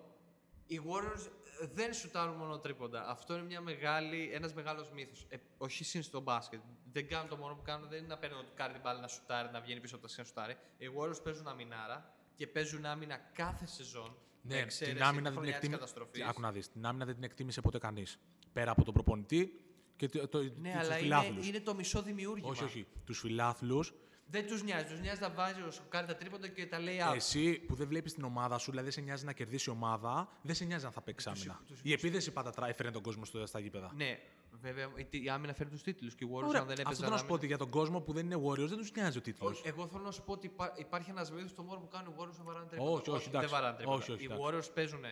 οι 0.65 0.82
Warriors 0.86 1.25
ε, 1.62 1.67
δεν 1.73 1.93
σουτάρουν 1.93 2.36
μόνο 2.36 2.60
τρίποντα. 2.60 3.08
Αυτό 3.10 3.34
είναι 3.34 3.43
μια 3.45 3.62
μεγάλη, 3.62 4.30
ένας 4.34 4.54
μεγάλος 4.54 4.89
μύθος. 4.91 5.25
Ε, 5.30 5.38
όχι 5.58 5.84
συν 5.84 6.04
στο 6.04 6.19
μπάσκετ. 6.19 6.62
Δεν 6.91 7.08
κάνουν 7.08 7.30
το 7.30 7.38
μόνο 7.38 7.56
που 7.56 7.62
κάνουν, 7.62 7.89
δεν 7.89 7.97
είναι 7.97 8.08
να 8.08 8.17
παίρνουν 8.17 8.39
το 8.45 8.51
κάρι 8.56 8.71
την 8.73 8.82
μπάλα 8.82 8.99
να 8.99 9.08
σουτάρει, 9.08 9.49
να 9.51 9.62
βγαίνει 9.62 9.80
πίσω 9.80 9.95
από 9.95 10.04
τα 10.04 10.10
σκηνά 10.10 10.27
να 10.27 10.34
σουτάρει. 10.34 10.58
Οι 10.77 10.86
Warriors 10.97 11.23
παίζουν 11.23 11.47
αμυνάρα 11.47 12.13
και 12.36 12.47
παίζουν 12.47 12.86
άμυνα 12.86 13.17
κάθε 13.34 13.65
σεζόν. 13.65 14.15
με 14.41 14.54
Ναι, 14.56 14.62
εξαίρεση 14.62 14.95
την 14.95 15.04
άμυνα, 15.04 15.15
τη 15.17 15.23
δεν 15.23 15.23
την 15.23 15.32
χρονιάς 15.34 15.60
της 15.60 15.63
εκτίμη... 15.63 15.73
καταστροφής. 15.73 16.23
Άκου 16.23 16.41
να 16.41 16.51
δεις, 16.51 16.69
την 16.71 16.86
άμυνα 16.86 17.06
δεν 17.06 17.13
την 17.15 17.23
εκτίμησε 17.23 17.62
ποτέ 17.62 17.77
κανείς. 17.77 18.19
Πέρα 18.54 18.71
από 18.71 18.84
τον 18.84 18.93
προπονητή 18.93 19.65
και 19.95 20.10
το, 20.10 20.27
το, 20.27 20.39
Ναι, 20.41 20.49
τους 20.49 20.80
αλλά 20.80 20.86
είναι, 20.86 20.95
φιλάθλους. 20.95 21.47
είναι 21.47 21.60
το 21.60 21.75
μισό 21.75 22.01
δημιούργημα. 22.01 22.49
Όχι, 22.49 22.63
όχι. 22.63 22.88
Τους 23.06 23.19
φιλάθλους 23.19 23.93
Δεν 24.32 24.48
τους 24.48 24.63
νοιάζει. 24.63 24.86
Τους 24.86 25.00
νοιάζει 25.00 25.22
να 25.22 25.30
βάζει 25.30 25.62
ο 25.62 25.72
Σοκάρη 25.72 26.08
τα 26.08 26.15
τρίποντα 26.15 26.48
και 26.48 26.65
τα 26.65 26.80
λέει 26.80 26.98
out. 27.10 27.15
Εσύ 27.15 27.54
που 27.60 27.76
δεν 27.76 27.88
βλέπεις 27.88 28.13
την 28.13 28.24
ομάδα 28.24 28.58
σου, 28.58 28.70
δηλαδή 28.72 28.88
δεν 28.88 28.98
σε 28.98 29.02
νοιάζει 29.02 29.26
να 29.26 29.34
κερδίσει 29.34 29.70
η 29.70 29.74
ομάδα, 29.74 30.30
δεν 30.41 30.56
σε 30.56 30.65
νοιάζει 30.65 30.86
αν 30.86 30.91
θα 30.91 31.02
παίξει 31.02 31.30
άμυνα. 31.30 31.62
τους- 31.67 31.80
Η 31.84 31.91
επίδεση 31.94 32.32
πάντα 32.32 32.50
τρα- 32.52 32.67
έφερε 32.67 32.91
τον 32.91 33.02
κόσμο 33.02 33.26
στο- 33.26 33.46
στα 33.46 33.60
γήπεδα. 33.60 33.91
Ναι, 33.96 34.20
βέβαια 34.62 34.89
η, 35.10 35.24
η 35.24 35.30
άμυνα 35.30 35.54
φέρνει 35.54 35.72
τους 35.72 35.82
τίτλους 35.84 36.15
και 36.15 36.24
οι 36.26 36.28
Warriors 36.32 36.48
Ωραία, 36.48 36.62
αν 36.62 36.67
δεν 36.67 36.78
αυτό 36.78 36.82
έπαιζαν. 36.82 36.96
θέλω 36.96 37.12
να 37.12 37.17
σου 37.17 37.26
πω 37.26 37.34
άμυνα- 37.34 37.34
ότι 37.36 37.46
για 37.46 37.58
τον 37.58 37.70
κόσμο 37.70 38.02
που 38.02 38.13
δεν 38.13 38.26
είναι 38.26 38.41
Warriors 38.46 38.67
δεν 38.70 38.78
τους 38.78 38.91
νοιάζει 38.91 39.17
ο 39.17 39.22
τίτλος. 39.22 39.52
Όχι, 39.60 39.67
Εγώ 39.67 39.88
θέλω 39.88 40.04
να 40.04 40.12
σου 40.12 40.24
πω 40.24 40.32
ότι 40.32 40.46
υπά- 40.46 40.80
υπάρχει 40.80 41.10
ένας 41.10 41.32
μύθο 41.32 41.48
στο 41.48 41.63
μόνο 41.63 41.80
που 41.80 41.88
κάνουν 41.88 42.13
οι 42.13 42.15
Warriors 42.20 42.38
να 42.38 42.44
βαράνε 42.44 42.65
τρίποντα. 42.65 42.91
Όχι, 42.91 43.10
όχι, 43.10 43.28
εντάξει. 43.28 43.48
δεν 43.48 43.50
βαράνε 43.60 43.78
τρίποντα. 43.78 43.98
Όχι, 43.98 44.12
όχι, 44.12 44.22
οι 44.22 44.26
εντάξει. 44.26 44.44
Warriors 44.46 44.74
παίζουν 44.74 45.04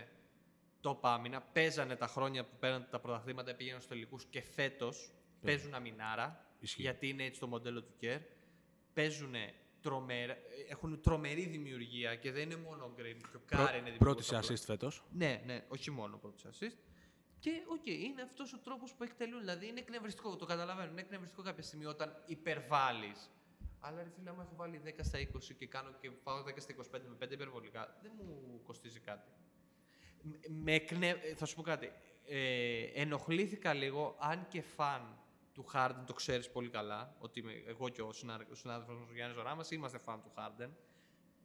το 0.81 0.99
άμυνα, 1.03 1.41
παίζανε 1.41 1.95
τα 1.95 2.07
χρόνια 2.07 2.43
που 2.45 2.55
πέραν 2.59 2.87
τα 2.91 2.99
πρωταθλήματα, 2.99 3.53
πήγαιναν 3.55 3.81
στους 3.81 3.93
τελικούς 3.93 4.25
και 4.25 4.41
φέτος 4.41 5.11
παίζουν 5.41 5.73
αμυνάρα. 5.73 6.45
Ισχύει. 6.59 6.81
Γιατί 6.81 7.07
είναι 7.07 7.23
έτσι 7.23 7.39
το 7.39 7.47
μοντέλο 7.47 7.81
του 7.83 7.93
Kerr. 7.97 8.19
Παίζουν 8.99 9.33
τρομέρα, 9.81 10.37
έχουν 10.69 11.01
τρομερή 11.01 11.45
δημιουργία 11.45 12.15
και 12.15 12.31
δεν 12.31 12.41
είναι 12.51 12.55
μόνο 12.55 12.85
ο 12.85 12.93
Green. 12.97 13.17
Και 13.31 13.35
ο 13.35 13.41
Κάρ 13.45 13.61
είναι 13.61 13.69
δημιουργός 13.77 13.97
Πρώτη 13.97 14.23
σε 14.23 14.35
απλά. 14.35 14.49
assist 14.49 14.63
φέτος. 14.65 15.03
Ναι, 15.11 15.41
ναι, 15.45 15.65
όχι 15.67 15.91
μόνο 15.91 16.17
πρώτη 16.17 16.43
assist. 16.47 16.77
Και 17.39 17.51
οκ, 17.67 17.85
είναι 17.87 18.21
αυτός 18.21 18.53
ο 18.53 18.59
τρόπος 18.59 18.93
που 18.93 19.03
εκτελούν. 19.03 19.39
Δηλαδή 19.39 19.67
είναι 19.67 19.79
εκνευριστικό, 19.79 20.35
το 20.35 20.45
καταλαβαίνω. 20.45 20.91
Είναι 20.91 21.01
εκνευριστικό 21.01 21.41
κάποια 21.43 21.63
στιγμή 21.63 21.85
όταν 21.85 22.23
υπερβάλλεις. 22.25 23.29
Αλλά 23.79 24.03
ρε 24.03 24.09
φίλε, 24.15 24.29
άμα 24.29 24.41
έχω 24.43 24.55
βάλει 24.55 24.81
10 24.85 24.89
στα 25.01 25.19
20 25.19 25.53
και 25.57 25.67
κάνω 25.67 25.91
και 26.01 26.11
πάω 26.11 26.43
10 26.43 26.53
στα 26.57 26.73
25 26.73 26.99
με 27.19 27.25
5 27.27 27.31
υπερβολικά, 27.31 27.97
δεν 28.01 28.11
μου 28.17 28.61
κοστίζει 28.63 28.99
κάτι. 28.99 29.29
Με- 30.21 30.39
Με 30.63 30.73
εκνε... 30.73 31.07
ε, 31.09 31.35
Θα 31.35 31.45
σου 31.45 31.55
πω 31.55 31.61
κάτι. 31.61 31.91
Ε, 32.25 32.83
ενοχλήθηκα 32.93 33.73
λίγο, 33.73 34.15
αν 34.19 34.47
και 34.47 34.61
φαν 34.61 35.17
του 35.59 35.65
Harden, 35.73 36.03
το 36.05 36.13
ξέρεις 36.13 36.49
πολύ 36.51 36.69
καλά, 36.69 37.15
ότι 37.19 37.39
είμαι, 37.39 37.51
εγώ 37.67 37.89
και 37.89 38.01
ο 38.01 38.11
συνάδελφο 38.53 38.93
μου 38.93 39.05
ο 39.09 39.13
Γιάννης 39.13 39.37
Ζωράμας 39.37 39.71
είμαστε 39.71 39.97
φαν 39.97 40.21
του 40.21 40.31
Harden. 40.37 40.69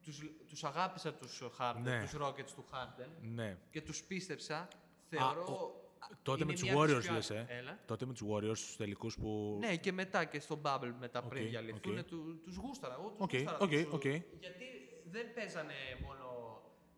Τους, 0.02 0.22
τους 0.48 0.64
αγάπησα 0.64 1.14
τους 1.14 1.42
Harden, 1.58 1.80
Ναι. 1.82 2.00
τους 2.02 2.12
Rockets 2.22 2.50
του 2.54 2.64
Harden 2.72 3.08
Ναι. 3.20 3.58
και 3.70 3.80
τους 3.80 4.02
πίστεψα. 4.02 4.68
Θεωρώ. 5.08 5.74
Τότε 6.22 6.42
είναι 6.42 6.46
με 6.46 6.52
τους 6.52 6.62
μία 6.62 6.72
από 6.72 6.84
τις 6.84 6.94
Warriors 6.94 7.00
πιο- 7.02 7.12
λες, 7.12 7.30
ε. 7.30 7.46
Έλα. 7.48 7.78
Τότε 7.86 8.06
με 8.06 8.12
τους 8.12 8.22
Warriors 8.30 8.56
στους 8.56 8.76
τελικούς 8.76 9.16
που. 9.16 9.56
Ναι, 9.60 9.76
και 9.76 9.92
μετά 9.92 10.24
και 10.24 10.40
στο 10.40 10.60
Bubble 10.64 10.92
μετά 10.98 11.22
πριν 11.22 11.42
Οκ, 11.42 11.48
διαλυθούν, 11.48 11.98
οκ. 11.98 12.04
του, 12.04 12.40
τους 12.44 12.56
γούσταρα. 12.56 12.94
Εγώ 12.94 13.08
τους 13.10 13.20
Οκ, 13.20 13.30
γούσταρα 13.32 13.58
οκ, 13.60 13.70
τους- 13.70 13.92
οκ. 13.92 14.04
Γιατί 14.04 14.64
δεν 15.10 15.34
παίζανε 15.34 15.74
μόνο 16.02 16.24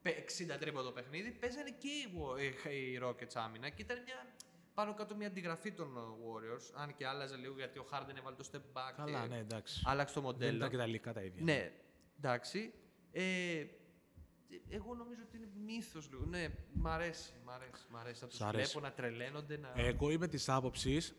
πε- 0.03 0.19
60 0.19 0.59
τρίποντο 0.59 0.91
παιχνίδι, 0.91 1.31
παίζανε 1.31 1.71
και 1.71 1.89
οι, 1.89 2.07
Wa- 2.17 2.67
ε, 2.69 2.75
οι 2.75 3.01
Rockets 3.03 3.35
άμυνα 3.35 3.69
και 3.69 3.83
ήταν 3.83 4.03
μια, 4.03 4.35
πάνω 4.77 4.95
κάτω 4.95 5.15
μια 5.17 5.27
αντιγραφή 5.27 5.73
των 5.73 5.97
ε, 5.97 6.01
Warriors, 6.01 6.81
αν 6.83 6.95
και 6.95 7.07
άλλαζε 7.07 7.37
λίγο 7.37 7.55
γιατί 7.57 7.79
ο 7.79 7.87
Harden 7.93 8.17
έβαλε 8.19 8.37
το 8.37 8.49
step 8.53 8.57
back 8.79 8.93
Καλά, 8.97 9.21
και 9.23 9.29
ναι, 9.29 9.39
εντάξει. 9.39 9.83
άλλαξε 9.85 10.15
το 10.15 10.21
Δεν 10.21 10.31
μοντέλο. 10.31 10.57
ήταν 10.57 10.71
και 10.71 10.77
τα 10.77 10.85
υλικά 10.85 11.13
τα 11.13 11.23
ίδια. 11.23 11.43
Ναι, 11.45 11.73
εντάξει. 12.19 12.73
Ε, 13.13 13.65
εγώ 14.69 14.95
νομίζω 14.95 15.21
ότι 15.29 15.37
είναι 15.37 15.49
μύθος 15.65 16.09
λίγο. 16.11 16.25
Ναι, 16.25 16.49
μ' 16.73 16.87
αρέσει, 16.87 17.33
μ' 17.45 17.51
αρέσει. 17.51 17.87
Μ' 17.91 17.97
αρέσει 17.97 18.25
να 18.25 18.31
Σ' 18.31 18.37
του 18.39 18.45
αρέσει. 18.45 18.71
βλέπω 18.73 18.87
να 18.87 18.93
τρελαίνονται. 18.93 19.57
Να... 19.57 19.73
Εγώ 19.77 20.11
είμαι 20.11 20.29
της 20.29 20.49
άποψης. 20.49 21.15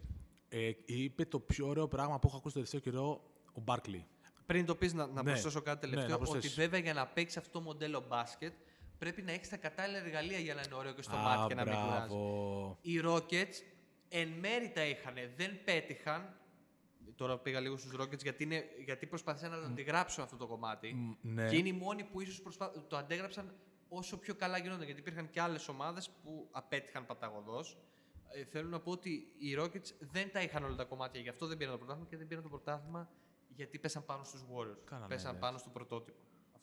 Ε, 0.50 0.72
είπε 0.86 1.26
το 1.26 1.40
πιο 1.40 1.68
ωραίο 1.68 1.88
πράγμα 1.88 2.20
που 2.20 2.28
έχω 2.28 2.38
ακούσει 2.38 2.54
το 2.54 2.60
τελευταίο 2.66 2.80
καιρό 2.92 3.32
ο 3.54 3.60
Μπάρκλι. 3.62 4.08
Πριν 4.46 4.66
το 4.66 4.76
πεις, 4.76 4.94
να, 4.94 5.08
να 5.08 5.24
Ναι. 5.24 5.30
προσθέσω 5.32 5.62
κάτι 5.62 5.86
Ναι, 5.86 5.92
τελευταίο. 5.94 6.18
να 6.18 6.22
ότι 6.22 6.30
προσθέσεις. 6.32 6.58
βέβαια 6.58 6.80
για 6.80 6.94
να 6.94 7.08
παίξει 7.08 7.38
αυτό 7.40 7.52
το 7.52 7.62
μοντέλο 7.62 8.06
μπάσκετ 8.08 8.54
πρέπει 8.98 9.22
να 9.22 9.32
έχεις 9.32 9.50
τα 9.50 9.58
κατάλληλα 9.58 9.98
εργαλεία 9.98 10.40
για 10.40 10.54
να 10.54 10.62
είναι 10.66 10.76
ωραίο 10.76 10.94
και 10.94 11.02
στο 11.02 11.16
Α, 11.16 11.22
μάτι 11.22 11.48
και 11.48 11.56
να 11.56 11.64
μην 11.64 11.74
κουράζεις. 11.74 12.08
μπράβο. 12.08 12.78
Οι 12.82 13.02
Rockets 13.04 13.64
εν 14.10 14.28
μέρη 14.28 14.70
τα 14.70 14.86
είχαν, 14.86 15.14
δεν 15.36 15.64
πέτυχαν. 15.64 16.36
Τώρα 17.16 17.38
πήγα 17.38 17.60
λίγο 17.60 17.78
στους 17.78 18.02
Rockets 18.02 18.22
γιατί, 18.22 18.44
είναι, 18.44 18.66
γιατί 18.86 19.06
προσπαθήσαν 19.06 19.52
να 19.52 19.60
το 19.60 19.66
αντιγράψουν 19.66 20.24
αυτό 20.24 20.38
το 20.38 20.48
κομμάτι. 20.48 20.94
Μ, 20.94 21.14
ναι. 21.22 21.50
Και 21.50 21.56
είναι 21.56 21.68
οι 21.68 21.74
μόνοι 21.74 22.04
που 22.04 22.22
ίσως 22.22 22.42
προσπα... 22.42 22.72
το 22.88 22.98
αντέγραψαν 22.98 23.56
όσο 23.90 24.18
πιο 24.18 24.36
καλά 24.36 24.58
γινόταν. 24.58 24.84
Γιατί 24.84 25.00
υπήρχαν 25.00 25.30
και 25.30 25.42
άλλες 25.42 25.68
ομάδες 25.68 26.10
που 26.10 26.48
απέτυχαν 26.52 27.06
παταγωδός. 27.06 27.78
Ε, 28.34 28.44
θέλω 28.44 28.70
να 28.70 28.80
πω 28.80 28.92
ότι 28.92 29.10
οι 29.38 29.58
Rockets 29.60 29.92
δεν 30.00 30.32
τα 30.32 30.42
είχαν 30.42 30.64
όλα 30.64 30.76
τα 30.76 30.84
κομμάτια, 30.84 31.22
γι' 31.22 31.30
αυτό 31.30 31.48
δεν 31.48 31.58
πήραν 31.58 31.72
το 31.72 31.78
πρωτάθλημα 31.78 32.10
και 32.10 32.18
δεν 32.18 32.28
πήραν 32.28 32.44
το 32.44 32.50
πρωτάθλημα 32.50 33.10
γιατί 33.48 33.80
πέσαν 33.80 34.06
πάνω 34.06 34.24
στους 34.24 34.42
Warriors. 34.42 34.82
Καλά, 34.86 35.02
ναι, 35.02 35.08
πέσαν 35.08 35.34
ναι. 35.34 35.40
πάνω 35.40 35.58
στο 35.58 35.70
πρωτότυπο. 35.70 36.18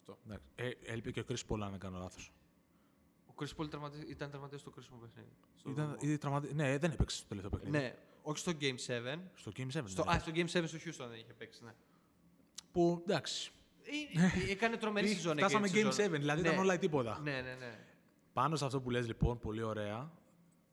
Αυτό. 0.04 0.18
Εντάξει. 0.26 0.46
Ε, 0.54 0.70
έλειπε 0.92 1.10
και 1.10 1.20
ο 1.20 1.24
Chris 1.28 1.42
Paul, 1.48 1.60
αν 1.60 1.70
δεν 1.70 1.78
κάνω 1.80 1.98
λάθος. 1.98 2.32
Ο 3.26 3.32
Chris 3.38 3.60
Paul 3.60 3.70
τραυματι... 3.70 4.06
ήταν 4.08 4.30
τραυματίας 4.30 4.60
στο 4.60 4.70
κρίσιμο 4.70 4.98
παιχνίδι. 4.98 5.28
Στο... 5.56 5.70
Ήταν, 5.70 5.96
ήταν 6.00 6.18
τραυματι... 6.18 6.54
Ναι, 6.54 6.78
δεν 6.78 6.90
έπαιξε 6.90 7.16
στο 7.16 7.26
τελευταίο 7.28 7.50
παιχνίδι. 7.58 7.78
Ναι, 7.78 7.94
όχι 8.22 8.38
στο 8.38 8.52
Game 8.60 8.76
7. 9.14 9.18
Στο 9.34 9.52
Game 9.56 9.78
7. 9.78 9.82
Στο... 9.84 10.04
ναι. 10.04 10.12
Α, 10.12 10.18
στο 10.18 10.32
Game 10.34 10.46
7 10.46 10.46
στο 10.46 10.78
Houston 10.84 11.08
δεν 11.08 11.18
είχε 11.18 11.32
παίξει, 11.38 11.64
ναι. 11.64 11.74
Που 12.72 13.02
εντάξει. 13.02 13.52
Ε, 14.46 14.50
Έκανε 14.50 14.76
τρομερή 14.76 15.10
Ή- 15.10 15.14
σεζόν. 15.14 15.36
Φτάσαμε 15.36 15.66
εκείνη 15.66 15.82
Game 15.82 15.88
τη 15.88 15.94
7, 15.94 15.94
σεζόν. 15.94 16.18
δηλαδή 16.18 16.42
ναι. 16.42 16.48
ήταν 16.48 16.60
όλα 16.60 16.74
ή 16.74 16.78
τίποτα. 16.78 17.20
Ναι, 17.22 17.40
ναι, 17.40 17.54
ναι. 17.54 17.78
Πάνω 18.32 18.56
σε 18.56 18.64
αυτό 18.64 18.80
που 18.80 18.90
λες 18.90 19.06
λοιπόν, 19.06 19.38
πολύ 19.38 19.62
ωραία, 19.62 20.12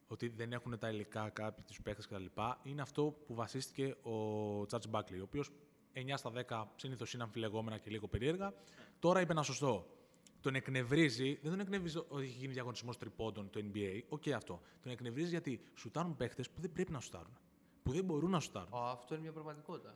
ότι 0.08 0.28
δεν 0.28 0.54
έχουν 0.54 0.80
τα 0.80 0.90
υλικά 0.90 1.30
κάποιοι 1.30 1.64
τους 1.68 1.82
παίχτες 1.82 2.08
κτλ. 2.08 2.26
Είναι 2.64 2.82
αυτό 2.82 3.16
που 3.26 3.34
βασίστηκε 3.34 3.96
ο 4.02 4.66
Charles 4.66 4.88
Barkley, 4.88 5.20
ο 5.20 5.24
οποίος 5.24 5.50
9 5.94 6.00
στα 6.16 6.32
10 6.48 6.64
συνήθως 6.76 7.14
είναι 7.14 7.24
αμφιλεγόμενα 7.24 7.78
και 7.78 7.90
λίγο 7.90 8.08
περίεργα. 8.08 8.54
Τώρα 9.00 9.22
είπε 9.22 9.32
ένα 9.32 9.44
σωστό. 9.44 9.88
Τον 10.42 10.56
εκνευρίζει, 10.56 11.40
δεν 11.42 11.52
τον 11.52 11.60
εκνευρίζει 11.60 11.98
ότι 11.98 12.24
έχει 12.24 12.38
γίνει 12.38 12.54
διαγωνισμός 12.54 12.98
τριπόντων 12.98 13.50
το 13.50 13.62
NBA, 13.74 14.02
οκ 14.10 14.28
αυτό. 14.28 14.62
Τον 14.84 14.92
εκνευρίζει 14.92 15.30
γιατί 15.30 15.62
σουτάρουν 15.76 16.16
παίχτες 16.16 16.50
που 16.50 16.62
δεν 16.62 16.72
πρέπει 16.72 16.92
να 16.92 17.00
σουτάρουν. 17.00 17.38
Που 17.84 17.92
δεν 17.92 18.04
μπορούν 18.04 18.30
να 18.30 18.40
σουτάρουν. 18.40 18.74
Α, 18.74 18.92
αυτό 18.92 19.14
είναι 19.14 19.24
μια 19.24 19.32
πραγματικότητα. 19.32 19.96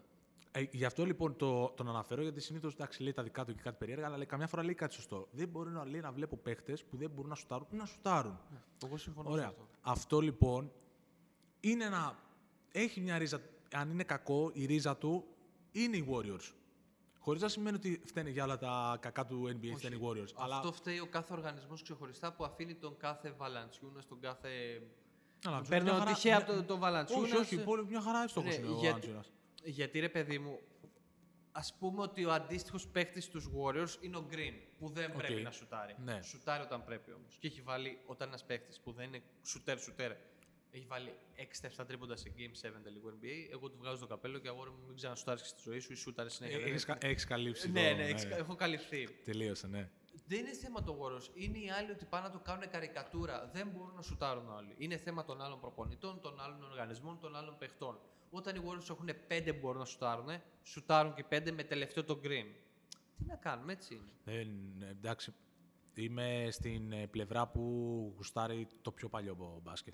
Ε, 0.51 0.65
γι' 0.71 0.85
αυτό 0.85 1.05
λοιπόν 1.05 1.35
το, 1.35 1.69
τον 1.69 1.89
αναφέρω, 1.89 2.21
γιατί 2.21 2.41
συνήθως 2.41 2.75
λέει 2.99 3.13
τα 3.13 3.23
δικά 3.23 3.45
του 3.45 3.55
και 3.55 3.61
κάτι 3.61 3.75
περίεργα, 3.77 4.05
αλλά 4.05 4.17
λέει, 4.17 4.25
καμιά 4.25 4.47
φορά 4.47 4.63
λέει 4.63 4.73
κάτι 4.73 4.93
σωστό. 4.93 5.27
Δεν 5.31 5.47
μπορεί 5.47 5.69
να, 5.69 5.85
λέει, 5.85 6.01
να 6.01 6.11
βλέπω 6.11 6.37
παίχτες 6.37 6.83
που 6.83 6.97
δεν 6.97 7.09
μπορούν 7.09 7.29
να 7.29 7.35
σουτάρουν 7.35 7.67
ή 7.71 7.75
να 7.75 7.85
σουτάρουν. 7.85 8.39
Εγώ 8.85 8.97
συμφωνώ 8.97 9.29
Ωραία. 9.29 9.43
σε 9.43 9.49
αυτό. 9.49 9.67
Αυτό 9.81 10.19
λοιπόν 10.19 10.71
είναι 11.59 11.83
ένα. 11.83 12.19
Έχει 12.71 13.01
μια 13.01 13.17
ρίζα. 13.17 13.41
Αν 13.73 13.89
είναι 13.89 14.03
κακό, 14.03 14.49
η 14.53 14.65
ρίζα 14.65 14.97
του 14.97 15.25
είναι 15.83 15.97
οι 15.97 16.07
Warriors. 16.11 16.51
Χωρίς 17.19 17.41
να 17.41 17.47
σημαίνει 17.47 17.75
ότι 17.75 18.01
φταίνε 18.05 18.29
για 18.29 18.43
όλα 18.43 18.57
τα 18.57 18.97
κακά 19.01 19.25
του 19.25 19.43
NBA, 19.49 19.59
Όχι. 19.63 19.75
φταίνε 19.75 19.95
οι 19.95 19.99
Warriors. 20.03 20.33
Αλλά, 20.35 20.55
Αυτό 20.57 20.71
φταίει 20.71 20.99
ο 20.99 21.07
κάθε 21.07 21.33
οργανισμός 21.33 21.81
ξεχωριστά 21.81 22.33
που 22.33 22.43
αφήνει 22.45 22.75
τον 22.75 22.97
κάθε 22.97 23.31
Valanciunas 23.31 24.01
στον 24.01 24.19
κάθε. 24.19 24.81
αλλά, 25.45 25.61
Παίρνω 25.69 25.89
μια 25.89 25.99
χαρά- 25.99 26.13
τυχαία 26.13 26.35
μια- 26.35 26.45
από 26.45 26.53
τον 26.53 26.65
το 26.65 26.77
Valanciunas. 26.77 27.23
Όχι, 27.23 27.35
όχι, 27.35 27.63
πολύ, 27.63 27.85
μια 27.85 28.01
χαρά 28.01 28.23
εύστοχος 28.23 28.57
Ναι, 28.57 28.63
είναι 28.65 28.73
ο 28.75 28.79
γιατί- 28.79 29.07
Valanciunas. 29.15 29.29
Γιατί 29.63 29.99
ρε 29.99 30.09
παιδί 30.09 30.39
μου, 30.39 30.59
ας 31.51 31.73
πούμε 31.79 32.01
ότι 32.01 32.25
ο 32.25 32.31
αντίστοιχος 32.31 32.87
παίχτης 32.87 33.21
στους 33.21 33.49
Warriors 33.57 33.95
είναι 34.03 34.17
ο 34.17 34.27
Green, 34.31 34.53
που 34.77 34.89
δεν 34.89 35.09
Οκ. 35.11 35.17
πρέπει 35.17 35.41
να 35.41 35.51
σουτάρει. 35.51 35.95
Ναι. 36.03 36.21
Σουτάρει 36.21 36.63
όταν 36.63 36.83
πρέπει 36.83 37.11
όμως. 37.11 37.37
Και 37.39 37.47
έχει 37.47 37.61
βάλει, 37.61 37.99
όταν 38.05 38.27
ένας 38.27 38.45
παίχτης 38.45 38.77
που 38.83 38.91
δεν 38.91 39.07
είναι 39.07 39.23
σουτέρ, 39.43 39.79
σουτέρ, 39.79 40.11
έχει 40.75 40.85
βάλει 40.87 41.13
6-7 41.81 41.85
τρίποντα 41.87 42.15
σε 42.15 42.31
Game 42.37 42.67
7 42.67 42.71
τελικό 42.83 43.09
NBA, 43.21 43.51
εγώ 43.51 43.69
του 43.69 43.77
βγάζω 43.77 43.99
το 43.99 44.07
καπέλο 44.07 44.39
και 44.39 44.47
αγόρι 44.47 44.69
μου 44.69 44.83
μην 44.87 44.95
ξανασουτάρει 44.95 45.39
και 45.41 45.47
στη 45.47 45.61
ζωή 45.69 45.79
σου 45.79 45.91
ή 45.91 45.95
σουτάρει 45.95 46.29
συνέχεια. 46.29 46.57
Δεν 46.59 46.67
Έχεις, 46.67 46.83
είναι- 46.83 46.97
κα- 46.99 47.07
έχεις 47.07 47.25
καλύψει. 47.25 47.71
Ναι, 47.71 47.89
το- 47.89 47.95
ναι, 47.95 48.03
έχεις- 48.03 48.23
έχω 48.25 48.55
καλυφθεί. 48.55 49.07
Τελείωσε, 49.23 49.67
ναι. 49.67 49.89
Δεν 50.27 50.39
είναι 50.39 50.53
θέμα 50.53 50.83
το 50.83 50.97
Warriors. 51.01 51.29
Είναι 51.33 51.57
οι 51.57 51.69
άλλοι 51.69 51.91
ότι 51.91 52.05
πάνε 52.05 52.27
να 52.27 52.31
το 52.33 52.39
κάνουν 52.39 52.69
καρικατούρα. 52.69 53.49
Δεν 53.53 53.67
μπορούν 53.67 53.95
να 53.95 54.01
σουτάρουν 54.01 54.49
όλοι. 54.49 54.75
Είναι 54.77 54.97
θέμα 54.97 55.25
των 55.25 55.41
άλλων 55.41 55.59
προπονητών, 55.59 56.19
των 56.21 56.39
άλλων 56.41 56.63
οργανισμών, 56.63 57.19
των 57.19 57.35
άλλων 57.35 57.57
παιχτών. 57.57 57.99
Όταν 58.29 58.55
οι 58.55 58.59
Warriors 58.67 58.89
έχουν 58.89 59.09
πέντε 59.27 59.53
που 59.53 59.59
μπορούν 59.59 59.79
να 59.79 59.85
σουτάρουν, 59.85 60.27
σουτάρουν 60.63 61.13
και 61.13 61.23
πέντε 61.23 61.51
με 61.51 61.63
τελευταίο 61.63 62.03
το 62.03 62.19
green. 62.23 62.45
Τι 63.17 63.23
να 63.25 63.35
κάνουμε, 63.35 63.73
έτσι 63.73 63.93
είναι. 63.93 64.11
Δεν, 64.23 64.47
εντάξει, 64.89 65.33
είμαι 65.93 66.47
στην 66.51 66.91
ε, 66.91 67.07
πλευρά 67.07 67.47
που 67.47 67.61
γουστάρει 68.15 68.67
το 68.81 68.91
πιο 68.91 69.09
παλιό 69.09 69.35
μπο- 69.35 69.59
μπάσκετ. 69.63 69.93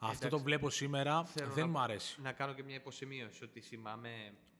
Αυτό 0.00 0.06
Εντάξει. 0.26 0.28
το 0.28 0.38
βλέπω 0.38 0.70
σήμερα, 0.70 1.24
Θέλω 1.24 1.50
δεν 1.52 1.64
να- 1.64 1.70
μου 1.70 1.78
αρέσει. 1.80 2.20
Να 2.20 2.32
κάνω 2.32 2.52
και 2.54 2.62
μια 2.62 2.74
υποσημείωση 2.74 3.44
ότι 3.44 3.60
θυμάμαι. 3.60 4.10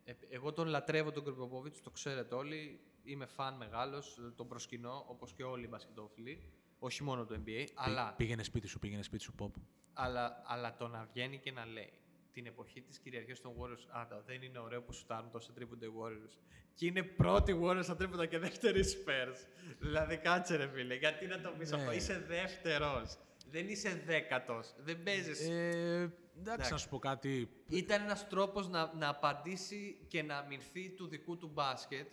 ε, 0.05 0.13
Εγώ 0.31 0.53
τον 0.53 0.67
λατρεύω 0.67 1.13
τον 1.13 1.25
Κρυποπόβιτς, 1.25 1.81
το 1.81 1.91
ξέρετε 1.91 2.35
όλοι. 2.35 2.81
Είμαι 3.03 3.27
φαν 3.27 3.57
μεγάλος, 3.57 4.19
τον 4.37 4.49
προσκυνώ 4.49 5.05
όπως 5.09 5.33
και 5.33 5.43
όλοι 5.43 5.65
οι 5.65 5.69
μπασκετόφιλοι. 5.71 6.53
Όχι 6.79 7.03
μόνο 7.03 7.25
το 7.27 7.35
NBA, 7.35 7.43
Πή- 7.45 7.71
αλλά 7.75 8.15
Πήγαινε 8.17 8.43
σπίτι 8.43 8.67
σου, 8.67 8.79
πήγαινε 8.79 9.03
σπίτι 9.03 9.23
σου, 9.23 9.35
pop. 9.39 9.51
Αλλά, 9.93 10.43
αλλά 10.47 10.77
το 10.77 10.89
να 10.89 11.05
βγαίνει 11.13 11.39
και 11.39 11.53
να 11.53 11.67
λέει 11.67 11.93
την 12.33 12.47
εποχή 12.47 12.81
της 12.83 12.99
κυριαρχίας 12.99 13.41
των 13.41 13.53
Warriors. 13.59 13.87
Άντα, 13.91 14.23
δεν 14.27 14.43
είναι 14.43 14.59
ωραίο 14.59 14.83
που 14.83 14.93
σουτάρουν 14.93 15.31
τόσο 15.31 15.53
τρίποντα 15.53 15.87
οι 15.87 15.91
Warriors. 16.03 16.37
Και 16.75 16.87
είναι 16.87 17.03
πρώτοι 17.03 17.61
Warriors 17.63 17.81
στα 17.83 17.97
τρίποντα 17.97 18.27
και 18.27 18.39
δεύτεροι 18.39 18.81
Spurs. 18.85 19.37
δηλαδή, 19.79 20.17
κάτσε 20.17 20.57
ρε 20.57 20.69
φίλε, 20.69 20.95
γιατί 20.95 21.27
να 21.27 21.41
το 21.41 21.51
πεις 21.59 21.71
Ναι. 21.71 21.77
αυτό. 21.77 21.93
Είσαι 21.93 22.19
δεύτερος. 22.29 23.19
Δεν 23.51 23.69
είσαι 23.69 24.03
δέκατος. 24.07 24.75
Δεν 24.79 25.03
παίζεις. 25.03 25.49
Ε, 25.49 25.69
εντάξει, 25.69 26.13
Εντάξει. 26.39 26.73
να 26.73 26.79
σου 26.79 26.89
πω 26.89 26.99
κάτι. 26.99 27.49
Ήταν 27.69 28.03
ένας 28.03 28.29
τρόπος 28.29 28.69
να, 28.69 28.93
να 28.95 29.09
απαντήσει 29.09 30.05
και 30.09 30.23
να 30.23 30.37
αμυνθεί 30.39 30.91
του 30.91 31.07
δικού 31.09 31.37
του 31.37 31.49
μπάσκετ. 31.49 32.09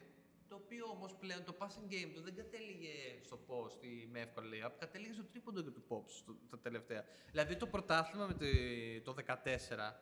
Το 0.50 0.56
οποίο 0.56 0.86
όμως 0.86 1.16
πλέον 1.20 1.44
το 1.44 1.56
passing 1.60 1.92
game 1.94 2.12
του 2.14 2.22
δεν 2.22 2.36
κατέληγε 2.36 2.92
στο 3.22 3.40
post 3.48 3.84
ή 3.84 4.08
με 4.12 4.20
εύκολο 4.20 4.48
layup, 4.54 4.72
κατέληγε 4.80 5.14
στο 5.14 5.24
τρίποντο 5.24 5.62
και 5.64 5.70
του 5.70 5.84
pops 5.90 6.10
στο- 6.10 6.36
τα 6.50 6.60
τελευταία. 6.60 7.06
Δηλαδή 7.32 7.56
το 7.56 7.68
πρωτάθλημα 7.68 8.26
με 8.28 8.34
το, 8.34 9.14
το 9.14 9.14
14, 9.14 9.96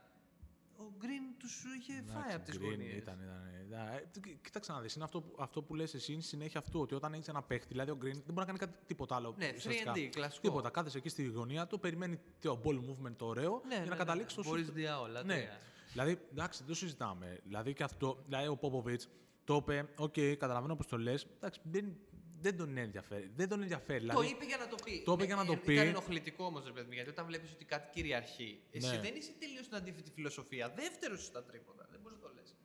ο 0.78 0.84
Green 1.02 1.22
του 1.47 1.69
είχε 1.79 1.93
φάει 2.08 2.15
Εντάξει, 2.17 2.36
από 2.36 2.45
τις 2.45 2.58
Green 2.58 2.62
γωνίες. 2.62 2.95
Ήταν, 2.97 3.19
ήταν, 3.23 3.65
ήταν. 3.67 3.88
Ε, 3.88 4.03
τι- 4.12 4.36
Κοίταξε 4.41 4.71
να 4.71 4.79
δεις, 4.82 4.95
είναι 4.95 5.03
αυτό, 5.03 5.21
που- 5.21 5.36
αυτό 5.39 5.62
που 5.62 5.75
λες 5.75 5.93
εσύ, 5.93 6.12
είναι 6.12 6.21
η 6.21 6.23
συνέχεια 6.23 6.60
αυτού, 6.60 6.79
ότι 6.79 6.95
όταν 6.95 7.13
έχεις 7.13 7.27
ένα 7.27 7.41
παίχτη, 7.43 7.67
δηλαδή 7.67 7.91
ο 7.91 7.97
Green 8.01 8.12
δεν 8.13 8.23
μπορεί 8.25 8.39
να 8.39 8.45
κάνει 8.45 8.58
κάτι, 8.58 8.73
τίποτα 8.88 9.15
άλλο. 9.15 9.36
Ναι, 9.38 9.51
ουσιαστικά. 9.56 9.91
3D, 9.95 10.10
κλασικό. 10.10 10.41
Τίποτα, 10.41 10.69
κάθεσαι 10.69 10.97
εκεί 10.97 11.10
στη 11.10 11.23
γωνία 11.25 11.67
του, 11.67 11.79
περιμένει 11.79 12.19
το 12.41 12.62
ball 12.63 12.75
movement 12.77 13.13
το 13.17 13.25
ωραίο 13.25 13.62
Ναι, 13.65 13.73
για 13.75 13.79
ναι, 13.79 13.84
να 13.89 13.91
ναι, 13.91 13.97
καταλήξεις 13.97 14.38
ναι. 14.38 14.43
στο 14.43 14.51
Μπορείς 14.51 14.67
shoot. 14.69 14.73
διάολα, 14.73 15.23
Ναι, 15.23 15.34
τρία. 15.34 15.60
δηλαδή, 15.91 16.19
εντάξει, 16.32 16.60
δεν 16.60 16.67
το 16.67 16.75
συζητάμε. 16.75 17.39
Δηλαδή 17.43 17.73
και 17.73 17.84
αυτό, 17.84 18.23
δηλαδή 18.25 18.47
ο 18.47 18.56
Πόποβιτς 18.58 19.10
το 19.43 19.56
είπε, 19.56 19.89
οκ, 19.95 20.13
καταλαβαίνω 20.38 20.75
πώς 20.75 20.88
το 20.88 20.97
λες, 20.97 21.27
εντάξει, 21.36 21.60
δεν, 21.63 21.95
δεν 22.43 22.58
τον 22.58 22.77
ενδιαφέρει. 22.77 23.32
Δεν 23.36 23.47
τον 23.49 23.62
ενδιαφέρει. 23.62 23.99
Το 23.99 24.06
δηλαδή, 24.06 24.27
είπε 24.27 24.45
για 24.45 24.58
να 24.58 24.67
το 24.67 24.75
πει. 24.86 25.01
το 25.06 25.12
είπε 25.12 25.21
Ναι, 25.21 25.27
για 25.27 25.36
να 25.36 25.45
το 25.45 25.51
ε, 25.53 25.56
πει. 25.56 25.73
Ήταν 25.73 25.88
ενοχλητικό 25.88 26.45
όμως, 26.45 26.65
ρε 26.65 26.71
παιδί 26.71 26.88
μου, 26.88 26.93
γιατί 26.93 27.10
όταν 27.10 27.25
βλέπεις 27.25 27.51
ότι 27.51 27.65
κάτι 27.65 27.89
κυριαρχεί, 27.93 28.63
εσύ 28.71 28.95
Ναι. 28.95 29.01
δεν 29.01 29.15
είσαι 29.15 29.32
τελείως 29.39 29.65
στην 29.65 29.77
αντίθετη 29.77 30.12
φιλοσοφία. 30.12 30.73
Δεύτερος 30.75 31.25
στα 31.25 31.43
τρίποτα. 31.43 31.88
Δεν 31.91 31.99
μπορείς 32.01 32.17
να 32.21 32.27
το 32.27 32.34
λες. 32.36 32.56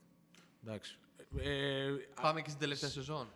εντάξει. 0.63 0.99
Ε, 1.39 1.91
Πάμε 2.23 2.41
και 2.43 2.49
στην 2.49 2.61
τελευταία 2.61 2.89
σεζόν. 2.91 3.33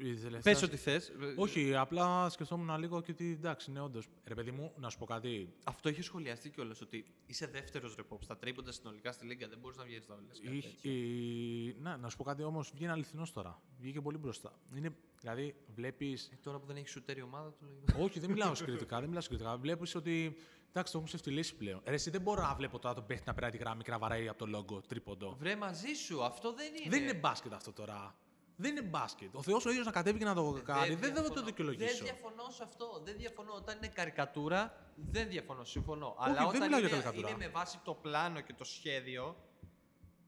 Η 0.00 0.14
τελευταία- 0.14 0.40
Πες 0.54 0.62
ό,τι 0.62 0.76
θες. 0.76 1.12
Όχι, 1.36 1.74
απλά 1.76 2.28
σκεφτόμουν 2.28 2.78
λίγο 2.78 3.00
και 3.02 3.10
ότι 3.10 3.30
εντάξει, 3.32 3.70
ναι, 3.70 3.80
όντως. 3.80 4.08
Ρε 4.24 4.34
παιδί 4.34 4.50
μου, 4.50 4.72
να 4.76 4.90
σου 4.90 4.98
πω 4.98 5.04
κάτι. 5.04 5.52
Αυτό 5.64 5.88
είχε 5.88 6.02
σχολιαστεί 6.02 6.50
κιόλας 6.50 6.80
ότι 6.80 7.04
είσαι 7.26 7.46
δεύτερος 7.46 7.94
ρεπόπ. 7.94 8.22
Στα 8.22 8.36
τρίποντα 8.36 8.72
συνολικά 8.72 9.12
στη 9.12 9.26
Λίγκα 9.26 9.48
δεν 9.48 9.58
μπορείς 9.58 9.76
να 9.76 9.84
βγαίνει 9.84 10.04
τα 10.06 10.14
όλε. 10.14 10.56
Είχε- 10.56 10.88
η- 10.88 11.76
Να, 11.80 11.96
να 11.96 12.08
σου 12.08 12.16
πω 12.16 12.24
κάτι 12.24 12.42
όμως, 12.42 12.70
βγαίνει 12.74 12.92
αληθινός 12.92 13.32
τώρα. 13.32 13.60
Βγήκε 13.78 14.00
πολύ 14.00 14.16
μπροστά. 14.18 14.52
Είναι, 14.76 14.96
δηλαδή, 15.20 15.54
βλέπει. 15.74 16.18
Τώρα 16.42 16.58
που 16.58 16.66
δεν 16.66 16.76
έχεις 16.76 16.90
σουτέρει 16.90 17.18
η 17.20 17.22
ομάδα 17.22 17.52
του. 17.52 17.64
λέει, 17.94 18.04
Όχι, 18.04 18.20
δεν 18.20 18.30
μιλάω 18.30 18.54
συγκριτικά. 18.54 18.96
δεν 18.98 19.06
μιλάω 19.08 19.22
συγκριτικά. 19.22 19.56
Βλέπεις 19.56 19.94
ότι. 19.94 20.36
Εντάξει, 20.68 20.92
το 20.94 20.98
έχουν 21.04 21.10
ξεφτυλίσει 21.16 21.54
πλέον. 21.56 21.80
Ρε, 21.84 21.94
εσύ 21.94 22.10
δεν 22.10 22.20
μπορώ 22.20 22.42
να 22.42 22.54
βλέπω 22.54 22.78
τώρα 22.78 22.94
τον 22.94 23.06
παίχτη 23.06 23.22
να 23.26 23.34
περνάει 23.34 23.50
τη 23.50 23.56
γραμμή 23.56 23.82
και 23.82 23.90
να 23.90 23.98
βαράει 23.98 24.28
από 24.28 24.38
το 24.38 24.46
logo 24.46 24.80
τρίποντο. 24.88 25.36
Βρε 25.38 25.56
μαζί 25.56 25.92
σου, 25.92 26.24
αυτό 26.24 26.52
δεν 26.54 26.74
είναι. 26.74 26.90
Δεν 26.90 27.02
είναι 27.02 27.14
μπάσκετ 27.14 27.52
αυτό 27.52 27.72
τώρα. 27.72 28.16
Δεν 28.56 28.70
είναι 28.70 28.82
μπάσκετ. 28.82 29.34
Ο 29.34 29.42
Θεός 29.42 29.64
ο 29.66 29.70
ίδιος 29.70 29.82
να 29.82 29.90
κατέβει 29.90 30.18
και 30.18 30.24
να 30.24 30.34
το 30.34 30.60
κάνει. 30.64 30.88
Δεν, 30.88 30.98
δεν 30.98 31.08
θα 31.10 31.14
το 31.14 31.22
διαφωνώ. 31.22 31.46
δικαιολογήσω. 31.46 31.94
Δεν 31.96 32.04
διαφωνώ 32.04 32.50
σε 32.50 32.62
αυτό. 32.62 33.00
Δεν 33.04 33.16
διαφωνώ. 33.16 33.52
Όταν 33.52 33.76
είναι 33.76 33.88
καρικατούρα, 33.88 34.90
δεν 34.96 35.28
διαφωνώ. 35.28 35.64
Συμφωνώ. 35.64 36.06
Όχι, 36.06 36.16
Αλλά 36.30 36.34
δεν 36.38 36.46
όταν 36.46 36.60
μιλάω 36.60 36.78
για 36.78 36.88
είναι, 36.88 36.98
καρικατούρα. 36.98 37.28
είναι 37.28 37.38
με 37.38 37.48
βάση 37.48 37.78
το 37.84 37.94
πλάνο 37.94 38.40
και 38.40 38.52
το 38.52 38.64
σχέδιο, 38.64 39.36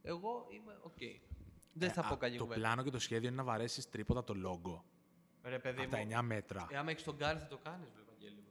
εγώ 0.02 0.46
είμαι 0.50 0.78
οκ. 0.82 0.98
Δεν 1.72 1.90
θα 1.92 2.00
Ε, 2.00 2.08
πω 2.08 2.14
α, 2.14 2.16
καλή 2.16 2.36
Το 2.36 2.42
κουβέντα. 2.42 2.60
πλάνο 2.60 2.82
και 2.82 2.90
το 2.90 2.98
σχέδιο 2.98 3.28
είναι 3.28 3.36
να 3.36 3.44
βαρέσεις 3.44 3.88
τρίποντα 3.90 4.24
το 4.24 4.34
logo. 4.34 4.84
Ρε 5.42 5.58
παιδί 5.58 5.82
Από 5.82 5.90
τα 5.90 5.98
μου, 5.98 6.08
9 6.18 6.22
μέτρα. 6.22 6.66
ε, 6.70 6.76
άμα 6.76 6.90
έχεις 6.90 7.02
τον 7.02 7.14
Γκάρι 7.16 7.38
θα 7.38 7.46
το 7.46 7.58
κάνεις, 7.58 7.88
Ευαγγέλη 8.06 8.34
μου. 8.36 8.48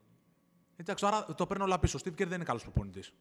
Εντάξει, 0.77 1.05
άρα 1.05 1.25
το 1.25 1.45
παίρνω 1.47 1.63
όλα 1.63 1.79
πίσω. 1.79 1.97
Ο 1.97 2.01
Steve 2.03 2.11
Kerr 2.11 2.17
δεν 2.27 2.31
είναι 2.31 2.43
καλός 2.43 2.61
προπονητής. 2.63 3.13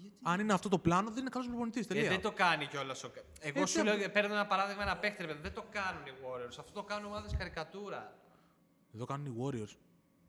Γιατί; 0.00 0.16
Αν 0.22 0.40
είναι 0.40 0.52
αυτό 0.52 0.68
το 0.68 0.78
πλάνο, 0.78 1.08
δεν 1.10 1.18
είναι 1.20 1.30
καλός 1.30 1.46
προπονητής. 1.48 1.84
Ε, 1.84 1.88
Τελεία. 1.88 2.08
δεν 2.08 2.20
το 2.20 2.32
κάνει 2.32 2.66
κιόλας 2.66 3.04
ο 3.04 3.08
Cu- 3.10 3.22
Εγώ 3.40 3.60
Έτσι, 3.60 3.78
σου 3.78 3.84
λέω, 3.84 4.06
απ' 4.06 4.12
παίρνω 4.12 4.32
ένα 4.34 4.46
παράδειγμα, 4.46 4.82
ένα 4.82 4.96
παίχτη, 4.96 5.22
ρε 5.22 5.28
παιδί. 5.28 5.40
Δεν 5.40 5.52
το 5.52 5.64
κάνουν 5.70 6.06
οι 6.06 6.10
Warriors. 6.22 6.56
Αυτό 6.58 6.72
το 6.72 6.82
κάνουν 6.82 7.06
ομάδες 7.06 7.36
καρικατούρα. 7.38 8.16
Δεν 8.90 9.00
το 9.00 9.06
κάνουν 9.06 9.26
οι 9.26 9.34
Warriors. 9.42 9.76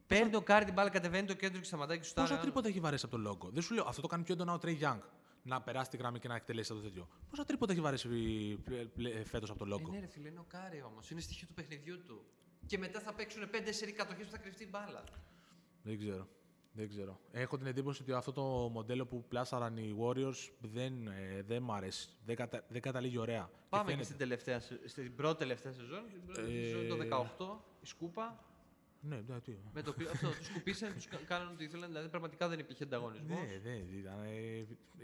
Παίρνει 0.08 0.30
το 0.32 0.42
Κάρι 0.42 0.66
την 0.66 0.74
μπάλα, 0.74 0.90
κατεβαίνει 0.90 1.28
το 1.28 1.34
κέντρο 1.34 1.60
και 1.60 1.66
σταματάει 1.66 1.98
και 1.98 2.04
σου 2.04 2.14
Πόσα 2.14 2.38
τρίποντα 2.38 2.68
έχει 2.68 2.80
βαρέσει 2.80 3.06
από 3.06 3.16
το 3.16 3.22
logo; 3.22 3.50
Δεν 3.54 3.62
σου 3.64 3.74
λέω, 3.74 3.86
αυτό 3.88 4.02
το 4.02 4.08
κάνει 4.08 4.24
πιο 4.24 4.34
έντονα 4.34 4.54
ο 4.54 4.58
Trey 4.62 4.80
Young. 4.82 5.00
Να 5.44 5.62
περάσει 5.62 5.90
τη 5.90 5.98
γραμμή 5.98 6.20
και 6.20 6.28
να 6.28 6.36
εκτελέσει 6.36 6.70
το 6.70 6.76
τέτοιο. 6.76 7.08
Πόσα 7.30 7.46
τρίποντα 7.46 7.72
έχει 7.72 7.82
βαρέσει 7.82 8.08
φέτος 9.26 9.50
από 9.50 9.60
το 9.60 9.66
Ε, 9.66 9.68
logo. 9.68 9.92
ναι, 9.92 10.00
ρε 10.00 10.08
φίλε, 10.08 10.28
είναι 10.28 10.40
ο 10.40 10.46
Κάρι 10.48 10.82
όμως. 10.84 11.12
Είναι 11.12 11.22
στοιχείο 11.22 11.48
του 11.48 11.54
παιχνιδιού 11.54 12.04
του. 12.06 12.26
Και 12.66 12.78
μετά 12.78 13.00
θα 13.00 13.14
παίξουν 13.14 13.50
5 13.50 13.72
σερί 13.74 13.92
κατοχές 13.92 14.24
που 14.24 14.30
θα 14.32 14.38
κρυφτεί 14.38 14.64
η 14.64 14.68
μπάλα. 14.72 15.04
Δεν 15.84 15.98
ξέρω. 15.98 16.28
Δεν 16.80 16.90
ξέρω. 16.90 17.20
Έχω 17.32 17.58
την 17.58 17.68
εντύπωση 17.68 18.02
ότι 18.02 18.12
αυτό 18.12 18.32
το 18.32 18.42
μοντέλο 18.74 19.06
που 19.06 19.24
πλάσαραν 19.28 19.78
οι 19.78 19.96
Warriors 20.02 20.50
δεν, 20.60 21.08
ε, 21.08 21.42
δεν 21.48 21.62
μ' 21.62 21.72
αρέσει. 21.72 22.10
Δεν, 22.26 22.36
κατα, 22.36 22.64
δεν 22.70 22.82
καταλήγει 22.82 23.18
ωραία. 23.18 23.50
Πάμε 23.70 23.84
και 23.84 23.90
φαίνεται. 23.90 24.06
στην, 24.06 24.18
τελευταία, 24.18 24.60
σε- 24.60 24.80
στην 24.86 25.16
πρώτη 25.16 25.38
τελευταία 25.38 25.72
σεζόν. 25.72 26.04
Στην 26.10 26.26
πρώτη 26.26 26.58
Ε, 26.58 26.64
σεζόν 26.70 26.88
το 26.88 26.96
18, 26.98 27.64
η 27.82 27.86
σκούπα. 27.86 28.44
Ναι, 29.02 29.22
ναι, 29.28 29.40
τι. 29.42 29.58
Με 29.74 29.82
το, 29.82 29.94
κλ- 29.94 30.08
αυτό, 30.10 30.28
τους 30.30 30.46
σκουπίσαν, 30.46 30.94
τους 30.94 31.06
κα- 31.08 31.18
κάνανε 31.18 31.52
ό,τι 31.52 31.64
ήθελαν. 31.64 31.88
Δηλαδή 31.88 32.10
πραγματικά 32.10 32.48
δεν 32.48 32.60
υπήρχε 32.60 32.84
ανταγωνισμός. 32.84 33.40
Ναι, 33.40 33.70
ναι, 33.70 33.76
ήταν 33.76 34.24
ε, 34.24 34.58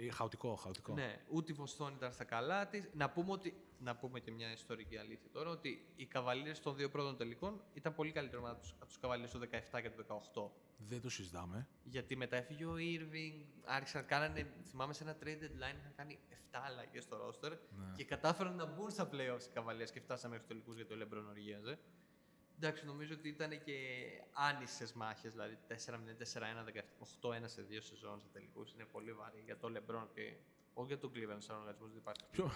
ε, 0.05 0.09
χαοτικό, 0.11 0.55
χαοτικό. 0.55 0.93
Ναι, 0.93 1.21
ούτε 1.29 1.51
η 1.51 1.55
Βοστόνη 1.55 1.95
ήταν 1.95 2.11
στα 2.11 2.23
καλά 2.23 2.67
της. 2.67 2.89
Να 2.93 3.09
πούμε, 3.09 3.31
ότι, 3.31 3.53
να 3.79 3.95
πούμε 3.95 4.19
και 4.19 4.31
μια 4.31 4.51
ιστορική 4.51 4.97
αλήθεια 4.97 5.29
τώρα 5.31 5.49
ότι 5.49 5.87
οι 5.95 6.05
καβαλίε 6.05 6.51
των 6.51 6.75
δύο 6.75 6.89
πρώτων 6.89 7.17
τελικών 7.17 7.61
ήταν 7.73 7.93
πολύ 7.95 8.11
καλύτερη 8.11 8.41
ομάδα 8.41 8.55
τους- 8.59 8.71
από 8.77 8.85
τους 8.85 8.99
καβαλίε 8.99 9.27
του 9.27 9.39
17 9.39 9.81
και 9.81 9.89
του 9.89 9.97
18. 9.97 10.51
Δεν 10.77 11.01
το 11.01 11.09
συζητάμε. 11.09 11.67
Γιατί 11.83 12.15
μετά 12.15 12.35
έφυγε 12.35 12.65
ο 12.65 12.73
Irving, 12.77 13.45
άρχισαν, 13.65 14.05
κάνανε, 14.05 14.53
θυμάμαι 14.69 14.93
σε 14.93 15.03
ένα 15.03 15.17
trade 15.23 15.43
deadline, 15.43 15.77
είχαν 15.79 15.93
κάνει 15.95 16.19
7 16.29 16.61
αλλαγές 16.65 17.03
στο 17.03 17.17
roster 17.27 17.49
Ναι. 17.51 17.93
και 17.95 18.03
κατάφεραν 18.05 18.55
να 18.55 18.65
μπουν 18.65 18.89
στα 18.89 19.09
playoffs 19.11 19.43
οι 19.47 19.49
καβαλίες 19.53 19.91
και 19.91 19.99
φτάσαμε 19.99 20.33
μέχρι 20.33 20.47
τελικούς 20.47 20.75
γιατί 20.75 20.93
ο 20.93 20.95
Λεμπρόν 20.95 21.27
οργίαζε. 21.29 21.79
Εντάξει, 22.57 22.85
νομίζω 22.85 23.13
ότι 23.13 23.27
ήταν 23.27 23.49
και 23.63 23.73
άνισες 24.33 24.93
μάχες, 24.93 25.31
δηλαδή 25.31 25.57
4-0, 25.67 26.15
4-1, 26.15 26.83
8-1 26.99 27.43
σε 27.45 27.61
δύο 27.61 27.81
σεζόν 27.81 28.19
σε 28.21 28.27
τελικούς. 28.33 28.71
Είναι 28.73 28.85
πολύ 28.91 29.13
βαρύ 29.13 29.41
για 29.45 29.57
τον 29.57 29.71
Λεμπρόν 29.71 30.09
και 30.13 30.33
όχι 30.73 30.87
για 30.87 30.97
τον 30.99 31.11
Cleveland 31.15 31.37
σαν 31.37 31.55
οργανισμός. 31.57 31.89
Δεν 31.89 31.97
υπάρχει. 31.97 32.21
Ποιο; 32.31 32.51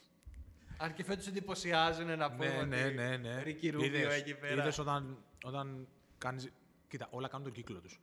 Αν 0.84 0.94
και 0.94 1.04
φέτος 1.04 1.26
εντυπωσιάζουν 1.26 2.18
να 2.18 2.30
πούμε. 2.30 2.46
ναι, 2.46 2.62
ναι, 2.76 2.84
ότι 2.84 2.94
ναι, 2.94 3.16
ναι. 3.16 3.42
Ρίκι 3.42 3.70
Ρούμπιο 3.70 3.86
Είδες- 3.86 4.14
εκεί 4.20 4.34
πέρα. 4.34 4.62
είδες 4.62 4.78
όταν, 4.78 5.24
όταν 5.44 5.88
κάνεις... 6.18 6.52
Κοίτα, 6.88 7.08
όλα 7.10 7.28
κάνουν 7.28 7.44
τον 7.46 7.54
κύκλο 7.54 7.80
τους. 7.80 8.00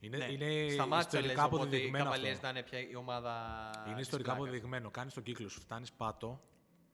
Είναι, 0.00 0.16
Ναι. 0.16 0.24
είναι 0.24 0.70
Σταμάτησε 0.72 1.16
λες, 1.20 1.26
ιστορικά 1.26 1.44
οπότε 1.44 1.62
οι 1.62 1.64
αποδεδειγμένο 1.64 2.10
Cavaliers 2.10 2.32
αυτό. 2.32 2.42
να 2.42 2.48
είναι 2.48 2.62
πια 2.62 2.88
η 2.88 2.94
ομάδα. 2.94 3.32
Είναι 3.86 3.94
της 3.96 4.02
ιστορικά 4.04 4.28
πλάκας. 4.28 4.32
αποδεδειγμένο. 4.32 4.90
Κάνεις 4.90 5.14
τον 5.14 5.22
κύκλο 5.22 5.48
σου, 5.48 5.60
φτάνεις 5.60 5.92
πάτο. 5.92 6.40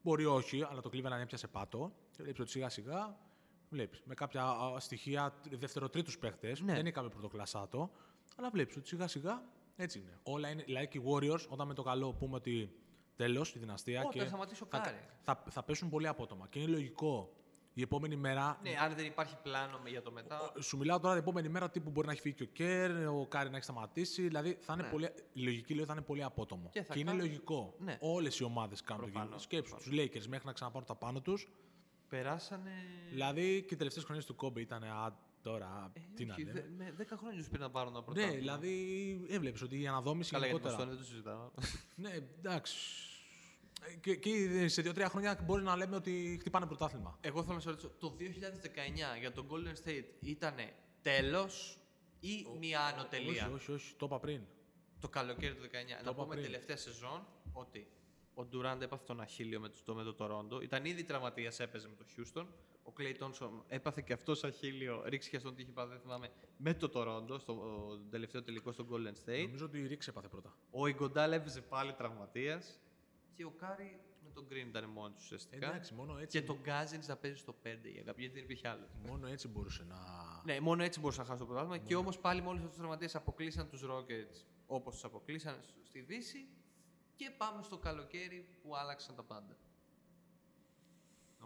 Μπορεί 0.03 0.24
όχι, 0.24 0.62
αλλά 0.70 0.81
το 0.81 0.90
Cleveland 0.92 1.20
έπιασε 1.20 1.46
πάτο. 1.48 1.92
Και 2.11 2.22
βλέπεις 2.22 2.40
ότι 2.40 2.51
σιγά 2.51 2.68
σιγά 2.68 3.16
βλέπεις. 3.70 4.02
Με 4.04 4.14
κάποια 4.14 4.42
α, 4.44 4.81
στοιχεία 4.81 5.35
δευτεροτρίτους 5.50 6.18
παίχτες. 6.18 6.61
Ναι. 6.61 6.72
Δεν 6.72 6.81
είναι 6.81 6.90
κάποιο 6.90 7.11
πρωτοκλασσάτο. 7.11 7.90
Αλλά 8.37 8.50
βλέπεις 8.50 8.76
ότι 8.76 8.88
σιγά 8.88 9.07
σιγά 9.09 9.42
έτσι 9.76 9.98
είναι. 9.98 10.18
Όλα 10.22 10.48
είναι. 10.48 10.62
Δηλαδή 10.62 10.88
και 10.88 10.98
οι 10.98 11.02
Warriors, 11.07 11.46
όταν 11.48 11.66
με 11.66 11.74
το 11.74 11.83
καλό 11.83 12.12
πούμε 12.12 12.35
ότι 12.35 12.72
τέλος 13.16 13.54
η 13.54 13.59
δυναστεία. 13.59 14.00
Όταν 14.00 14.12
και 14.12 14.26
σταματήσει 14.26 14.62
ο 14.62 14.66
θα, 14.70 14.78
Κάρι. 14.78 14.96
θα, 15.20 15.42
θα 15.50 15.62
πέσουν 15.62 15.88
πολύ 15.88 16.07
απότομα. 16.07 16.46
Και 16.50 16.59
είναι 16.61 16.70
λογικό 16.70 17.33
η 17.74 17.83
επόμενη 17.83 18.16
μέρα 18.16 18.59
Ναι, 18.62 18.70
αν 18.85 18.94
δεν 18.94 19.04
υπάρχει 19.07 19.37
πλάνο 19.42 19.81
για 19.87 20.02
το 20.02 20.12
μετά. 20.12 20.52
Σου 20.61 20.76
μιλάω 20.76 21.00
τώρα 21.00 21.14
την 21.14 21.22
επόμενη 21.22 21.48
μέρα 21.48 21.70
τύπου 21.70 21.90
μπορεί 21.90 22.07
να 22.07 22.12
έχει 22.12 22.20
φύγει 22.22 22.35
και 22.35 22.42
ο 22.42 22.46
Kerr, 22.46 23.07
ο 23.09 23.26
Κάρι 23.28 23.50
να 23.50 23.54
έχει 23.57 23.64
σταματήσει. 23.64 24.22
Δηλαδή 24.22 24.57
θα 24.61 24.72
είναι 24.72 24.83
Ναι. 24.83 24.88
πολύ, 24.90 25.09
η 25.33 25.40
λογική 25.42 25.74
λέει 25.74 25.85
θα 25.85 25.92
είναι 25.92 26.02
πολύ 26.02 26.22
απότομο. 26.22 26.68
Και 26.72 26.83
θα 26.83 26.94
είναι 26.96 27.04
κάνουν- 27.11 27.26
λογικό. 27.26 27.74
Ναι. 27.78 27.96
Όλες 28.00 28.38
οι 28.38 28.44
ομάδες 28.44 28.81
κάνουν 28.83 29.04
το 29.04 29.11
Προφανώς, 29.11 29.46
κύκλο. 29.46 29.64
Σκέψου 29.64 29.76
τους 29.76 29.98
Lakers 30.00 30.26
μέχρι 30.26 30.46
να 30.46 30.52
ξαναπάρουν 30.52 30.87
τα 30.87 30.94
πάνω 30.94 31.20
τους. 31.20 31.48
Περάσανε. 32.09 32.71
Δηλαδή 33.11 33.62
και 33.68 33.75
οι 33.75 33.77
τελευταίες 33.77 34.05
χρονιές 34.05 34.27
του 34.27 34.35
Kobe 34.35 34.61
ήταν 34.61 34.83
α, 34.85 35.18
τώρα. 35.42 35.90
Ε, 35.94 36.01
τι 36.14 36.25
να 36.25 36.33
όχι, 36.35 36.44
λέμε. 36.44 36.61
δε- 36.61 36.85
με 36.85 36.94
10 36.99 37.16
χρόνια 37.16 37.42
του 37.42 37.49
πήρε 37.51 37.62
να 37.62 37.71
πάρουν 37.71 37.92
τα 37.92 38.03
πρώτα. 38.03 38.27
Ναι, 38.27 38.33
δηλαδή 38.33 39.27
έβλεπες 39.29 39.62
ότι 39.62 39.81
η 39.81 39.87
αναδόμηση 39.87 40.31
Καλά, 40.33 40.47
για 40.47 40.55
την 40.55 40.64
γενικότερα. 40.68 40.90
Βοστόνη 40.90 41.21
δεν 41.23 41.25
το 41.27 41.40
συζητάω. 41.44 41.51
Ναι, 42.05 42.11
εντάξει. 42.38 42.77
Ε, 43.83 43.94
Και, 43.94 44.16
και 44.16 44.68
σε 44.68 44.83
δύο-τρία 44.83 45.09
χρόνια 45.09 45.40
μπορεί 45.44 45.62
να 45.62 45.77
λέμε 45.77 45.97
ότι 45.97 46.37
χτυπάνε 46.40 46.66
πρωτάθλημα. 46.66 47.18
Εγώ 47.21 47.42
θέλω 47.42 47.55
να 47.55 47.61
σε 47.61 47.68
ρωτήσω, 47.71 47.88
το 47.99 48.16
2019 48.18 49.18
για 49.21 49.33
τον 49.33 49.47
Golden 49.51 49.88
State 49.88 50.05
ήταν 50.21 50.55
τέλος 51.03 51.79
ή 52.21 52.47
μία 52.59 52.81
άνω 52.81 53.05
τελεία; 53.05 53.44
Όχι, 53.44 53.55
όχι, 53.55 53.73
όχι, 53.73 53.94
το 53.97 54.07
είπα 54.07 54.18
πριν. 54.21 54.40
Το 55.01 55.09
καλοκαίρι 55.09 55.55
του 55.55 55.62
19. 55.62 55.68
να 56.05 56.11
είπα 56.11 56.14
πούμε 56.14 56.27
πριν. 56.35 56.42
τελευταία 56.42 56.77
σεζόν 56.77 57.27
ότι 57.53 57.87
ο 58.38 58.44
Ντουράντ 58.44 58.83
έπαθε 58.83 59.05
τον 59.07 59.20
Αχίλιο 59.20 59.61
με 59.61 59.70
το, 59.85 59.94
με 59.94 60.03
το 60.03 60.14
Τορόντο. 60.14 60.61
Ήταν 60.61 60.85
ήδη 60.85 61.05
τραυματίας, 61.05 61.61
έπαιζε 61.61 61.88
με 61.88 61.94
το 61.94 62.05
Houston. 62.16 62.46
Ο 62.83 62.92
Κλέι 62.92 63.14
Τόνσον 63.14 63.64
έπαθε 63.68 64.03
και 64.07 64.12
αυτός 64.12 64.45
Αχίλιο, 64.45 65.03
ρίξει 65.07 65.30
και 65.30 65.39
στον 65.39 65.55
τύχη 65.55 65.70
πάντα, 65.70 65.91
δεν 65.91 66.01
θυμάμαι, 66.01 66.30
με 66.57 66.74
το 66.74 66.89
Τορόντο, 66.89 67.39
στο 67.39 67.53
ο, 67.53 67.99
τελευταίο 68.11 68.43
τελικό 68.43 68.72
στο 68.72 68.86
Golden 68.91 69.28
State. 69.28 69.43
Νομίζω 69.43 69.64
ότι 69.64 69.78
η 69.78 69.86
Ρίξ 69.86 70.09
έπαθε 70.09 70.28
πρώτα. 70.28 70.57
Ο 70.70 70.86
Ιγκοντάλ 70.86 71.32
έπαιζε 71.32 71.61
πάλι 71.61 71.93
τραυματίας. 71.93 72.80
Και 73.34 73.45
ο 73.45 73.51
Κάρι 73.51 74.01
με 74.24 74.30
τον 74.30 74.47
Green 74.51 74.68
ήταν 74.68 74.84
μόνος 74.84 75.11
του 75.12 75.20
ουσιαστικά. 75.22 75.68
Εντάξει, 75.68 75.95
μόνο 75.95 76.18
έτσι, 76.18 76.39
Και 76.41 76.47
τον 76.47 76.59
Γκάζινς 76.62 77.07
να 77.07 77.16
παίζει 77.16 77.36
στο 77.36 77.53
5 77.53 77.55
για 77.64 78.03
κάποιον, 78.03 78.14
γιατί 78.18 78.34
δεν 78.34 78.43
υπήρχε 78.43 78.68
άλλος. 78.68 78.89
μόνο 79.07 79.26
έτσι 79.26 79.49
μπορούσε 79.49 79.84
να. 79.89 79.97
Ναι, 80.45 80.61
μόνο 80.61 80.82
έτσι 80.82 81.01
μπορούσε 81.01 81.20
να 81.20 81.26
χάσει 81.26 81.39
το 81.39 81.47
πρωτάθλημα. 81.47 81.78
Και 81.78 81.97
όμως 81.97 82.18
πάλι 82.18 82.43
με 82.43 82.49
όλου 82.49 82.59
αυτού 82.59 82.70
του 82.70 82.76
τραυματίε 82.76 83.09
αποκλείσαν 83.12 83.68
τους 83.68 83.82
Rockets 83.84 84.45
όπως 84.66 84.95
τους 84.95 85.05
αποκλείσαν 85.05 85.61
στη 85.82 86.01
Δύση. 86.01 86.49
Και 87.19 87.31
πάμε 87.31 87.62
στο 87.62 87.79
καλοκαίρι 87.79 88.49
που 88.62 88.77
άλλαξαν 88.77 89.14
τα 89.14 89.23
πάντα. 89.23 89.57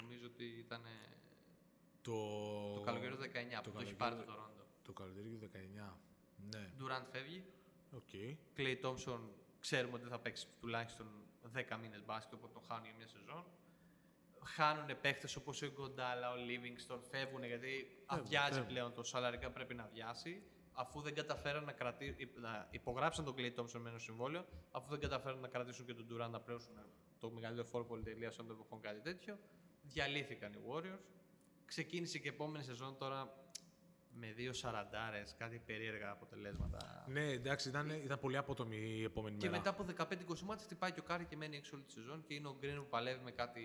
Νομίζω 0.00 0.26
ότι 0.26 0.44
ήταν 0.44 0.82
Το, 2.02 2.12
το 2.74 2.80
καλοκαίρι 2.80 3.16
του 3.16 3.22
19 3.22 3.62
που 3.62 3.70
το 3.70 3.80
έχει 3.80 3.94
πάρει 3.94 4.16
το 4.16 4.22
καλοκαίρι- 4.24 4.50
Toronto. 4.50 4.64
Το 4.84 4.92
καλοκαίρι 4.92 5.28
του 5.28 5.38
19. 5.38 5.98
Ναι, 6.50 6.70
Durant 6.78 7.06
φεύγει. 7.10 7.44
οκ. 7.96 8.08
Clay 8.56 8.80
Thompson 8.84 9.20
ξέρουμε 9.60 9.94
ότι 9.94 10.08
θα 10.08 10.18
παίξει 10.18 10.46
τουλάχιστον 10.60 11.06
10 11.52 11.76
μήνες 11.80 12.04
μπάσκετ, 12.04 12.32
οπότε 12.34 12.52
τον 12.52 12.62
χάνουν 12.68 12.84
για 12.84 12.94
μια 12.96 13.06
σεζόν. 13.06 13.44
Χάνουν 14.44 15.00
παίχτες 15.00 15.36
όπως 15.36 15.62
ο 15.62 15.66
Γκοντάλα, 15.70 16.30
ο 16.32 16.34
Livingston, 16.34 16.98
φεύγουν 17.10 17.44
γιατί 17.44 18.02
αδειάζει 18.06 18.48
φεύγουν. 18.52 18.66
πλέον 18.68 18.94
το 18.94 19.02
σαλαρικά 19.02 19.50
πρέπει 19.50 19.74
να 19.74 19.82
αδειάσει. 19.82 20.42
Αφού 20.72 21.00
δεν 21.00 21.14
καταφέραν 21.14 21.64
να, 21.64 21.72
κρατή... 21.72 22.30
να 22.40 22.68
υπογράψαν 22.70 23.24
τον 23.24 23.34
Clay 23.36 23.54
Thompson 23.60 23.80
με 23.80 23.88
ένα 23.88 23.98
συμβόλαιο, 23.98 24.46
αφού 24.70 24.90
δεν 24.90 25.00
καταφέραν 25.00 25.40
να 25.40 25.48
κρατήσουν 25.48 25.86
και 25.86 25.94
τον 25.94 26.06
Durant 26.10 26.30
να 26.30 26.40
πλέωσουν 26.40 26.74
το 27.18 27.30
μεγαλύτερο 27.30 27.66
φόρο 27.68 27.84
πολυτελείας 27.86 28.32
των 28.32 28.50
εποχών 28.50 28.80
κάτι 28.80 29.00
τέτοιο, 29.00 29.38
διαλύθηκαν 29.82 30.52
οι 30.52 30.58
Warriors. 30.68 31.04
Ξεκίνησε 31.64 32.18
και 32.18 32.28
επόμενη 32.28 32.64
σεζόν 32.64 32.96
τώρα 32.96 33.42
με 34.14 34.32
δύο 34.32 34.52
σαραντάρες, 34.52 35.34
κάτι 35.38 35.62
περίεργα 35.66 36.10
αποτελέσματα. 36.10 37.04
Ναι, 37.08 37.30
εντάξει, 37.30 37.68
ήταν, 37.68 37.90
ήταν 37.90 38.18
πολύ 38.18 38.36
απότομη 38.36 38.76
η 38.76 39.02
επόμενη 39.02 39.36
Και 39.36 39.48
μέρα. 39.48 39.58
μετά 39.58 39.70
από 39.70 40.06
15-20 40.32 40.40
ματς 40.40 40.64
χτυπάει 40.64 40.92
και 40.92 41.00
ο 41.00 41.02
Κάρι 41.02 41.24
και 41.24 41.36
μένει 41.36 41.56
έξω 41.56 41.70
όλη 41.74 41.84
τη 41.84 41.92
σεζόν 41.92 42.22
και 42.22 42.34
είναι 42.34 42.48
ο 42.48 42.56
Green 42.62 42.76
που 42.76 42.88
παλεύει 42.88 43.24
με 43.24 43.30
κάτι 43.30 43.62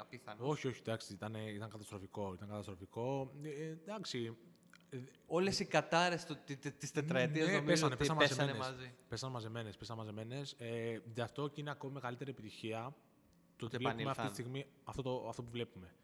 απίθανο. 0.00 0.46
Όχι, 0.48 0.68
όχι, 0.68 0.80
εντάξει, 0.80 1.12
ήταν, 1.12 1.34
ήταν 1.34 1.70
καταστροφικό. 1.70 2.32
Ήταν 2.34 2.48
καταστροφικό. 2.48 3.32
Ε, 3.42 3.64
εντάξει. 3.64 4.36
Ε, 4.90 4.98
Όλες 5.26 5.60
οι 5.60 5.64
κατάρες 5.64 6.24
της 6.78 6.90
τετραετίας 6.92 7.46
ναι, 7.46 7.52
νομίζω 7.52 7.66
πέσανε, 7.72 7.94
ότι 7.94 7.96
πέσανε, 7.96 8.18
πέσανε 8.18 8.52
μαζεμένες. 8.52 8.78
μαζί. 8.80 8.94
Πέσανε 9.08 9.32
μαζεμένες, 9.32 9.76
πέσανε 9.76 9.98
μαζεμένες. 9.98 10.54
Ε, 10.58 10.98
γι' 11.14 11.20
αυτό 11.20 11.48
και 11.48 11.60
είναι 11.60 11.70
ακόμη 11.70 11.92
μεγαλύτερη 11.92 12.30
επιτυχία 12.30 12.94
το 13.56 13.66
ότι 13.66 13.76
Ότι 13.76 13.84
βλέπουμε 13.84 14.10
αυτή 14.10 14.22
τη 14.22 14.28
επανήλθαν. 14.28 14.34
στιγμή 14.34 14.66
αυτό, 14.84 15.02
το, 15.02 15.28
αυτό 15.28 15.42
που 15.42 15.50
βλέπουμε. 15.50 15.94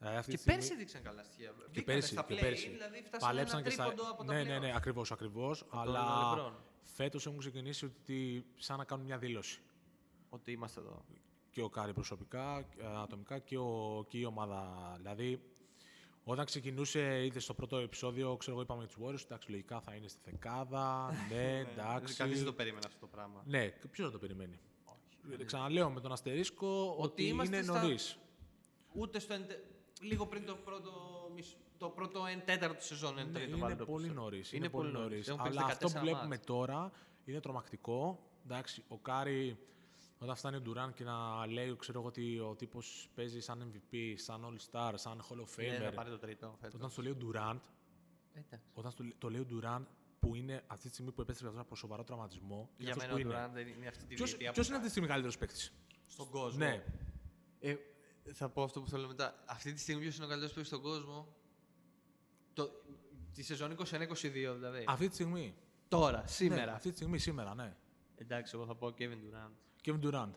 Ε, 0.00 0.16
αυτή 0.16 0.30
Και 0.30 0.36
τη 0.36 0.42
στιγμή- 0.42 0.58
πέρσι 0.60 0.76
δείξαν 0.76 1.02
καλά 1.02 1.22
στοιχεία. 1.24 1.48
και 1.48 1.54
Βγήκανε 1.70 1.84
πέρσι, 1.98 2.12
στα 2.12 2.22
και 2.22 2.34
play-in, 2.34 2.40
πέρσι. 2.40 2.68
Δηλαδή 2.68 2.96
φτάσανε 3.02 3.20
Παλέψαν 3.32 3.58
ένα 3.58 3.68
και 3.68 3.74
στα... 3.74 3.84
τρίποντο 3.86 4.10
από 4.10 4.24
τα 4.24 4.32
Ναι, 4.34 4.42
ναι, 4.42 4.58
ναι, 4.58 4.68
play-off. 4.70 4.76
ακριβώς, 4.76 5.12
ακριβώς. 5.12 5.58
τον 5.70 5.78
Αλλά 5.78 6.34
LeBron. 6.36 6.52
φέτος 6.82 7.26
έχουν 7.26 7.38
ξεκινήσει 7.38 7.84
ότι 7.84 8.46
σαν 8.56 8.78
να 8.78 8.84
κάνουν 8.84 9.04
μια 9.04 9.18
δήλωση. 9.18 9.60
Ότι 10.28 10.52
είμαστε 10.52 10.80
εδώ. 10.80 11.04
Και 11.50 11.62
ο 11.62 11.68
Κάρι 11.68 11.92
προσωπικά, 11.92 12.58
ε, 12.58 12.86
ατομικά 13.02 13.38
και, 13.38 13.58
ο, 13.58 14.04
και 14.08 14.18
η 14.18 14.24
ομάδα. 14.24 14.92
Δηλαδή, 14.96 15.42
όταν 16.28 16.44
ξεκινούσε, 16.44 17.24
είδες 17.24 17.42
στο 17.42 17.54
πρώτο 17.54 17.76
επεισόδιο, 17.76 18.36
ξέρω 18.36 18.52
εγώ, 18.56 18.62
είπαμε 18.64 18.84
για 18.84 18.88
τους 18.94 19.04
Warriors, 19.06 19.24
εντάξει, 19.24 19.50
λογικά 19.50 19.80
θα 19.80 19.94
είναι 19.94 20.08
στη 20.08 20.20
δεκάδα. 20.30 21.10
ναι, 21.32 21.58
εντάξει. 21.58 22.14
Κανείς 22.16 22.36
δεν 22.36 22.46
το 22.46 22.52
περίμενε 22.52 22.82
αυτό 22.86 22.98
το 23.00 23.06
πράγμα. 23.06 23.42
Ναι, 23.46 23.68
ποιος 23.90 24.06
θα 24.06 24.12
το 24.12 24.18
περιμένει. 24.18 24.58
Ε, 25.40 25.44
Ξαναλέω 25.44 25.90
με 25.90 26.00
τον 26.00 26.12
αστερίσκο 26.12 26.94
ότι, 26.98 27.24
είμαστε 27.26 27.56
είναι 27.56 27.64
στα- 27.64 27.82
νωρίς. 27.82 28.18
Ούτε 28.92 29.18
στο 29.18 29.34
εν 29.34 29.46
τε- 29.46 29.58
λίγο 30.00 30.26
πριν 30.26 30.46
το 30.46 30.54
πρώτο, 30.64 30.90
μισ- 31.34 31.56
το 31.78 31.88
πρώτο 31.88 32.26
εν 32.26 32.42
τέταρτο 32.44 32.82
σεζόν, 32.82 33.18
εν 33.18 33.32
τρίτο 33.32 33.38
Ναι, 33.38 33.44
είναι 33.56 33.56
βάλτε 33.66 33.82
όπως 33.82 33.86
πολύ 33.94 34.02
θέλετε. 34.06 34.20
νωρίς. 34.20 34.52
Είναι 34.52 34.68
πολύ 34.68 34.92
νωρίς. 34.92 35.28
Έχουν 35.28 35.42
παίξει 35.42 35.58
Αλλά 35.58 35.66
αυτό 35.66 35.86
που 35.86 35.92
14 35.92 36.00
βλέπουμε 36.00 36.26
μάτς. 36.28 36.46
τώρα 36.46 36.92
είναι 37.24 37.40
τρομακτικό. 37.40 38.18
Εντάξει, 38.44 38.82
ο 38.88 38.98
Κάρι, 38.98 39.58
όταν 40.18 40.36
φτάνει 40.36 40.56
ο 40.56 40.60
Ντουράν 40.60 40.92
και 40.94 41.04
να 41.04 41.46
λέει 41.46 41.76
ξέρω 41.76 41.98
εγώ, 41.98 42.08
ότι 42.08 42.38
ο 42.38 42.54
τύπος 42.54 43.08
παίζει 43.14 43.40
σαν 43.40 43.72
MVP, 43.72 44.12
σαν 44.16 44.42
All 44.44 44.70
Star, 44.70 44.92
σαν 44.94 45.22
Hall 45.28 45.40
of 45.40 45.56
Ναι, 45.56 45.78
θα 45.78 45.90
Famer. 45.90 45.94
πάρει 45.94 46.10
το 46.10 46.18
τρίτο 46.18 46.56
φέτος. 46.60 46.74
Όταν 46.74 46.90
στο 46.90 47.02
λέει 47.02 47.12
ο 47.12 47.16
Durant, 47.20 47.58
Εντάξει. 48.34 48.66
όταν 48.74 48.90
στο, 48.90 49.04
το 49.18 49.30
λέει 49.30 49.40
ο 49.40 49.46
Durant 49.50 49.82
που 50.20 50.34
είναι 50.34 50.62
αυτή 50.66 50.86
τη 50.88 50.92
στιγμή 50.92 51.12
που 51.12 51.20
επέστρεψε 51.20 51.60
από 51.60 51.76
σοβαρό 51.76 52.04
τραυματισμό. 52.04 52.70
Για 52.76 52.92
αυτός 52.92 53.06
μένα 53.06 53.18
που 53.22 53.28
ο 53.28 53.30
είναι. 53.30 53.44
Durant 53.46 53.52
δεν 53.52 53.66
είναι 53.68 53.86
αυτή 53.88 54.04
τη 54.06 54.14
Ποιος, 54.14 54.28
διετία 54.30 54.52
ποιος 54.52 54.66
που 54.66 54.72
είναι 54.72 54.76
αυτή 54.76 54.86
τη 54.86 54.90
στιγμή 54.90 55.08
καλύτερος 55.08 55.38
παίκτης; 55.38 55.72
στον 56.06 56.30
κόσμο. 56.30 56.58
Ναι. 56.58 56.84
Ε, 57.60 57.76
θα 58.32 58.48
πω 58.48 58.62
αυτό 58.62 58.80
που 58.80 58.88
θέλω 58.88 59.06
μετά. 59.06 59.42
Αυτή 59.46 59.72
τη 59.72 59.80
στιγμή 59.80 60.02
ποιος 60.02 60.16
είναι 60.16 60.24
ο 60.24 60.28
καλύτερος 60.28 60.54
παίκτης 60.54 60.72
στον 60.72 60.82
κόσμο; 60.82 61.34
Το, 62.54 62.70
τη 63.34 63.42
σεζόν 63.42 63.76
21-22 63.76 64.18
δηλαδή. 64.54 64.84
Αυτή 64.88 65.08
τη 65.08 65.14
στιγμή. 65.14 65.54
Τώρα, 65.88 66.20
Ναι, 66.20 66.26
σήμερα. 66.26 66.74
αυτή 66.74 66.88
τη 66.90 66.96
στιγμή, 66.96 67.18
σήμερα, 67.18 67.54
ναι. 67.54 67.76
Εντάξει, 68.16 68.52
εγώ 68.54 68.66
θα 68.66 68.74
πω 68.74 68.86
Kevin 68.98 69.12
Durant. 69.12 69.50
Kevin 69.86 70.00
Durant. 70.10 70.30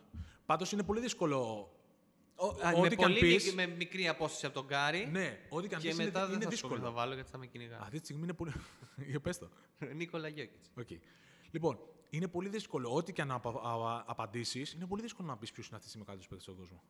Πάντως 0.45 0.71
είναι 0.71 0.83
πολύ 0.83 0.99
δύσκολο. 0.99 1.69
Α, 2.63 2.69
ό,τι 2.69 2.79
με, 2.81 2.87
και 2.87 3.03
αν 3.03 3.11
πολύ 3.11 3.19
πεις- 3.19 3.45
μικ- 3.45 3.55
με 3.55 3.75
μικρή 3.75 4.07
απόσταση 4.07 4.45
από 4.45 4.55
τον 4.55 4.65
Γκάρι. 4.65 5.07
Ναι, 5.11 5.39
ό,τι 5.49 5.67
και 5.67 5.75
αν 5.75 5.81
και 5.81 5.87
πεις 5.87 5.95
είναι, 5.97 6.05
μετά 6.05 6.25
δεν 6.25 6.35
είναι 6.35 6.43
θα 6.43 6.49
δύσκολο. 6.49 6.73
θα 6.73 6.79
δύσκολο. 6.79 6.99
βάλω 6.99 7.13
γιατί 7.13 7.29
θα 7.29 7.37
με 7.37 7.45
κυνηγά. 7.45 7.79
Αυτή 7.81 7.99
τη 7.99 8.03
στιγμή 8.03 8.23
είναι 8.23 8.33
πολύ. 8.33 8.51
Για 9.09 9.19
πες 9.19 9.37
το. 9.37 9.49
Νίκολα 9.95 10.27
Γιώκητς. 10.27 10.69
Οκ. 10.77 10.87
Λοιπόν, 11.51 11.79
είναι 12.09 12.27
πολύ 12.27 12.49
δύσκολο. 12.49 12.93
Ό,τι 12.95 13.13
και 13.13 13.21
αν 13.21 13.31
απα, 13.31 14.03
απαντήσεις, 14.07 14.73
είναι 14.73 14.85
πολύ 14.85 15.01
δύσκολο 15.01 15.27
να 15.27 15.37
πεις 15.37 15.51
ποιος 15.51 15.67
είναι 15.67 15.75
αυτή 15.75 15.87
τη 15.89 15.93
στιγμή 15.93 16.07
ο 16.09 16.11
καλύτερος 16.11 16.27
παίκτης 16.27 16.45
στον 16.45 16.57
κόσμο. 16.57 16.83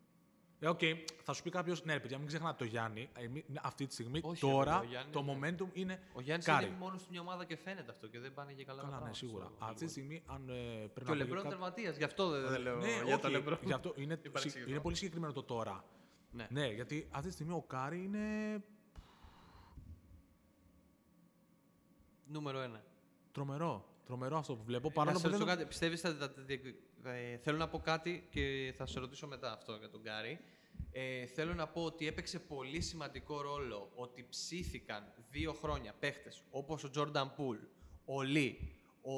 Ε, 0.61 0.67
οκ, 0.67 0.79
θα 1.23 1.33
σου 1.33 1.43
πει 1.43 1.49
κάποιος, 1.49 1.83
ναι, 1.83 1.93
ρε 1.93 1.99
παιδιά, 1.99 2.17
μην 2.17 2.27
ξεχνάτε 2.27 2.55
το 2.57 2.63
Γιάννη. 2.69 3.09
Ε, 3.17 3.27
μη- 3.27 3.45
αυτή 3.61 3.85
τη 3.87 3.93
στιγμή, 3.93 4.19
Όχι, 4.23 4.39
τώρα, 4.41 4.63
ρε 4.73 4.79
παιδιά, 4.79 4.81
ο 4.81 4.89
Γιάννης 4.89 5.13
το 5.13 5.19
είναι- 5.19 5.55
momentum 5.71 5.77
είναι. 5.77 5.99
Ο 6.13 6.21
Γιάννης 6.21 6.45
Κάρι. 6.45 6.65
είναι 6.67 6.75
μόνος 6.79 6.99
στην 6.99 7.11
μια 7.11 7.21
ομάδα 7.21 7.45
και 7.45 7.57
φαίνεται 7.57 7.91
αυτό 7.91 8.07
και 8.07 8.19
δεν 8.19 8.33
πάνε 8.33 8.51
και 8.53 8.65
καλά. 8.65 8.81
τα 8.81 8.83
Καλά, 8.87 8.95
ναι, 8.95 9.01
πράγματα 9.01 9.25
σίγουρα. 9.25 9.45
στο 9.45 9.65
Αυτή 9.65 9.75
τη 9.75 9.85
Hollywood. 9.85 9.89
στιγμή, 9.89 10.23
αν 10.25 10.49
ε, 10.49 10.53
πρέπει 10.53 10.93
Και 10.93 11.01
ο 11.01 11.03
να 11.03 11.05
πω 11.09 11.13
Λεμπρόν 11.15 11.41
για 11.41 11.49
τερματία, 11.49 11.91
γι' 11.91 12.03
αυτό 12.03 12.29
δεν, 12.29 12.49
δεν 12.49 12.61
λέω 12.61 12.75
Ναι, 12.77 12.87
για 12.87 13.13
όχι, 13.13 13.19
τον 13.21 13.31
Λεμπρόν. 13.31 13.59
γι' 13.63 13.73
αυτό 13.73 13.93
είναι, 13.97 14.15
παρεξηγηθώ. 14.17 14.69
είναι 14.69 14.79
πολύ 14.79 14.95
συγκεκριμένο 14.95 15.33
το 15.33 15.43
τώρα. 15.43 15.83
Ναι. 16.31 16.47
Ναι, 16.49 16.67
γιατί 16.67 17.07
αυτή 17.11 17.27
τη 17.27 17.33
στιγμή 17.33 17.53
ο 17.53 17.61
Κάρι 17.61 18.03
είναι. 18.03 18.19
Νούμερο 22.27 22.59
ένα. 22.59 22.83
Τρομερό. 23.31 23.85
Τρομερό 24.05 24.37
αυτό 24.37 24.55
που 24.55 24.63
βλέπω. 24.63 24.87
Να 24.87 24.93
Παρόλο 24.93 25.17
σε 25.17 25.21
που 25.23 25.29
ρωτήσω 25.29 25.45
δεν. 25.47 25.55
κάτι, 25.55 25.67
πιστεύεις 25.67 26.01
θα, 26.01 26.13
θα- 26.13 26.27
θα- 26.27 26.43
ε, 27.03 27.37
θέλω 27.37 27.57
να 27.57 27.67
πω 27.69 27.79
κάτι 27.79 28.27
και 28.29 28.73
θα 28.77 28.85
σε 28.85 28.99
ρωτήσω 28.99 29.27
μετά 29.27 29.51
αυτό 29.51 29.75
για 29.75 29.89
τον 29.89 30.01
Κάρι. 30.01 30.39
Ε, 30.91 31.25
θέλω 31.25 31.53
να 31.53 31.67
πω 31.67 31.83
ότι 31.83 32.07
έπαιξε 32.07 32.39
πολύ 32.39 32.81
σημαντικό 32.81 33.41
ρόλο 33.41 33.91
ότι 33.95 34.25
ψήθηκαν 34.29 35.13
δύο 35.29 35.53
χρόνια 35.53 35.93
παίχτες 35.99 36.43
όπως 36.49 36.83
ο 36.83 36.89
Τζόρνταν 36.89 37.33
Πούλ, 37.35 37.57
ο 38.05 38.21
Λί, 38.21 38.73
ο 39.01 39.15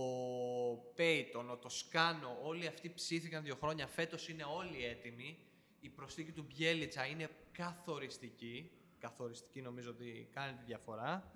Πέιτον, 0.96 1.50
ο 1.50 1.58
Τοσκάνο, 1.58 2.38
όλοι 2.44 2.68
αυτοί 2.68 2.94
ψήθηκαν 2.94 3.44
δύο 3.44 3.56
χρόνια. 3.56 3.88
Φέτος 3.88 4.28
είναι 4.30 4.44
όλοι 4.44 4.86
έτοιμοι. 4.86 5.38
Η 5.80 5.90
προσθήκη 5.90 6.32
του 6.32 6.44
Μπιέλιτσα 6.48 7.06
είναι 7.06 7.30
καθοριστική. 7.52 8.72
Καθοριστική 9.00 9.62
νομίζω 9.62 9.90
ότι 9.90 10.30
κάνει 10.34 10.58
τη 10.58 10.64
διαφορά. 10.64 11.32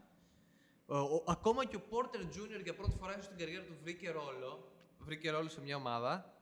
Ο, 0.85 0.97
ο- 0.97 1.23
ακόμα 1.27 1.65
και 1.65 1.75
ο 1.75 1.81
Porter 1.89 2.19
Jr. 2.19 2.63
για 2.63 2.75
πρώτη 2.75 2.95
φορά 2.97 3.11
ίσως 3.11 3.25
στην 3.25 3.37
καριέρα 3.37 3.63
του 3.63 3.75
βρήκε 3.81 4.09
ρόλο. 4.09 4.71
Βρήκε 4.99 5.29
ρόλο 5.29 5.49
σε 5.49 5.61
μια 5.61 5.75
ομάδα. 5.75 6.33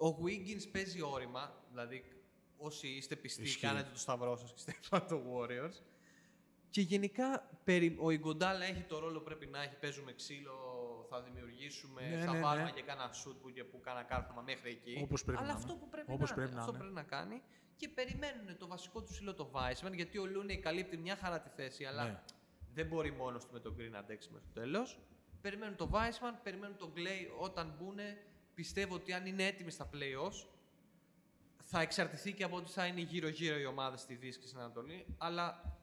Ο 0.00 0.08
Wiggins 0.24 0.68
παίζει 0.72 1.02
όρημα. 1.02 1.64
Δηλαδή, 1.68 2.04
όσοι 2.56 2.88
είστε 2.88 3.16
πιστοί, 3.16 3.42
Ισχύει. 3.42 3.60
κάνετε 3.60 3.90
το 3.92 3.98
σταυρό 3.98 4.36
σας 4.36 4.52
και 4.52 4.74
είστε 4.80 4.98
το 5.08 5.22
Warriors. 5.34 5.82
Και 6.70 6.80
γενικά, 6.80 7.50
περι- 7.64 7.98
ο 8.00 8.10
Ιγκοντάλα 8.10 8.64
έχει 8.64 8.82
το 8.82 8.98
ρόλο 8.98 9.18
που 9.18 9.24
πρέπει 9.24 9.46
να 9.46 9.62
έχει. 9.62 9.74
Παίζουμε 9.80 10.12
ξύλο, 10.12 10.54
θα 11.10 11.22
δημιουργήσουμε, 11.22 12.08
Ναι, 12.08 12.24
θα 12.24 12.32
ναι, 12.32 12.40
βάλουμε 12.40 12.64
ναι. 12.64 12.70
και 12.70 12.82
κάνα 12.82 13.10
shoot 13.10 13.34
που, 13.42 13.50
και 13.50 13.64
που 13.64 13.80
κάνα 13.80 14.02
κάρφωμα 14.02 14.42
μέχρι 14.42 14.70
εκεί. 14.70 15.00
Όπως 15.02 15.24
πρέπει 15.24 15.38
Αλλά 15.42 15.52
να 15.52 15.54
αυτό 15.58 15.72
είναι. 15.72 15.80
που 15.80 15.88
πρέπει 15.88 16.12
Όπως 16.12 16.28
να 16.28 16.34
πρέπει 16.34 16.50
είναι. 16.50 16.58
να 16.60 16.64
Αυτό 16.64 16.74
είναι. 16.76 16.84
πρέπει 16.84 17.08
να 17.10 17.16
κάνει. 17.16 17.42
Και 17.76 17.88
περιμένουν 17.88 18.56
το 18.58 18.66
βασικό 18.66 19.02
τους 19.02 19.12
ψηλό 19.12 19.34
το 19.34 19.50
Wiseman, 19.54 19.92
γιατί 19.94 20.18
ο 20.18 20.26
Λούνεϊ 20.26 20.58
καλύπτει 20.58 20.96
μια 20.96 21.16
χαρά 21.16 21.40
τη 21.40 21.48
θέση, 21.48 21.84
αλλά 21.84 22.04
Ναι. 22.04 22.20
δεν 22.74 22.86
μπορεί 22.86 23.12
μόνος 23.12 23.44
του 23.44 23.52
με 23.52 23.60
τον 23.60 23.76
Green 23.78 23.90
να 23.90 23.98
αντέξει 23.98 24.28
μέχρι 24.32 24.46
το 24.54 24.60
τέλος. 24.60 24.98
Περιμένουν 25.40 25.76
το 25.76 25.90
Wiseman, 25.92 26.34
περιμένουν 26.42 26.76
τον 26.76 26.92
Klay 26.96 27.38
όταν 27.38 27.74
μπουν. 27.78 27.98
Πιστεύω 28.58 28.94
ότι 28.94 29.12
αν 29.12 29.26
είναι 29.26 29.46
έτοιμοι 29.46 29.70
στα 29.70 29.90
playoffs, 29.92 30.46
θα 31.56 31.80
εξαρτηθεί 31.80 32.32
και 32.32 32.44
από 32.44 32.56
ότι 32.56 32.70
θα 32.70 32.86
είναι 32.86 33.00
γύρω-γύρω 33.00 33.58
οι 33.58 33.64
ομάδες 33.66 34.00
στη 34.00 34.14
Δύση 34.14 34.38
και 34.38 34.46
στην 34.46 34.58
Ανατολή. 34.58 35.06
Αλλά 35.18 35.76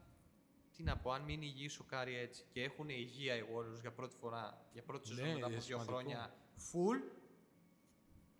τι 0.75 0.83
να 0.83 0.97
πω, 0.97 1.11
αν 1.11 1.21
μείνει 1.21 1.45
υγιή 1.45 1.69
ο 1.81 1.83
Κάρι 1.83 2.15
έτσι 2.15 2.43
και 2.51 2.63
έχουν 2.63 2.89
υγεία 2.89 3.35
οι 3.35 3.41
Warriors 3.41 3.79
για 3.81 3.91
πρώτη 3.91 4.15
φορά, 4.15 4.65
για 4.73 4.83
πρώτη 4.83 5.07
σεζόν 5.07 5.25
Ναι, 5.25 5.33
μετά 5.33 5.45
από 5.45 5.53
είναι 5.53 5.63
δύο 5.63 5.77
σημαντικό. 5.77 5.97
χρόνια 5.97 6.35
full, 6.55 7.01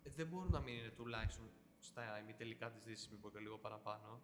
ε, 0.02 0.10
δεν 0.16 0.26
μπορούν 0.26 0.50
να 0.50 0.60
μείνουν 0.60 0.94
τουλάχιστον 0.96 1.50
στα 1.80 2.18
ημιτελικά 2.22 2.70
της 2.70 2.84
Δύσης, 2.84 3.08
μην 3.08 3.20
πω 3.20 3.30
και 3.30 3.38
λίγο 3.38 3.58
παραπάνω. 3.58 4.20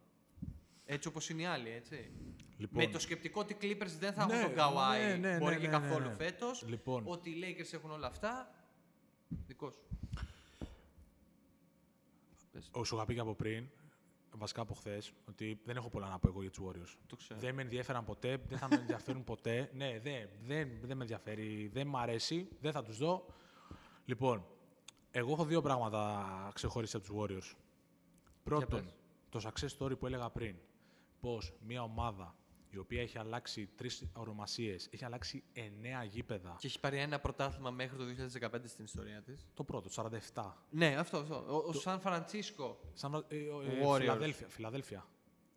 Έτσι 0.85 1.09
όπως 1.09 1.29
είναι 1.29 1.43
οι 1.43 1.47
άλλοι, 1.47 1.71
έτσι. 1.71 2.13
Λοιπόν. 2.57 2.85
Με 2.85 2.91
το 2.91 2.99
σκεπτικό 2.99 3.41
ότι 3.41 3.53
οι 3.53 3.57
Clippers 3.61 3.97
δεν 3.99 4.13
θα 4.13 4.27
Ναι, 4.27 4.35
έχουν 4.35 4.55
τον 4.55 4.59
Kawhi, 4.59 4.99
ναι, 4.99 5.29
ναι, 5.29 5.39
μπορεί 5.39 5.55
ναι, 5.55 5.61
και 5.61 5.67
ναι, 5.67 5.73
καθόλου 5.73 6.05
ναι, 6.05 6.09
ναι. 6.09 6.15
φέτος, 6.15 6.65
Λοιπόν. 6.67 7.03
Ότι 7.07 7.31
οι 7.31 7.43
Lakers 7.45 7.73
έχουν 7.73 7.91
όλα 7.91 8.07
αυτά. 8.07 8.55
Δικός 9.47 9.75
σου. 9.75 10.02
Ο 12.71 12.85
σου 12.85 12.97
είχα 12.97 13.05
πει 13.05 13.15
και 13.15 13.21
από 13.21 13.35
πριν, 13.35 13.69
βασικά 14.31 14.61
από 14.61 14.75
χθες, 14.75 15.13
ότι 15.29 15.61
δεν 15.65 15.77
έχω 15.77 15.89
πολλά 15.89 16.09
να 16.09 16.19
πω 16.19 16.29
εγώ 16.29 16.41
για 16.41 16.51
τους 16.51 16.61
Warriors. 16.67 16.97
Το 17.07 17.17
ξέρω. 17.17 17.41
Δεν 17.41 17.55
με 17.55 17.63
ενδιαφέραν 17.63 18.05
ποτέ, 18.05 18.37
δεν 18.49 18.59
θα 18.59 18.69
με 18.69 18.77
ενδιαφέρουν 18.77 19.25
ποτέ. 19.25 19.71
Ναι, 19.75 19.99
δεν, 19.99 20.29
δεν, 20.45 20.71
δεν 20.83 20.97
με 20.97 21.03
ενδιαφέρει, 21.03 21.71
δεν 21.73 21.87
μ' 21.87 21.97
αρέσει, 21.97 22.49
δεν 22.61 22.73
θα 22.73 22.83
τους 22.83 22.99
δω. 22.99 23.27
Λοιπόν, 24.05 24.47
εγώ 25.11 25.33
έχω 25.33 25.45
δύο 25.45 25.61
πράγματα 25.61 26.51
ξεχωρίσει 26.55 26.97
από 26.97 27.07
τους 27.07 27.17
Warriors. 27.19 27.57
Πρώτον, 28.43 28.85
πες. 28.85 28.95
το 29.29 29.41
success 29.43 29.79
story 29.79 29.99
που 29.99 30.07
έλεγα 30.07 30.31
πριν. 30.31 30.57
Πώς 31.21 31.53
μια 31.67 31.83
ομάδα 31.83 32.35
η 32.75 32.79
οποία 32.79 33.01
έχει 33.03 33.19
αλλάξει 33.19 33.69
τρεις 33.77 34.05
ονομασίε, 34.13 34.77
έχει 34.91 35.05
αλλάξει 35.05 35.43
εννέα 35.53 36.05
γήπεδα. 36.05 36.57
Και 36.59 36.67
έχει 36.67 36.81
πάρει 36.81 36.99
ένα 36.99 37.19
πρωτάθλημα 37.21 37.71
μέχρι 37.71 37.97
το 37.97 38.05
2015 38.41 38.61
στην 38.65 38.85
ιστορία 38.85 39.23
της. 39.23 39.47
Το 39.55 39.65
πρώτο, 39.65 39.89
το 39.89 40.11
47. 40.35 40.43
Ναι, 40.71 40.97
αυτό. 40.99 41.17
αυτό. 41.19 41.45
Ο, 41.49 41.57
ο 41.69 41.73
Σαν 41.73 42.01
Φρανσίσκο. 42.01 42.79
Σαν, 42.93 43.25
ε, 43.29 43.37
ε, 43.37 43.41
Warriors. 43.87 43.99
Φιλαδέλφια. 43.99 44.47
Φιλαδέλφια. 44.49 45.07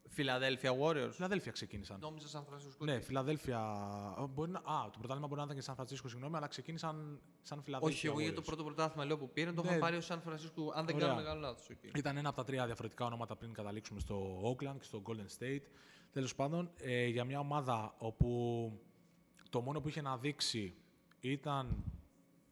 Φιλαδέλφια 0.08 0.72
Warriors. 0.82 1.10
Φιλαδέλφια 1.12 1.52
ξεκίνησαν. 1.52 2.00
Νόμιζα 2.00 2.28
Σαν 2.28 2.46
Φρανσίσκο. 2.46 2.86
Ναι, 2.86 3.00
Φιλαδέλφια. 3.00 3.60
ε, 4.20 4.22
Μπορεί 4.28 4.52
να, 4.52 4.60
α, 4.60 4.90
το 4.92 4.98
πρωτάθλημα 4.98 5.28
μπορεί 5.28 5.40
να 5.40 5.44
ήταν 5.46 5.56
και 5.56 5.62
Σαν 5.62 5.76
Φρανσίσκο, 5.76 6.08
συγγνώμη, 6.08 6.36
αλλά 6.38 6.48
ξεκίνησαν 6.48 7.22
σαν 7.42 7.62
Φιλαδέλφια. 7.64 7.98
Όχι, 7.98 8.08
εγώ 8.08 8.20
για 8.20 8.34
το 8.34 8.42
Warriors. 8.42 8.46
πρώτο 8.46 8.64
πρωτάθλημα 8.64 9.06
λέω 9.06 9.18
που 9.18 9.30
πήραν 9.30 9.56
το 9.56 9.62
Ναι. 9.62 9.68
είχαν 9.68 9.80
πάρει 9.80 9.96
ο 9.96 10.02
Σαν 10.02 10.22
Φρανσίσκο. 10.22 10.72
Αν 10.76 10.86
δεν 10.86 10.96
Ωραία. 10.96 11.08
κάνω 11.08 11.20
μεγάλο 11.22 11.40
λάθος. 11.40 11.68
Ήταν 11.96 12.18
ένα 12.18 12.28
από 12.30 12.38
τα 12.38 12.44
τρία 12.44 12.66
διαφορετικά 12.66 13.06
ονόματα 13.06 13.36
πριν 13.36 13.54
καταλήξουμε 13.54 14.00
στο 14.00 14.42
Oakland 14.44 14.76
και 14.78 14.84
στο 14.84 15.02
Golden 15.06 15.44
State. 15.44 15.62
Τέλος 16.16 16.36
πάντων, 16.36 16.72
ε, 16.82 17.06
για 17.06 17.24
μια 17.24 17.40
ομάδα 17.40 17.96
όπου 17.98 18.72
το 19.50 19.62
μόνο 19.62 19.82
που 19.82 19.88
είχε 19.88 20.02
να 20.02 20.18
δείξει 20.18 20.76
ήταν 21.20 21.84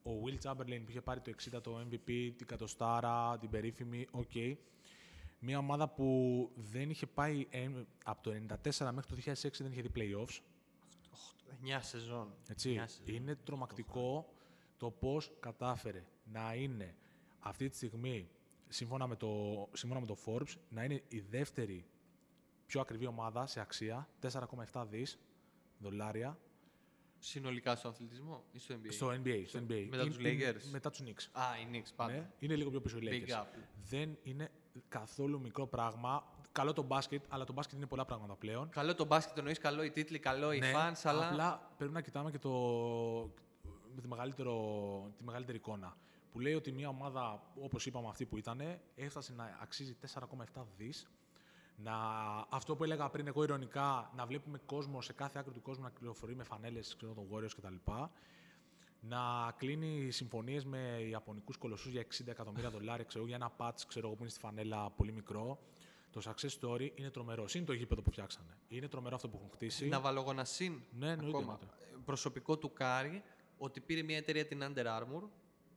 ο 0.03 0.11
Wilt 0.25 0.37
Chamberlain 0.43 0.81
που 0.83 0.89
είχε 0.89 1.01
πάρει 1.01 1.19
το 1.19 1.31
60 1.51 1.61
το 1.61 1.87
MVP, 1.89 2.31
την 2.37 2.47
κατοστάρα, 2.47 3.37
την 3.37 3.49
περίφημη, 3.49 4.07
οκ. 4.11 4.31
Μια 5.39 5.57
ομάδα 5.57 5.87
που 5.87 6.49
δεν 6.55 6.89
είχε 6.89 7.05
πάει 7.05 7.47
ε, 7.49 7.69
από 8.03 8.23
το 8.23 8.31
94 8.31 8.89
μέχρι 8.93 9.15
το 9.15 9.31
2006 9.41 9.49
δεν 9.57 9.71
είχε 9.71 9.81
δει 9.81 9.91
playoffs. 9.95 10.39
9 11.77 11.77
σεζόν. 11.79 12.33
Έτσι. 12.47 12.69
Εννιά 12.69 12.87
σεζόν. 12.87 13.15
Είναι 13.15 13.35
τρομακτικό 13.35 14.33
το 14.77 14.91
πώς 14.91 15.31
κατάφερε 15.39 16.03
να 16.31 16.53
είναι 16.53 16.95
αυτή 17.39 17.69
τη 17.69 17.75
στιγμή, 17.75 18.29
σύμφωνα 18.67 19.07
με, 19.07 19.15
το, 19.15 19.29
σύμφωνα 19.73 19.99
με 19.99 20.05
το 20.05 20.17
Forbes, 20.25 20.55
να 20.69 20.83
είναι 20.83 21.01
η 21.07 21.19
δεύτερη 21.19 21.85
πιο 22.65 22.81
ακριβή 22.81 23.05
ομάδα 23.05 23.45
σε 23.47 23.59
αξία, 23.59 24.07
4,7 24.21 24.85
δις 24.89 25.19
δολάρια, 25.77 26.37
Συνολικά 27.19 27.75
στο 27.75 27.87
αθλητισμό 27.87 28.43
ή 28.51 28.59
στο 28.59 28.75
NBA. 28.75 28.87
στο 28.91 29.09
NBA. 29.09 29.43
Στο 29.47 29.59
NBA. 29.59 29.87
Μετά 29.89 30.05
τους 30.05 30.17
Είναι- 30.17 30.29
είναι- 30.29 30.51
Lakers. 30.51 30.63
Μετά 30.71 30.89
τους 30.89 30.99
Knicks. 31.03 31.27
Α, 31.31 31.43
οι 31.59 31.67
Knicks 31.71 31.91
πάντα. 31.95 32.11
Ναι, 32.13 32.29
είναι 32.39 32.55
λίγο 32.55 32.69
πιο 32.69 32.81
πίσω 32.81 32.97
οι 32.97 33.01
Big 33.03 33.29
Lakers. 33.29 33.41
up. 33.41 33.45
Δεν 33.89 34.17
είναι 34.23 34.51
καθόλου 34.89 35.39
μικρό 35.39 35.67
πράγμα. 35.67 36.23
Καλό 36.51 36.73
το 36.73 36.81
μπάσκετ, 36.83 37.23
αλλά 37.29 37.43
το 37.45 37.53
μπάσκετ 37.53 37.77
είναι 37.77 37.85
πολλά 37.85 38.05
πράγματα 38.05 38.35
πλέον. 38.35 38.69
Καλό 38.69 38.95
το 38.95 39.05
μπάσκετ 39.05 39.37
εννοείς, 39.37 39.57
καλό 39.57 39.83
οι 39.83 39.91
τίτλοι, 39.91 40.19
καλό 40.19 40.51
οι 40.51 40.59
Ναι, 40.59 40.71
fans, 40.75 40.99
αλλά. 41.03 41.29
Απλά 41.29 41.71
πρέπει 41.77 41.93
να 41.93 42.01
κοιτάμε 42.01 42.31
και 42.31 42.39
το, 42.39 42.49
με 43.95 44.01
τη, 44.01 44.07
μεγαλύτερο, 44.07 45.11
τη 45.17 45.23
μεγαλύτερη 45.23 45.57
εικόνα. 45.57 45.97
Που 46.31 46.39
λέει 46.39 46.53
ότι 46.53 46.71
μια 46.71 46.89
ομάδα, 46.89 47.43
όπως 47.61 47.85
είπαμε 47.85 48.07
αυτή 48.07 48.25
που 48.25 48.37
ήταν, 48.37 48.61
έφτασε 48.95 49.33
να 49.33 49.57
αξίζει 49.61 49.93
4,7 49.93 50.67
δις. 50.77 51.07
Να, 51.75 51.95
αυτό 52.49 52.75
που 52.75 52.83
έλεγα 52.83 53.09
πριν 53.09 53.27
εγώ 53.27 53.43
ηρωνικά, 53.43 54.11
να 54.15 54.25
βλέπουμε 54.25 54.59
κόσμο 54.65 55.01
σε 55.01 55.13
κάθε 55.13 55.39
άκρη 55.39 55.51
του 55.51 55.61
κόσμου 55.61 55.83
να 55.83 55.89
κυκλοφορεί 55.89 56.35
με 56.35 56.43
φανέλες 56.43 56.95
των 56.99 57.27
Warriors 57.31 57.51
κτλ. 57.57 57.91
Να 58.99 59.53
κλείνει 59.57 60.11
συμφωνίες 60.11 60.65
με 60.65 61.01
Ιαπωνικούς 61.09 61.57
κολοσσούς 61.57 61.91
για 61.91 62.01
60 62.01 62.27
εκατομμύρια 62.27 62.69
δολάρια 62.69 63.03
ξέρω, 63.03 63.25
για 63.25 63.35
ένα 63.35 63.51
patch 63.57 63.81
ξέρω, 63.87 64.07
εγώ, 64.07 64.15
που 64.15 64.21
είναι 64.21 64.31
στη 64.31 64.39
φανέλα 64.39 64.89
πολύ 64.89 65.11
μικρό. 65.11 65.59
Το 66.11 66.21
success 66.23 66.59
story 66.59 66.89
είναι 66.95 67.09
τρομερό. 67.09 67.45
Είναι 67.53 67.65
το 67.65 67.73
γήπεδο 67.73 68.01
που 68.01 68.11
φτιάξανε. 68.11 68.57
Είναι 68.67 68.87
τρομερό 68.87 69.15
αυτό 69.15 69.27
που 69.27 69.37
έχουν 69.37 69.49
χτίσει. 69.51 69.87
Να 69.87 69.99
βάλω 69.99 70.19
εγώ 70.21 70.31
ένα 70.31 70.43
συν. 70.43 70.81
Ναι, 70.91 71.09
εννοείται, 71.09 71.37
ακόμα. 71.37 71.59
εννοείται. 71.61 72.01
Προσωπικό 72.05 72.57
του 72.57 72.73
Κάρι 72.73 73.23
ότι 73.57 73.79
πήρε 73.79 74.01
μια 74.01 74.17
εταιρεία 74.17 74.45
την 74.45 74.59
Under 74.63 74.85
Armour 74.85 75.29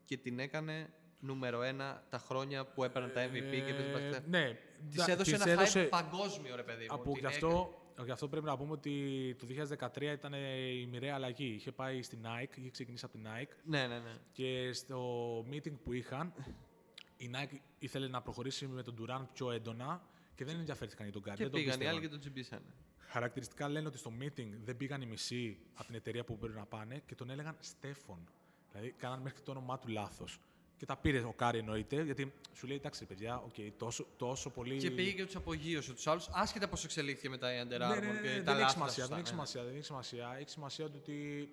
και 0.04 0.16
την 0.16 0.38
έκανε 0.38 0.92
νούμερο 1.20 1.62
ένα 1.62 2.02
τα 2.10 2.18
χρόνια 2.18 2.64
που 2.66 2.84
έπαιρναν 2.84 3.12
τα 3.12 3.26
MVP 3.28 3.50
και 3.50 3.56
έπαιζε 3.70 3.88
Ε, 3.88 3.92
μπασκετ. 3.92 4.26
ναι, 4.26 4.58
Της 4.88 4.94
δα- 4.96 5.10
έδωσε 5.12 5.32
της 5.32 5.40
ένα 5.40 5.50
έδωσε- 5.50 5.84
hype 5.86 5.90
παγκόσμιο, 5.90 6.56
ρε 6.56 6.62
παιδί 6.62 6.86
μου. 6.88 6.94
Από 6.94 7.10
Την 7.12 7.18
γι' 7.20 7.26
αυτό, 7.26 7.74
γι' 8.04 8.10
αυτό 8.10 8.28
πρέπει 8.28 8.46
να 8.46 8.56
πούμε 8.56 8.72
ότι 8.72 9.36
το 9.38 9.46
2013 9.46 10.12
ήταν 10.12 10.32
η 10.32 10.86
μοιραία 10.90 11.14
αλλαγή. 11.14 11.46
Είχε 11.54 11.72
πάει 11.72 12.02
στην 12.02 12.18
Nike, 12.24 12.56
είχε 12.56 12.70
ξεκινήσει 12.70 13.04
από 13.04 13.14
την 13.18 13.26
Nike 13.26 13.40
έκανε- 13.40 13.60
Ναι, 13.64 13.86
ναι, 13.86 13.98
ναι. 13.98 14.16
και 14.32 14.72
στο 14.72 15.00
meeting 15.50 15.72
που 15.84 15.92
είχαν 15.92 16.32
η 17.16 17.30
Nike 17.34 17.56
ήθελε 17.78 18.08
να 18.08 18.22
προχωρήσει 18.22 18.66
με 18.66 18.82
τον 18.82 18.94
Durant 19.00 19.24
πιο 19.32 19.50
έντονα 19.50 20.02
και 20.34 20.44
δεν 20.44 20.58
ενδιαφέρθηκαν 20.58 21.04
για 21.08 21.20
τον 21.20 21.22
Curry. 21.22 21.36
Και 21.36 21.42
δεν 21.42 21.50
τον 21.52 21.60
πήγαν 21.60 21.66
οι 21.74 21.78
πίστευαν. 21.78 21.92
άλλοι 21.94 22.00
και 22.04 22.08
τον 22.10 22.20
τσιμπήσανε. 22.20 22.62
Χαρακτηριστικά 22.98 23.68
λένε 23.68 23.86
ότι 23.86 23.98
στο 23.98 24.12
meeting 24.20 24.48
δεν 24.64 24.76
πήγαν 24.76 25.00
οι 25.02 25.06
μισοί 25.06 25.58
από 25.74 25.86
την 25.86 25.94
εταιρεία 25.94 26.24
που 26.24 26.38
πρέπει 26.38 26.58
να 26.58 26.66
πάνε 26.66 27.02
και 27.06 27.14
τον 27.14 27.30
έλεγαν 27.30 27.56
Στέφον. 27.60 28.18
Δηλαδή, 28.72 28.94
κάναν 28.98 29.18
μέχρι 29.20 29.38
και 29.38 29.44
το 29.44 29.50
όνομά 29.50 29.78
του 29.78 29.88
λάθος. 29.88 30.38
Και 30.78 30.86
τα 30.86 30.96
πήρε 30.96 31.18
ο 31.18 31.32
Κάρι 31.32 31.58
εννοείται, 31.58 32.02
γιατί 32.02 32.32
σου 32.54 32.66
λέει: 32.66 32.76
Εντάξει, 32.76 33.00
ρε 33.08 33.14
παιδιά, 33.14 33.36
οκ, 33.38 33.54
τόσο, 33.78 34.06
τόσο 34.16 34.50
πολύ. 34.50 34.76
Και 34.76 34.90
πήγε 34.90 35.12
και 35.12 35.24
τους 35.24 35.36
απογείωσε 35.36 35.92
τους 35.92 36.06
άλλους, 36.06 36.28
άσχετα 36.32 36.68
πώς 36.68 36.84
εξελίχθηκε 36.84 37.28
μετά 37.28 37.52
η 37.54 37.62
Under 37.64 37.74
Armour 37.74 38.00
Ναι, 38.00 38.06
ναι, 38.06 38.12
ναι, 38.12 38.20
και 38.20 38.28
ναι, 38.28 38.42
τα 38.42 38.54
δεν 38.54 38.54
έχει 38.54 38.60
λάθη. 38.60 38.62
τα 38.62 38.68
σημασία, 38.68 39.02
σωστά, 39.04 39.06
δεν 39.08 39.18
έχει 39.18 39.22
ναι. 39.22 39.26
σημασία, 39.26 39.62
δεν 39.64 39.74
έχει 39.74 39.84
σημασία. 39.84 40.36
Έχει 40.38 40.50
σημασία 40.50 40.90
το 40.90 40.96
ότι 40.96 41.48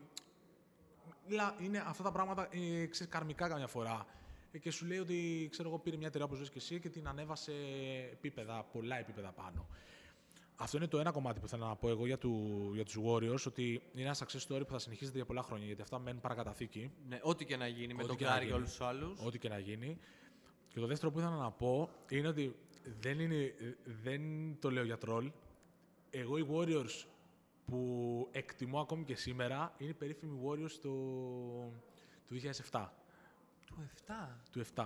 Λα- 1.28 1.56
είναι 1.60 1.84
αυτά 1.88 2.04
τα 2.04 2.12
πράγματα 2.12 2.48
ε, 2.52 2.86
ξέρεις, 2.86 3.12
καρμικά 3.14 3.48
καμιά 3.48 3.68
φορά. 3.68 4.06
Ε, 4.52 4.58
και 4.58 4.72
σου 4.72 4.86
λέει 4.86 4.98
ότι 4.98 5.48
ξέρω 5.52 5.70
εγώ, 5.70 5.78
πήρε 5.80 5.98
μια 5.98 6.08
εταιρεία 6.08 6.26
όπως 6.28 6.38
ζεις 6.38 6.50
και 6.50 6.58
εσύ 6.58 6.80
και 6.80 6.90
την 6.90 7.08
ανέβασε 7.08 7.52
επίπεδα, 8.12 8.64
πολλά 8.72 8.98
επίπεδα 9.00 9.30
πάνω. 9.32 9.68
Αυτό 10.64 10.78
είναι 10.78 10.88
το 10.88 11.00
ένα 11.00 11.12
κομμάτι 11.12 11.40
που 11.40 11.48
θέλω 11.48 11.66
να 11.66 11.76
πω 11.76 11.90
εγώ 11.90 12.06
για, 12.06 12.18
του, 12.18 12.72
για 12.74 12.86
τους 12.86 12.98
Warriors, 13.06 13.46
ότι 13.48 13.82
είναι 13.94 14.04
ένα 14.04 14.16
success 14.16 14.48
story 14.48 14.62
που 14.68 14.72
θα 14.72 14.80
συνεχίζεται 14.80 15.16
για 15.16 15.26
πολλά 15.26 15.42
χρόνια, 15.44 15.66
γιατί 15.66 15.82
αυτά 15.82 16.00
μένουν 16.00 16.22
παρακαταθήκη. 16.22 16.92
Ναι, 17.08 17.20
ό,τι 17.22 17.46
και 17.46 17.58
να 17.58 17.68
γίνει 17.68 17.94
με 17.94 18.00
Ό,τι 18.00 18.08
τον 18.08 18.18
και 18.18 18.24
να 18.24 18.30
Κάρι 18.30 18.40
και 18.40 18.46
γίνει. 18.46 18.58
όλους 18.58 18.70
τους 18.70 18.82
άλλους. 18.82 19.20
Ό,τι 19.26 19.40
και 19.40 19.50
να 19.50 19.60
γίνει. 19.60 19.98
Και 20.68 20.80
το 20.80 20.88
δεύτερο 20.88 21.12
που 21.12 21.20
ήθελα 21.20 21.36
να 21.36 21.52
πω 21.52 21.90
είναι 22.10 22.28
ότι 22.28 22.56
δεν, 23.00 23.20
είναι, 23.20 23.54
δεν 24.04 24.22
το 24.60 24.72
λέω 24.72 24.84
για 24.84 24.98
τρόλ. 24.98 25.32
Εγώ 26.10 26.38
οι 26.38 26.48
Warriors 26.52 27.06
που 27.66 28.28
εκτιμώ 28.32 28.80
ακόμη 28.80 29.04
και 29.04 29.16
σήμερα 29.16 29.74
είναι 29.78 29.90
οι 29.90 29.94
περίφημοι 29.94 30.40
Warriors 30.46 30.72
του, 30.82 30.94
του 32.28 32.36
2007. 32.72 32.86
Του 33.66 33.90
7. 34.08 34.12
Του 34.52 34.66
7. 34.76 34.86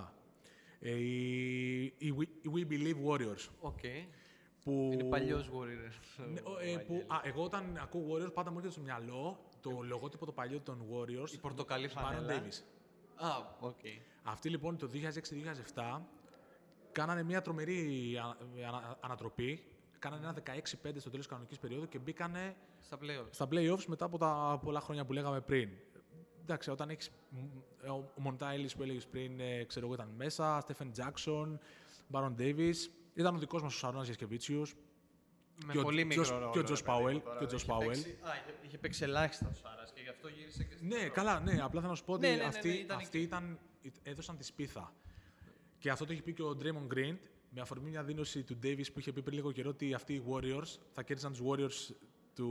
Ε, 0.80 0.90
οι, 0.90 1.84
οι 1.84 2.14
We, 2.18 2.22
οι 2.42 2.50
We 2.54 2.72
Believe 2.72 3.12
Warriors. 3.12 3.48
OK. 3.60 3.78
Που, 4.68 4.90
Είναι 4.92 5.04
παλιός 5.04 5.50
Warrior. 5.50 5.92
Ναι, 6.32 6.40
ο- 6.44 6.58
ε, 6.58 6.76
που, 6.76 7.04
α, 7.06 7.20
εγώ 7.24 7.42
όταν 7.42 7.78
ακούω 7.82 8.14
Warriors 8.14 8.32
πάντα 8.34 8.50
μου 8.50 8.56
έρχεται 8.56 8.74
στο 8.74 8.82
μυαλό 8.82 9.38
το 9.60 9.70
λογότυπο 9.82 10.26
το 10.26 10.32
παλιό 10.32 10.60
των 10.60 10.82
Warriors. 10.92 11.32
Η 11.32 11.38
πορτοκαλί 11.38 11.88
του 11.88 11.94
Baron 11.94 12.02
φανέλα. 12.02 12.42
Davis. 12.42 12.62
Α, 13.14 13.28
οκ. 13.60 13.78
Αυτοί 14.22 14.48
λοιπόν 14.48 14.76
το 14.76 14.86
2006-2007 14.86 16.00
κάνανε 16.92 17.22
μια 17.22 17.42
τρομερή 17.42 18.16
α- 18.18 18.36
ανα- 18.66 18.96
ανατροπή. 19.00 19.64
Κάνανε 19.98 20.22
ένα 20.22 20.32
16-5 20.32 21.00
στο 21.00 21.10
τέλος 21.10 21.16
της 21.16 21.26
κανονικής 21.26 21.58
περίοδου 21.58 21.88
και 21.88 21.98
μπήκανε 21.98 22.56
Στα 22.80 22.98
playoffs. 23.02 23.26
στα 23.30 23.48
playoffs 23.50 23.84
μετά 23.86 24.04
από 24.04 24.18
τα 24.18 24.58
πολλά 24.64 24.80
χρόνια 24.80 25.04
που 25.04 25.12
λέγαμε 25.12 25.40
πριν. 25.40 25.70
Εντάξει, 26.42 26.70
όταν 26.70 26.88
έχεις. 26.90 27.10
Ο 27.88 28.20
Μοντά 28.20 28.48
Ellis 28.54 28.70
που 28.76 28.82
έλεγες 28.82 29.06
πριν, 29.06 29.40
ε, 29.40 29.64
ξέρω 29.64 29.84
εγώ, 29.86 29.94
ήταν 29.94 30.08
μέσα. 30.16 30.60
Στέφεν 30.60 30.92
Τζάξον, 30.92 31.58
Μπάρον 32.08 32.34
Ντέιβι. 32.34 32.74
Ήταν 33.18 33.34
ο 33.34 33.38
δικός 33.38 33.62
μας 33.62 33.74
ο 33.74 33.78
Σαρόνα 33.78 34.04
Γεσκεβίτσιου. 34.04 34.62
Με 35.66 35.72
και 35.72 35.78
ο 35.78 35.82
πολύ 35.82 36.06
Τζος- 36.06 36.26
μικρό 36.30 36.38
ρόλο. 36.38 36.52
και 36.52 36.58
ο 36.58 36.62
Τζος 36.62 36.78
ρε 36.80 36.84
παιδί 36.84 36.96
μου, 36.96 37.02
Πάουελ, 37.04 37.22
τώρα. 37.22 37.38
και 37.38 37.44
ο 37.44 37.46
Τζος 37.46 37.62
Είχε 37.62 37.70
Πάουελ. 37.70 37.86
παίξει- 37.88 38.18
Α, 38.22 38.30
είχε- 38.34 38.56
είχε 38.66 38.78
παίξει 38.78 39.02
ελάχιστα 39.04 39.48
ο 39.48 39.54
Σάρας 39.54 39.92
και 39.92 40.00
γι' 40.00 40.08
αυτό 40.08 40.28
γύρισε 40.28 40.64
και 40.64 40.74
στην 40.74 40.86
Ναι, 40.88 41.08
καλά, 41.08 41.40
ναι. 41.40 41.52
Απλά 41.62 41.80
θέλω 41.80 41.92
να 41.92 41.94
σου 41.94 42.04
πω 42.04 42.12
ότι 42.12 42.22
Ναι, 42.22 42.28
ναι, 42.28 42.36
ναι, 42.36 42.42
ναι, 42.42 42.48
αυτοί, 42.48 42.68
ήταν 42.68 42.96
αυτοί 42.96 43.18
ήταν, 43.20 43.58
έδωσαν 44.02 44.36
τη 44.36 44.44
σπίθα. 44.44 44.92
Και 45.78 45.90
αυτό 45.90 46.04
το 46.04 46.12
έχει 46.12 46.22
πει 46.22 46.32
και 46.32 46.42
ο 46.42 46.56
Draymond 46.62 46.94
Green 46.94 47.16
με 47.50 47.60
αφορμή 47.60 47.90
μια 47.90 48.02
δήλωση 48.04 48.42
του 48.42 48.58
Davis 48.62 48.84
που 48.92 48.98
είχε 48.98 49.12
πει 49.12 49.22
πριν 49.22 49.36
λίγο 49.36 49.52
καιρό 49.52 49.70
ότι 49.70 49.94
αυτοί 49.94 50.12
οι 50.14 50.22
Warriors 50.30 50.76
θα 50.92 51.02
κέρδισαν 51.02 51.32
τους 51.32 51.40
Warriors 51.46 51.94
του, 52.34 52.46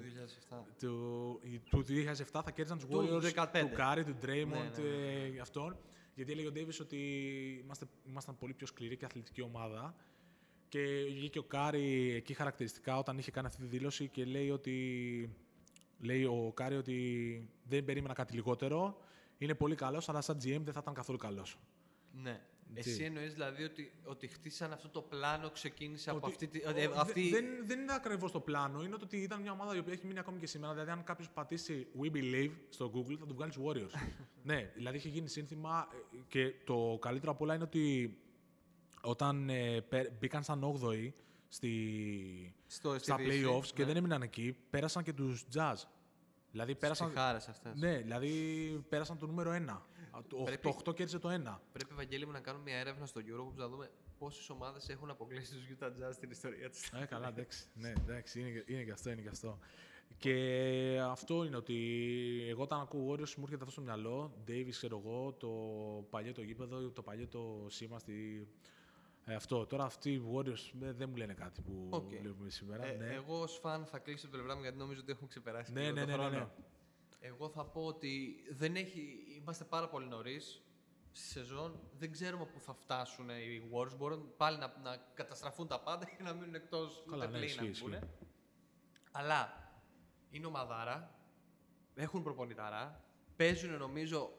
2007. 0.00 0.64
του, 0.78 1.40
του 1.70 1.82
2007 1.82 2.42
θα 2.42 2.50
κέρδισαν 2.50 2.78
τους 2.78 2.86
Του 2.88 2.96
Warriors 2.98 3.20
15. 3.22 3.60
του 3.60 3.70
Κάρι, 3.74 4.04
του 4.04 4.16
Draymond, 4.22 4.46
Ναι, 4.46 4.82
ναι, 4.82 5.36
ε, 5.36 5.40
αυτόν. 5.40 5.76
Γιατί 6.14 6.32
έλεγε 6.32 6.48
ο 6.48 6.52
Davis 6.54 6.78
ότι 6.80 6.98
είμαστε, 7.62 7.86
ήμασταν 8.08 8.38
πολύ 8.38 8.52
πιο 8.52 8.66
σκληρή 8.66 8.96
και 8.96 9.04
αθλητική 9.04 9.42
ομάδα. 9.42 9.94
Και 10.68 11.04
βγήκε 11.12 11.38
ο 11.38 11.42
Κάρι 11.42 12.12
εκεί 12.12 12.34
χαρακτηριστικά 12.34 12.98
όταν 12.98 13.18
είχε 13.18 13.30
κάνει 13.30 13.46
αυτή 13.46 13.60
τη 13.60 13.66
δήλωση 13.66 14.08
και 14.08 14.24
λέει 14.24 14.50
ότι 14.50 15.30
λέει 16.00 16.24
ο 16.24 16.52
Κάρι 16.54 16.76
ότι 16.76 17.48
δεν 17.64 17.84
περίμενα 17.84 18.14
κάτι 18.14 18.34
λιγότερο. 18.34 18.96
Είναι 19.38 19.54
πολύ 19.54 19.74
καλός, 19.74 20.08
αλλά 20.08 20.20
σαν 20.20 20.36
GM 20.36 20.60
δεν 20.64 20.72
θα 20.72 20.80
ήταν 20.82 20.94
καθόλου 20.94 21.18
καλός. 21.18 21.58
Ναι. 22.12 22.40
Τι; 22.74 22.90
Εσύ 22.90 23.02
εννοείς 23.04 23.32
δηλαδή 23.32 23.62
ότι, 23.64 23.92
ότι 24.04 24.26
χτίσαν 24.26 24.72
αυτό 24.72 24.88
το 24.88 25.02
πλάνο, 25.02 25.50
ξεκίνησε 25.50 26.10
από 26.10 26.18
Ότι- 26.18 26.30
αυτή 26.30 26.46
τη. 26.46 26.58
ο- 26.58 26.68
ότι 26.68 26.80
δε- 26.86 26.98
αυτή... 27.00 27.30
δεν, 27.30 27.44
δεν 27.66 27.80
είναι 27.80 27.92
ακριβώς 27.94 28.32
το 28.32 28.40
πλάνο. 28.40 28.82
Είναι 28.82 28.96
το 28.96 29.04
ότι 29.04 29.16
ήταν 29.16 29.40
μια 29.40 29.52
ομάδα 29.52 29.76
η 29.76 29.78
οποία 29.78 29.92
έχει 29.92 30.06
μείνει 30.06 30.18
ακόμη 30.18 30.38
και 30.38 30.46
σήμερα. 30.46 30.72
Δηλαδή, 30.72 30.90
αν 30.90 31.04
κάποιος 31.04 31.30
πατήσει 31.30 31.86
We 32.00 32.10
Believe 32.12 32.50
στο 32.68 32.90
Google, 32.94 33.16
θα 33.18 33.26
του 33.26 33.34
βγάλει 33.34 33.54
τους 33.54 33.64
Warriors. 33.66 33.90
ναι, 34.42 34.70
δηλαδή 34.74 34.96
είχε 34.96 35.08
γίνει 35.08 35.28
σύνθημα 35.28 35.88
ε, 35.92 36.16
και 36.28 36.54
το 36.64 36.98
καλύτερο 37.00 37.32
απ' 37.32 37.40
όλα 37.40 37.54
είναι 37.54 37.64
ότι 37.64 38.16
όταν 39.02 39.48
ε, 39.50 39.80
πε- 39.80 40.10
μπήκαν 40.18 40.42
σαν 40.42 40.78
8η 40.82 41.12
στη, 41.48 42.54
Στο, 42.66 42.92
στη 42.94 43.02
στα 43.04 43.16
Δύση, 43.16 43.44
playoffs 43.46 43.66
και 43.66 43.80
ναι. 43.82 43.84
δεν 43.84 43.96
έμειναν 43.96 44.22
εκεί, 44.22 44.56
πέρασαν 44.70 45.02
και 45.02 45.12
τους 45.12 45.44
Jazz. 45.54 45.74
Δηλαδή 46.50 46.74
πέρασαν, 46.74 47.06
Ψυχάρες 47.08 47.48
αυτές. 47.48 47.72
ναι, 47.80 47.96
δηλαδή 47.98 48.30
πέρασαν 48.88 49.18
το 49.18 49.26
νούμερο 49.26 49.50
1. 49.68 49.80
Το, 50.28 50.36
Πρέπει- 50.36 50.62
το 50.62 50.90
8 50.90 50.94
κέρδισε 50.94 51.18
το 51.18 51.28
1. 51.28 51.60
Πρέπει, 51.72 51.94
Βαγγέλη 51.94 52.26
μου, 52.26 52.32
να 52.32 52.40
κάνουμε 52.40 52.64
μια 52.64 52.76
έρευνα 52.78 53.06
στο 53.06 53.20
Euro 53.20 53.44
που 53.44 53.52
να 53.56 53.68
δούμε 53.68 53.90
πόσες 54.18 54.50
ομάδες 54.50 54.88
έχουν 54.88 55.10
αποκλείσει 55.10 55.52
τους 55.54 55.64
Utah 55.78 55.86
Jazz 55.86 56.12
στην 56.12 56.30
ιστορία 56.30 56.70
της. 56.70 56.92
Ε, 56.92 57.04
καλά, 57.04 57.28
εντάξει. 57.28 57.64
ναι, 57.74 57.88
εντάξει, 57.88 58.40
είναι, 58.40 58.50
και- 58.50 58.64
είναι 58.72 58.82
και 58.82 58.90
αυτό, 58.90 59.10
είναι 59.10 59.20
και 59.20 59.28
αυτό. 59.28 59.58
Και 60.18 60.98
αυτό 61.02 61.44
είναι 61.44 61.56
ότι 61.56 61.76
εγώ 62.48 62.62
όταν 62.62 62.80
ακούω 62.80 63.12
Warriors 63.12 63.34
μου 63.34 63.42
έρχεται 63.42 63.56
αυτό 63.62 63.70
στο 63.70 63.80
μυαλό. 63.80 64.34
Davis, 64.48 64.68
ξέρω 64.70 65.02
εγώ, 65.04 65.32
το 65.32 65.48
παλιό 66.10 66.32
το 66.32 66.42
γήπεδο, 66.42 66.90
το 66.90 67.02
παλιό 67.02 67.28
το 67.28 67.66
σήμα 67.68 67.98
στη... 67.98 68.48
Ε, 69.26 69.34
αυτό. 69.34 69.66
Τώρα 69.66 69.84
αυτοί 69.84 70.10
οι 70.12 70.22
Warriors 70.34 70.82
ε, 70.82 70.92
δεν 70.92 71.08
μου 71.08 71.16
λένε 71.16 71.34
κάτι 71.34 71.60
που 71.60 71.86
Οκ. 71.90 72.08
βλέπουμε 72.20 72.50
σήμερα. 72.50 72.86
Ε, 72.86 72.96
ναι. 72.96 73.06
Εγώ 73.14 73.40
ως 73.40 73.58
φαν 73.58 73.84
θα 73.86 73.98
κλείσω 73.98 74.20
την 74.20 74.30
πλευρά 74.30 74.54
μου 74.54 74.62
γιατί 74.62 74.76
νομίζω 74.78 75.00
ότι 75.00 75.12
έχουμε 75.12 75.28
ξεπεράσει 75.28 75.72
Ναι, 75.72 75.80
λίγο 75.82 75.94
ναι, 75.94 76.00
το 76.00 76.06
ναι, 76.06 76.16
ναι, 76.16 76.22
χρόνο. 76.22 76.38
ναι. 76.38 76.48
Εγώ 77.26 77.48
θα 77.48 77.64
πω 77.64 77.86
ότι 77.86 78.44
δεν 78.50 78.76
έχει, 78.76 79.26
είμαστε 79.36 79.64
πάρα 79.64 79.88
πολύ 79.88 80.06
νωρίς 80.06 80.62
στη 81.12 81.26
σεζόν. 81.26 81.80
Δεν 81.98 82.12
ξέρουμε 82.12 82.46
πού 82.46 82.60
θα 82.60 82.74
φτάσουν 82.74 83.28
οι 83.28 83.70
Warriors. 83.72 83.96
Μπορούν 83.96 84.36
πάλι 84.36 84.58
να, 84.58 84.74
να 84.82 84.96
καταστραφούν 85.14 85.66
τα 85.68 85.80
πάντα 85.80 86.04
και 86.04 86.22
να 86.22 86.32
μείνουν 86.32 86.54
εκτός 86.54 87.04
Καλά, 87.10 87.26
ούτε 87.26 87.38
ναι, 87.38 87.38
play 87.38 87.40
να 87.56 87.64
ισχύει, 87.64 87.82
μπουν. 87.84 87.92
ισχύει. 87.92 88.08
Αλλά 89.12 89.72
είναι 90.30 90.46
ομαδάρα. 90.46 91.18
έχουν 91.94 92.22
προπονηταρά, 92.22 93.04
παίζουν 93.36 93.76
νομίζω, 93.76 94.32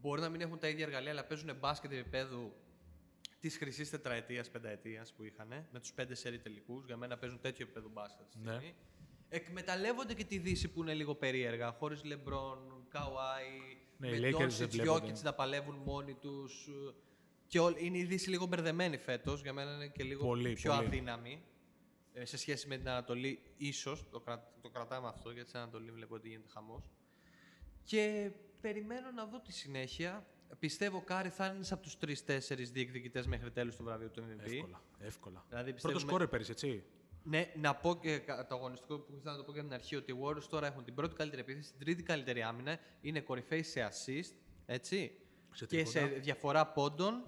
μπορεί 0.00 0.20
να 0.20 0.28
μην 0.28 0.40
έχουν 0.40 0.58
τα 0.58 0.68
ίδια 0.68 0.84
εργαλεία, 0.84 1.10
αλλά 1.10 1.24
παίζουν 1.24 1.56
μπάσκετ 1.56 1.92
επίπεδου 1.92 2.52
της 3.40 3.56
χρυσής 3.56 3.90
τετραετίας, 3.90 4.50
πενταετίας 4.50 5.12
που 5.12 5.24
είχαν, 5.24 5.48
με 5.72 5.80
τους 5.80 5.92
πέντε 5.92 6.14
σερί 6.14 6.38
τελικούς. 6.38 6.84
Για 6.84 6.96
μένα 6.96 7.18
παίζουν 7.18 7.40
τέτοιο 7.40 7.64
επίπεδο 7.64 7.88
μπάσκετ. 7.88 8.26
αυτή 8.26 8.38
τη 8.38 8.44
Ναι. 8.44 8.74
Στιγμή. 9.30 9.46
Εκμεταλλεύονται 9.48 10.14
και 10.14 10.24
τη 10.24 10.38
Δύση 10.38 10.68
που 10.68 10.82
είναι 10.82 10.94
λίγο 10.94 11.14
περίεργα. 11.14 11.72
Χωρίς 11.72 12.04
Λεμπρόν, 12.04 12.86
Καουάι, 12.88 13.46
Ναι, 13.96 14.08
οι 14.08 14.20
με 14.20 14.28
Lakers 14.28 14.48
δεν 14.48 14.66
Doncic, 14.66 14.70
βλέπονται. 14.70 15.12
Jokic 15.12 15.22
να 15.22 15.32
παλεύουν 15.34 15.74
μόνοι 15.84 16.14
τους. 16.14 16.68
Και 17.46 17.58
όλ- 17.60 17.76
είναι 17.82 17.98
η 17.98 18.04
Δύση 18.04 18.30
λίγο 18.30 18.46
μπερδεμένη 18.46 18.96
φέτος. 18.98 19.42
Για 19.42 19.52
μένα 19.52 19.74
είναι 19.74 19.88
και 19.88 20.02
λίγο 20.04 20.24
Πολύ, 20.26 20.52
πιο 20.52 20.72
πολύ. 20.74 20.86
αδύναμη 20.86 21.42
ε, 22.12 22.24
σε 22.24 22.36
σχέση 22.36 22.68
με 22.68 22.76
την 22.76 22.88
Ανατολή. 22.88 23.42
Ίσως 23.56 24.08
το, 24.10 24.20
κρα... 24.20 24.52
το 24.62 24.68
κρατάμε 24.68 25.08
αυτό 25.08 25.30
γιατί 25.30 25.48
στην 25.48 25.60
Ανατολή 25.60 25.90
βλέπω 25.90 26.14
ότι 26.14 26.28
γίνεται 26.28 26.48
χαμός. 26.52 26.82
Και 27.84 28.30
περιμένω 28.60 29.10
να 29.10 29.24
δω 29.26 29.40
τη 29.40 29.52
συνέχεια. 29.52 30.26
Πιστεύω 30.58 30.96
ο 30.96 31.00
Κάρι 31.02 31.28
θα 31.28 31.44
είναι 31.46 31.54
ένας 31.54 31.72
από 31.72 31.82
τους 31.82 31.96
3-4 32.26 32.38
διεκδικητές 32.72 33.26
μέχρι 33.26 33.50
τέλους 33.50 33.76
του 33.76 33.84
βραβείου 33.84 34.10
του 34.10 34.22
MVP. 34.22 34.44
Εύκολα. 34.52 34.82
εύκολα. 34.98 35.44
Δηλαδή, 35.48 35.64
Πρώτο 35.70 35.74
πιστεύουμε- 35.74 36.00
σκόρερ 36.00 36.26
πέρυσι, 36.26 36.50
έτσι. 36.50 36.84
Ναι, 37.22 37.52
να 37.56 37.74
πω 37.74 37.98
και 38.00 38.18
κα- 38.18 38.46
το 38.46 38.54
αγωνιστικό 38.54 38.98
που 38.98 39.12
ήθελα 39.16 39.30
να 39.32 39.36
το 39.38 39.44
πω 39.44 39.52
και 39.52 39.58
από 39.58 39.68
την 39.68 39.76
αρχή 39.76 39.96
ότι 39.96 40.12
οι 40.12 40.16
Warriors 40.22 40.42
τώρα 40.48 40.66
έχουν 40.66 40.84
την 40.84 40.94
πρώτη 40.94 41.14
καλύτερη 41.14 41.40
επίθεση, 41.42 41.70
την 41.70 41.80
τρίτη 41.80 42.02
καλύτερη 42.02 42.42
άμυνα, 42.42 42.78
είναι 43.00 43.20
κορυφαίοι 43.20 43.62
σε 43.62 43.88
assist, 43.88 44.32
έτσι, 44.66 45.12
Σε 45.52 45.66
και 45.66 45.76
τρίποτα. 45.76 45.98
σε 45.98 46.06
διαφορά 46.06 46.66
πόντων 46.66 47.24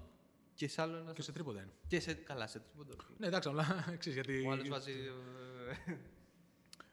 και 0.53 0.67
σε 0.67 0.81
άλλο 0.81 0.97
ένα. 0.97 1.13
Και 1.13 1.21
σε 1.21 1.31
τρίποτα 1.31 1.61
είναι. 1.61 1.71
και 1.87 1.99
σε, 1.99 2.13
καλά, 2.13 2.47
σε 2.47 2.59
τρίποντο. 2.59 2.95
Ναι, 3.17 3.27
εντάξει, 3.27 3.49
αλλά 3.49 3.65
ξέρεις 3.99 4.13
γιατί. 4.25 4.45
Ο 4.47 4.51
άλλος 4.51 4.67
βάζει. 4.69 4.91
ε, 5.87 5.91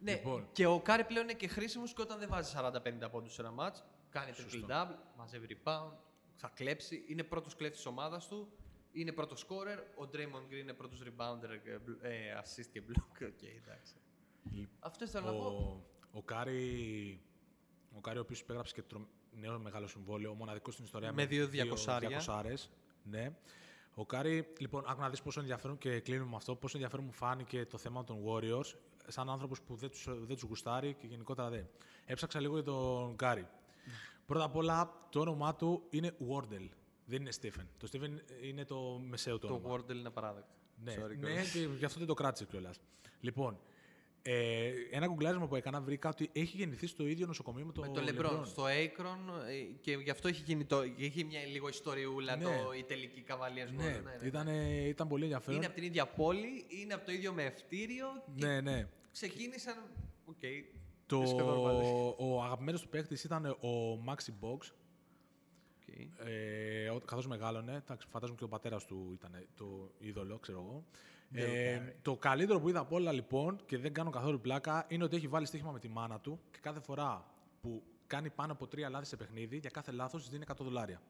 ναι, 0.05 0.13
Λοιπόν. 0.13 0.49
και 0.53 0.67
ο 0.67 0.81
Κάρι 0.81 1.05
πλέον 1.05 1.25
είναι 1.25 1.35
και 1.35 1.49
χρήσιμος 1.49 1.93
και 1.93 2.03
όταν 2.03 2.19
δεν 2.19 2.29
βάζει 2.29 2.53
40-50 2.57 3.11
πόντους 3.11 3.35
σε 3.35 3.43
ένα 3.43 3.53
match. 3.59 3.83
Κάνει 4.11 4.33
triple 4.37 4.71
double, 4.71 4.95
μαζεύει 5.17 5.47
rebound, 5.65 5.93
θα 6.35 6.51
κλέψει. 6.55 7.05
Είναι 7.09 7.23
πρώτος 7.23 7.57
κλέφτης 7.57 7.83
της 7.83 7.89
ομάδας 7.89 8.29
του. 8.29 8.53
Είναι 8.93 9.13
πρώτος 9.13 9.47
scorer. 9.49 9.79
Ο 10.05 10.09
Draymond 10.13 10.53
Green 10.53 10.59
είναι 10.61 10.73
πρώτος 10.73 11.03
rebounder, 11.03 11.59
και 11.65 11.79
μπλ- 11.85 12.05
ε, 12.05 12.41
assist 12.43 12.67
και 12.73 12.83
block. 12.89 13.27
OK, 13.27 13.43
εντάξει. 13.43 13.95
Αυτό 14.81 15.05
ήθελα 15.05 15.25
να 15.27 15.33
πω. 15.33 15.45
Ο, 15.45 16.19
ο 16.19 16.23
Κάρι, 16.23 17.21
ο 17.97 18.01
Κάρι, 18.01 18.19
ο 18.19 18.21
οποίος 18.21 18.41
υπέγραψε 18.41 18.75
και 18.75 18.83
τρο... 18.83 19.07
νέο 19.33 19.59
μεγάλο 19.59 19.87
συμβόλαιο, 19.87 20.35
μοναδικός 20.35 20.73
στην 20.73 20.85
ιστορία 20.85 21.13
Με 21.13 21.27
δύο 21.27 21.47
δύο 21.47 21.75
200. 21.87 21.99
200. 22.27 22.43
Ναι. 23.03 23.31
Ο 23.95 24.07
Κάρι, 24.07 24.53
λοιπόν, 24.59 24.85
άκου 24.87 25.01
να 25.01 25.11
δεις 25.11 25.23
πόσο 25.23 25.41
ενδιαφέρον 25.41 25.79
και 25.79 26.01
κλείνουμε 26.01 26.31
με 26.31 26.37
αυτό, 26.37 26.57
πόσο 26.57 26.77
ενδιαφέρον 26.77 27.05
μου 27.05 27.13
φάνηκε 27.13 27.67
το 27.67 27.79
θέμα 27.79 28.05
των 28.05 28.19
Warriors, 28.27 28.75
σαν 29.07 29.31
άνθρωπος 29.31 29.63
που 29.63 29.75
δεν 29.75 29.91
τους 29.91 30.05
δεν 30.09 30.27
τους 30.37 30.43
γουστάρει 30.43 30.95
και 30.95 31.07
γενικότερα 31.07 31.49
δεν. 31.51 31.69
Έψαξα 32.05 32.41
λίγο 32.41 32.55
για 32.55 32.63
τον 32.63 33.17
Κάρι. 33.17 33.49
Πρώτα 34.27 34.45
απ' 34.45 34.57
όλα, 34.57 35.07
το 35.11 35.21
όνομά 35.21 35.55
του 35.55 35.83
είναι 35.91 36.17
Wardell. 36.31 36.69
Δεν 37.11 37.21
είναι 37.21 37.31
Stephen. 37.43 37.65
Το 37.79 37.89
Stephen 37.93 38.11
είναι 38.43 38.65
το 38.65 39.01
μεσαίο 39.09 39.39
του 39.39 39.47
Το 39.47 39.55
όνομα. 39.55 39.75
Wardell 39.75 39.95
είναι 39.95 40.09
απαράδεκτο. 40.09 40.53
Ναι, 40.85 40.95
Sorry, 40.95 41.09
ναι 41.09 41.15
κιόλας. 41.27 41.51
και 41.53 41.59
γι' 41.79 41.85
αυτό 41.85 41.99
δεν 41.99 42.09
το 42.09 42.15
κράτησε 42.15 42.45
κιόλας. 42.45 42.81
Λοιπόν, 43.21 43.59
ε, 44.23 44.71
ένα 44.91 45.07
γκουγκλάρισμα 45.07 45.47
που 45.49 45.57
έκανα 45.57 45.81
βρήκα 45.81 46.09
ότι 46.09 46.31
έχει 46.33 46.57
γεννηθεί 46.57 46.87
στο 46.87 47.07
ίδιο 47.07 47.27
νοσοκομείο 47.27 47.65
με 47.67 47.73
το, 47.73 47.81
Με 47.81 47.89
το 47.89 48.01
LeBron, 48.01 48.41
στο 48.47 48.65
Akron 48.65 49.47
ε, 49.49 49.55
και 49.81 49.93
γι' 49.93 50.11
αυτό 50.11 50.29
έχει 50.29 50.43
γίνει 50.47 50.65
το, 50.65 50.83
είχε 50.97 51.25
μια 51.25 51.41
λίγο 51.47 51.69
ιστοριούλα 51.69 52.37
Ναι. 52.37 52.45
το 52.45 52.51
η 52.79 52.83
τελική 52.83 53.25
Cavaliers 53.29 53.73
Ναι, 53.77 53.85
Warriors. 53.85 54.03
Ναι, 54.05 54.17
ναι. 54.21 54.27
Ήταν, 54.27 54.49
ήταν 54.89 55.09
πολύ 55.09 55.23
ενδιαφέρον. 55.23 55.57
Είναι 55.57 55.67
από 55.67 55.75
την 55.75 55.85
ίδια 55.85 56.07
πόλη, 56.07 56.67
είναι 56.69 56.95
από 56.95 57.05
το 57.07 57.13
ίδιο 57.13 57.33
μαιευτήριο 57.33 58.07
και 58.37 58.47
Ναι, 58.47 58.61
ναι. 58.61 58.89
ξεκίνησαν. 59.13 59.75
Οκ. 60.25 60.43
Το, 61.07 61.23
σχεδόν 61.27 61.61
μαζί. 61.63 61.91
ο 62.19 62.43
αγαπημένος 62.43 62.81
του 62.83 62.89
παίκτης 62.89 63.25
ήταν 63.25 63.45
ο 63.47 64.03
Muggsy 64.07 64.33
Bogues. 64.41 64.59
OK. 65.93 66.27
Ε, 66.29 66.89
ο- 66.91 66.99
καθώς 67.01 67.27
μεγάλωνε, 67.27 67.83
εντάξει, 67.85 68.07
φαντάζομαι 68.11 68.39
και 68.39 68.45
ο 68.45 68.49
πατέρας 68.49 68.85
του 68.85 69.11
ήταν 69.15 69.47
το 69.57 69.91
είδωλο, 69.99 70.39
ξέρω 70.39 70.59
εγώ. 70.59 70.85
Ναι, 71.33 71.41
Ε, 71.43 71.95
το 72.03 72.17
καλύτερο 72.17 72.61
που 72.61 72.69
είδα 72.69 72.81
από 72.81 72.97
όλα 72.97 73.13
λοιπόν, 73.13 73.59
και 73.67 73.79
δεν 73.79 73.93
κάνω 73.93 74.11
καθόλου 74.11 74.41
πλάκα, 74.41 74.85
είναι 74.89 75.05
ότι 75.05 75.17
έχει 75.17 75.29
βάλει 75.29 75.47
στοίχημα 75.47 75.71
με 75.73 75.79
τη 75.79 75.89
μάνα 75.89 76.19
του 76.21 76.41
και 76.51 76.59
κάθε 76.63 76.81
φορά 76.81 77.25
που 77.61 77.83
κάνει 78.07 78.31
πάνω 78.31 78.53
από 78.53 78.67
τρία 78.67 78.89
λάθη 78.91 79.07
σε 79.07 79.17
παιχνίδι, 79.17 79.57
για 79.57 79.71
κάθε 79.71 79.93
λάθος 79.93 80.21
της 80.21 80.31
δίνει 80.31 80.45
100 80.49 80.55
δολάρια. 80.65 81.01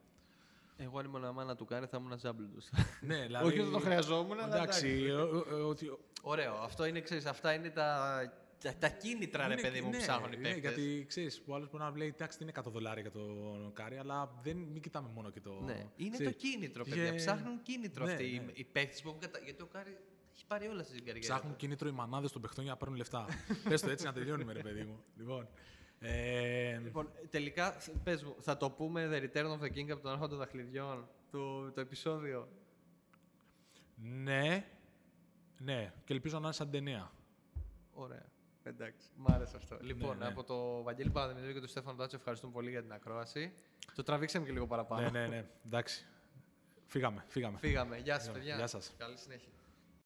Εγώ 0.77 0.99
αν 0.99 1.05
ήμουν 1.05 1.25
η 1.25 1.31
μάνα 1.31 1.57
του 1.57 1.65
Κάρι 1.65 1.87
θα 1.87 1.97
ήμουν 2.01 2.19
ζάμπλουτη. 2.19 2.59
ναι, 3.01 3.21
δηλαδή... 3.27 3.47
Όχι 3.47 3.61
ότι 3.61 3.71
το 3.71 3.79
χρειαζόμουν, 3.79 4.41
αλλά 4.41 4.57
Εντάξει, 4.57 5.11
ο- 5.11 5.45
ο- 5.61 5.69
ότι- 5.69 5.99
Ωραίο. 6.23 6.55
Αυτό 6.55 6.85
είναι, 6.85 7.01
ξέρεις, 7.01 7.27
αυτά 7.27 7.53
είναι 7.55 7.71
τα, 7.71 8.23
τα, 8.63 8.75
τα 8.79 8.89
κίνητρα, 8.89 9.47
ρε 9.47 9.53
Είναι- 9.53 9.63
παιδί 9.63 9.81
μου, 9.81 9.87
που 9.91 9.93
ναι, 9.97 9.99
ψάχνουν 10.03 10.33
οι 10.33 10.37
ναι, 10.37 10.43
παίκτες. 10.43 10.61
γιατί 10.75 11.05
ξέρεις, 11.09 11.43
ο 11.47 11.55
άλλος 11.55 11.71
μπορεί 11.71 11.83
να 11.83 11.97
λέει: 11.97 12.09
Εντάξει, 12.09 12.39
τι 12.39 12.45
είναι 12.45 12.53
100 12.53 12.71
δολάρια 12.71 13.03
για 13.03 13.11
τον 13.11 13.71
Κάρι, 13.75 13.97
αλλά 13.97 14.39
δεν, 14.43 14.57
μην 14.57 14.83
κοιτάμε 14.83 15.09
μόνο 15.15 15.31
και 15.31 15.41
το. 15.41 15.61
Ναι. 15.61 15.87
Είναι 15.97 16.11
ξέρεις, 16.11 16.33
το 16.33 16.39
κίνητρο, 16.39 16.85
παιδιά. 16.85 17.03
για- 17.03 17.15
Ψάχνουν 17.15 17.63
κίνητρο 17.63 18.05
Ναι, 18.05 18.11
αυτοί 18.13 18.25
οι- 18.35 18.39
ναι. 18.39 18.53
οι 18.55 18.65
παίκτες 18.65 19.03
που 19.03 19.09
έχουν 19.09 19.21
κατα... 19.21 19.39
Γιατί 19.39 19.63
ο 19.63 19.67
Κάρι 19.67 19.97
έχει 20.35 20.47
πάρει 20.47 20.67
όλα 20.67 20.83
στην 20.83 20.97
καριέρα. 21.05 21.19
Ψάχνουν 21.21 21.53
του. 21.53 21.59
κίνητρο 21.59 21.89
οι 21.89 21.93
μανάδες 21.93 22.33
των 22.33 22.43
παιχτών 22.43 22.63
για 22.65 22.73
να 22.73 22.79
παίρνουν 22.79 22.97
λεφτά. 22.97 23.25
Πες 23.69 23.81
το 23.81 23.91
έτσι 23.91 24.05
να 24.05 24.13
τελειώνουμε, 24.13 24.53
ρε 24.53 24.61
παιδί 24.63 24.83
μου. 24.83 25.05
Λοιπόν. 25.17 25.49
Ε, 26.03 26.79
Λοιπόν, 26.79 27.11
τελικά, 27.31 27.77
πες 28.05 28.25
μου, 28.25 28.35
θα 28.41 28.57
το 28.57 28.71
πούμε 28.71 29.09
The 29.13 29.23
Return 29.37 29.47
of 29.47 29.61
the 29.63 29.71
King 29.77 29.91
από 29.91 30.03
τον 30.03 30.11
Άρχοντα 30.13 30.29
των 30.29 30.39
Δαχλειδιών, 30.39 31.09
το, 31.31 31.71
το 31.71 31.81
επεισόδιο; 31.81 32.49
ναι, 33.97 34.67
ναι, 35.59 35.93
και 36.05 36.13
ελπίζω 36.13 36.39
να 36.39 36.45
είναι 36.45 36.53
σαν 36.55 36.71
ταινία. 36.71 37.13
Ωραία. 37.93 38.27
Εντάξει, 38.63 39.09
μ' 39.17 39.33
άρεσε 39.33 39.57
αυτό. 39.57 39.77
Λοιπόν, 39.81 40.19
ναι. 40.19 40.27
από 40.27 40.45
το 40.45 40.83
Βαγγέλη 40.83 41.11
Παπαδημητρίου 41.11 41.53
και 41.53 41.59
τον 41.59 41.69
Στέφανο 41.69 41.97
Τάτσο 41.97 42.17
ευχαριστούμε 42.17 42.53
πολύ 42.53 42.71
για 42.71 42.83
την 42.83 42.93
ακρόαση. 42.93 43.53
Το 43.95 44.03
τραβήξαμε 44.03 44.47
και 44.47 44.53
λίγο 44.53 44.67
παραπάνω. 44.67 45.11
ναι, 45.11 45.21
ναι, 45.21 45.27
ναι. 45.27 45.45
Εντάξει. 45.67 46.07
Φύγαμε, 46.87 47.25
φύγαμε. 47.29 47.59
Φύγαμε. 47.59 47.97
Γεια 47.97 48.15
σας, 48.15 48.23
Φύγαμε. 48.23 48.39
παιδιά. 48.39 48.57
Γεια 48.57 48.67
σας. 48.67 48.93
Καλή 48.99 49.17
συνέχεια. 49.17 49.49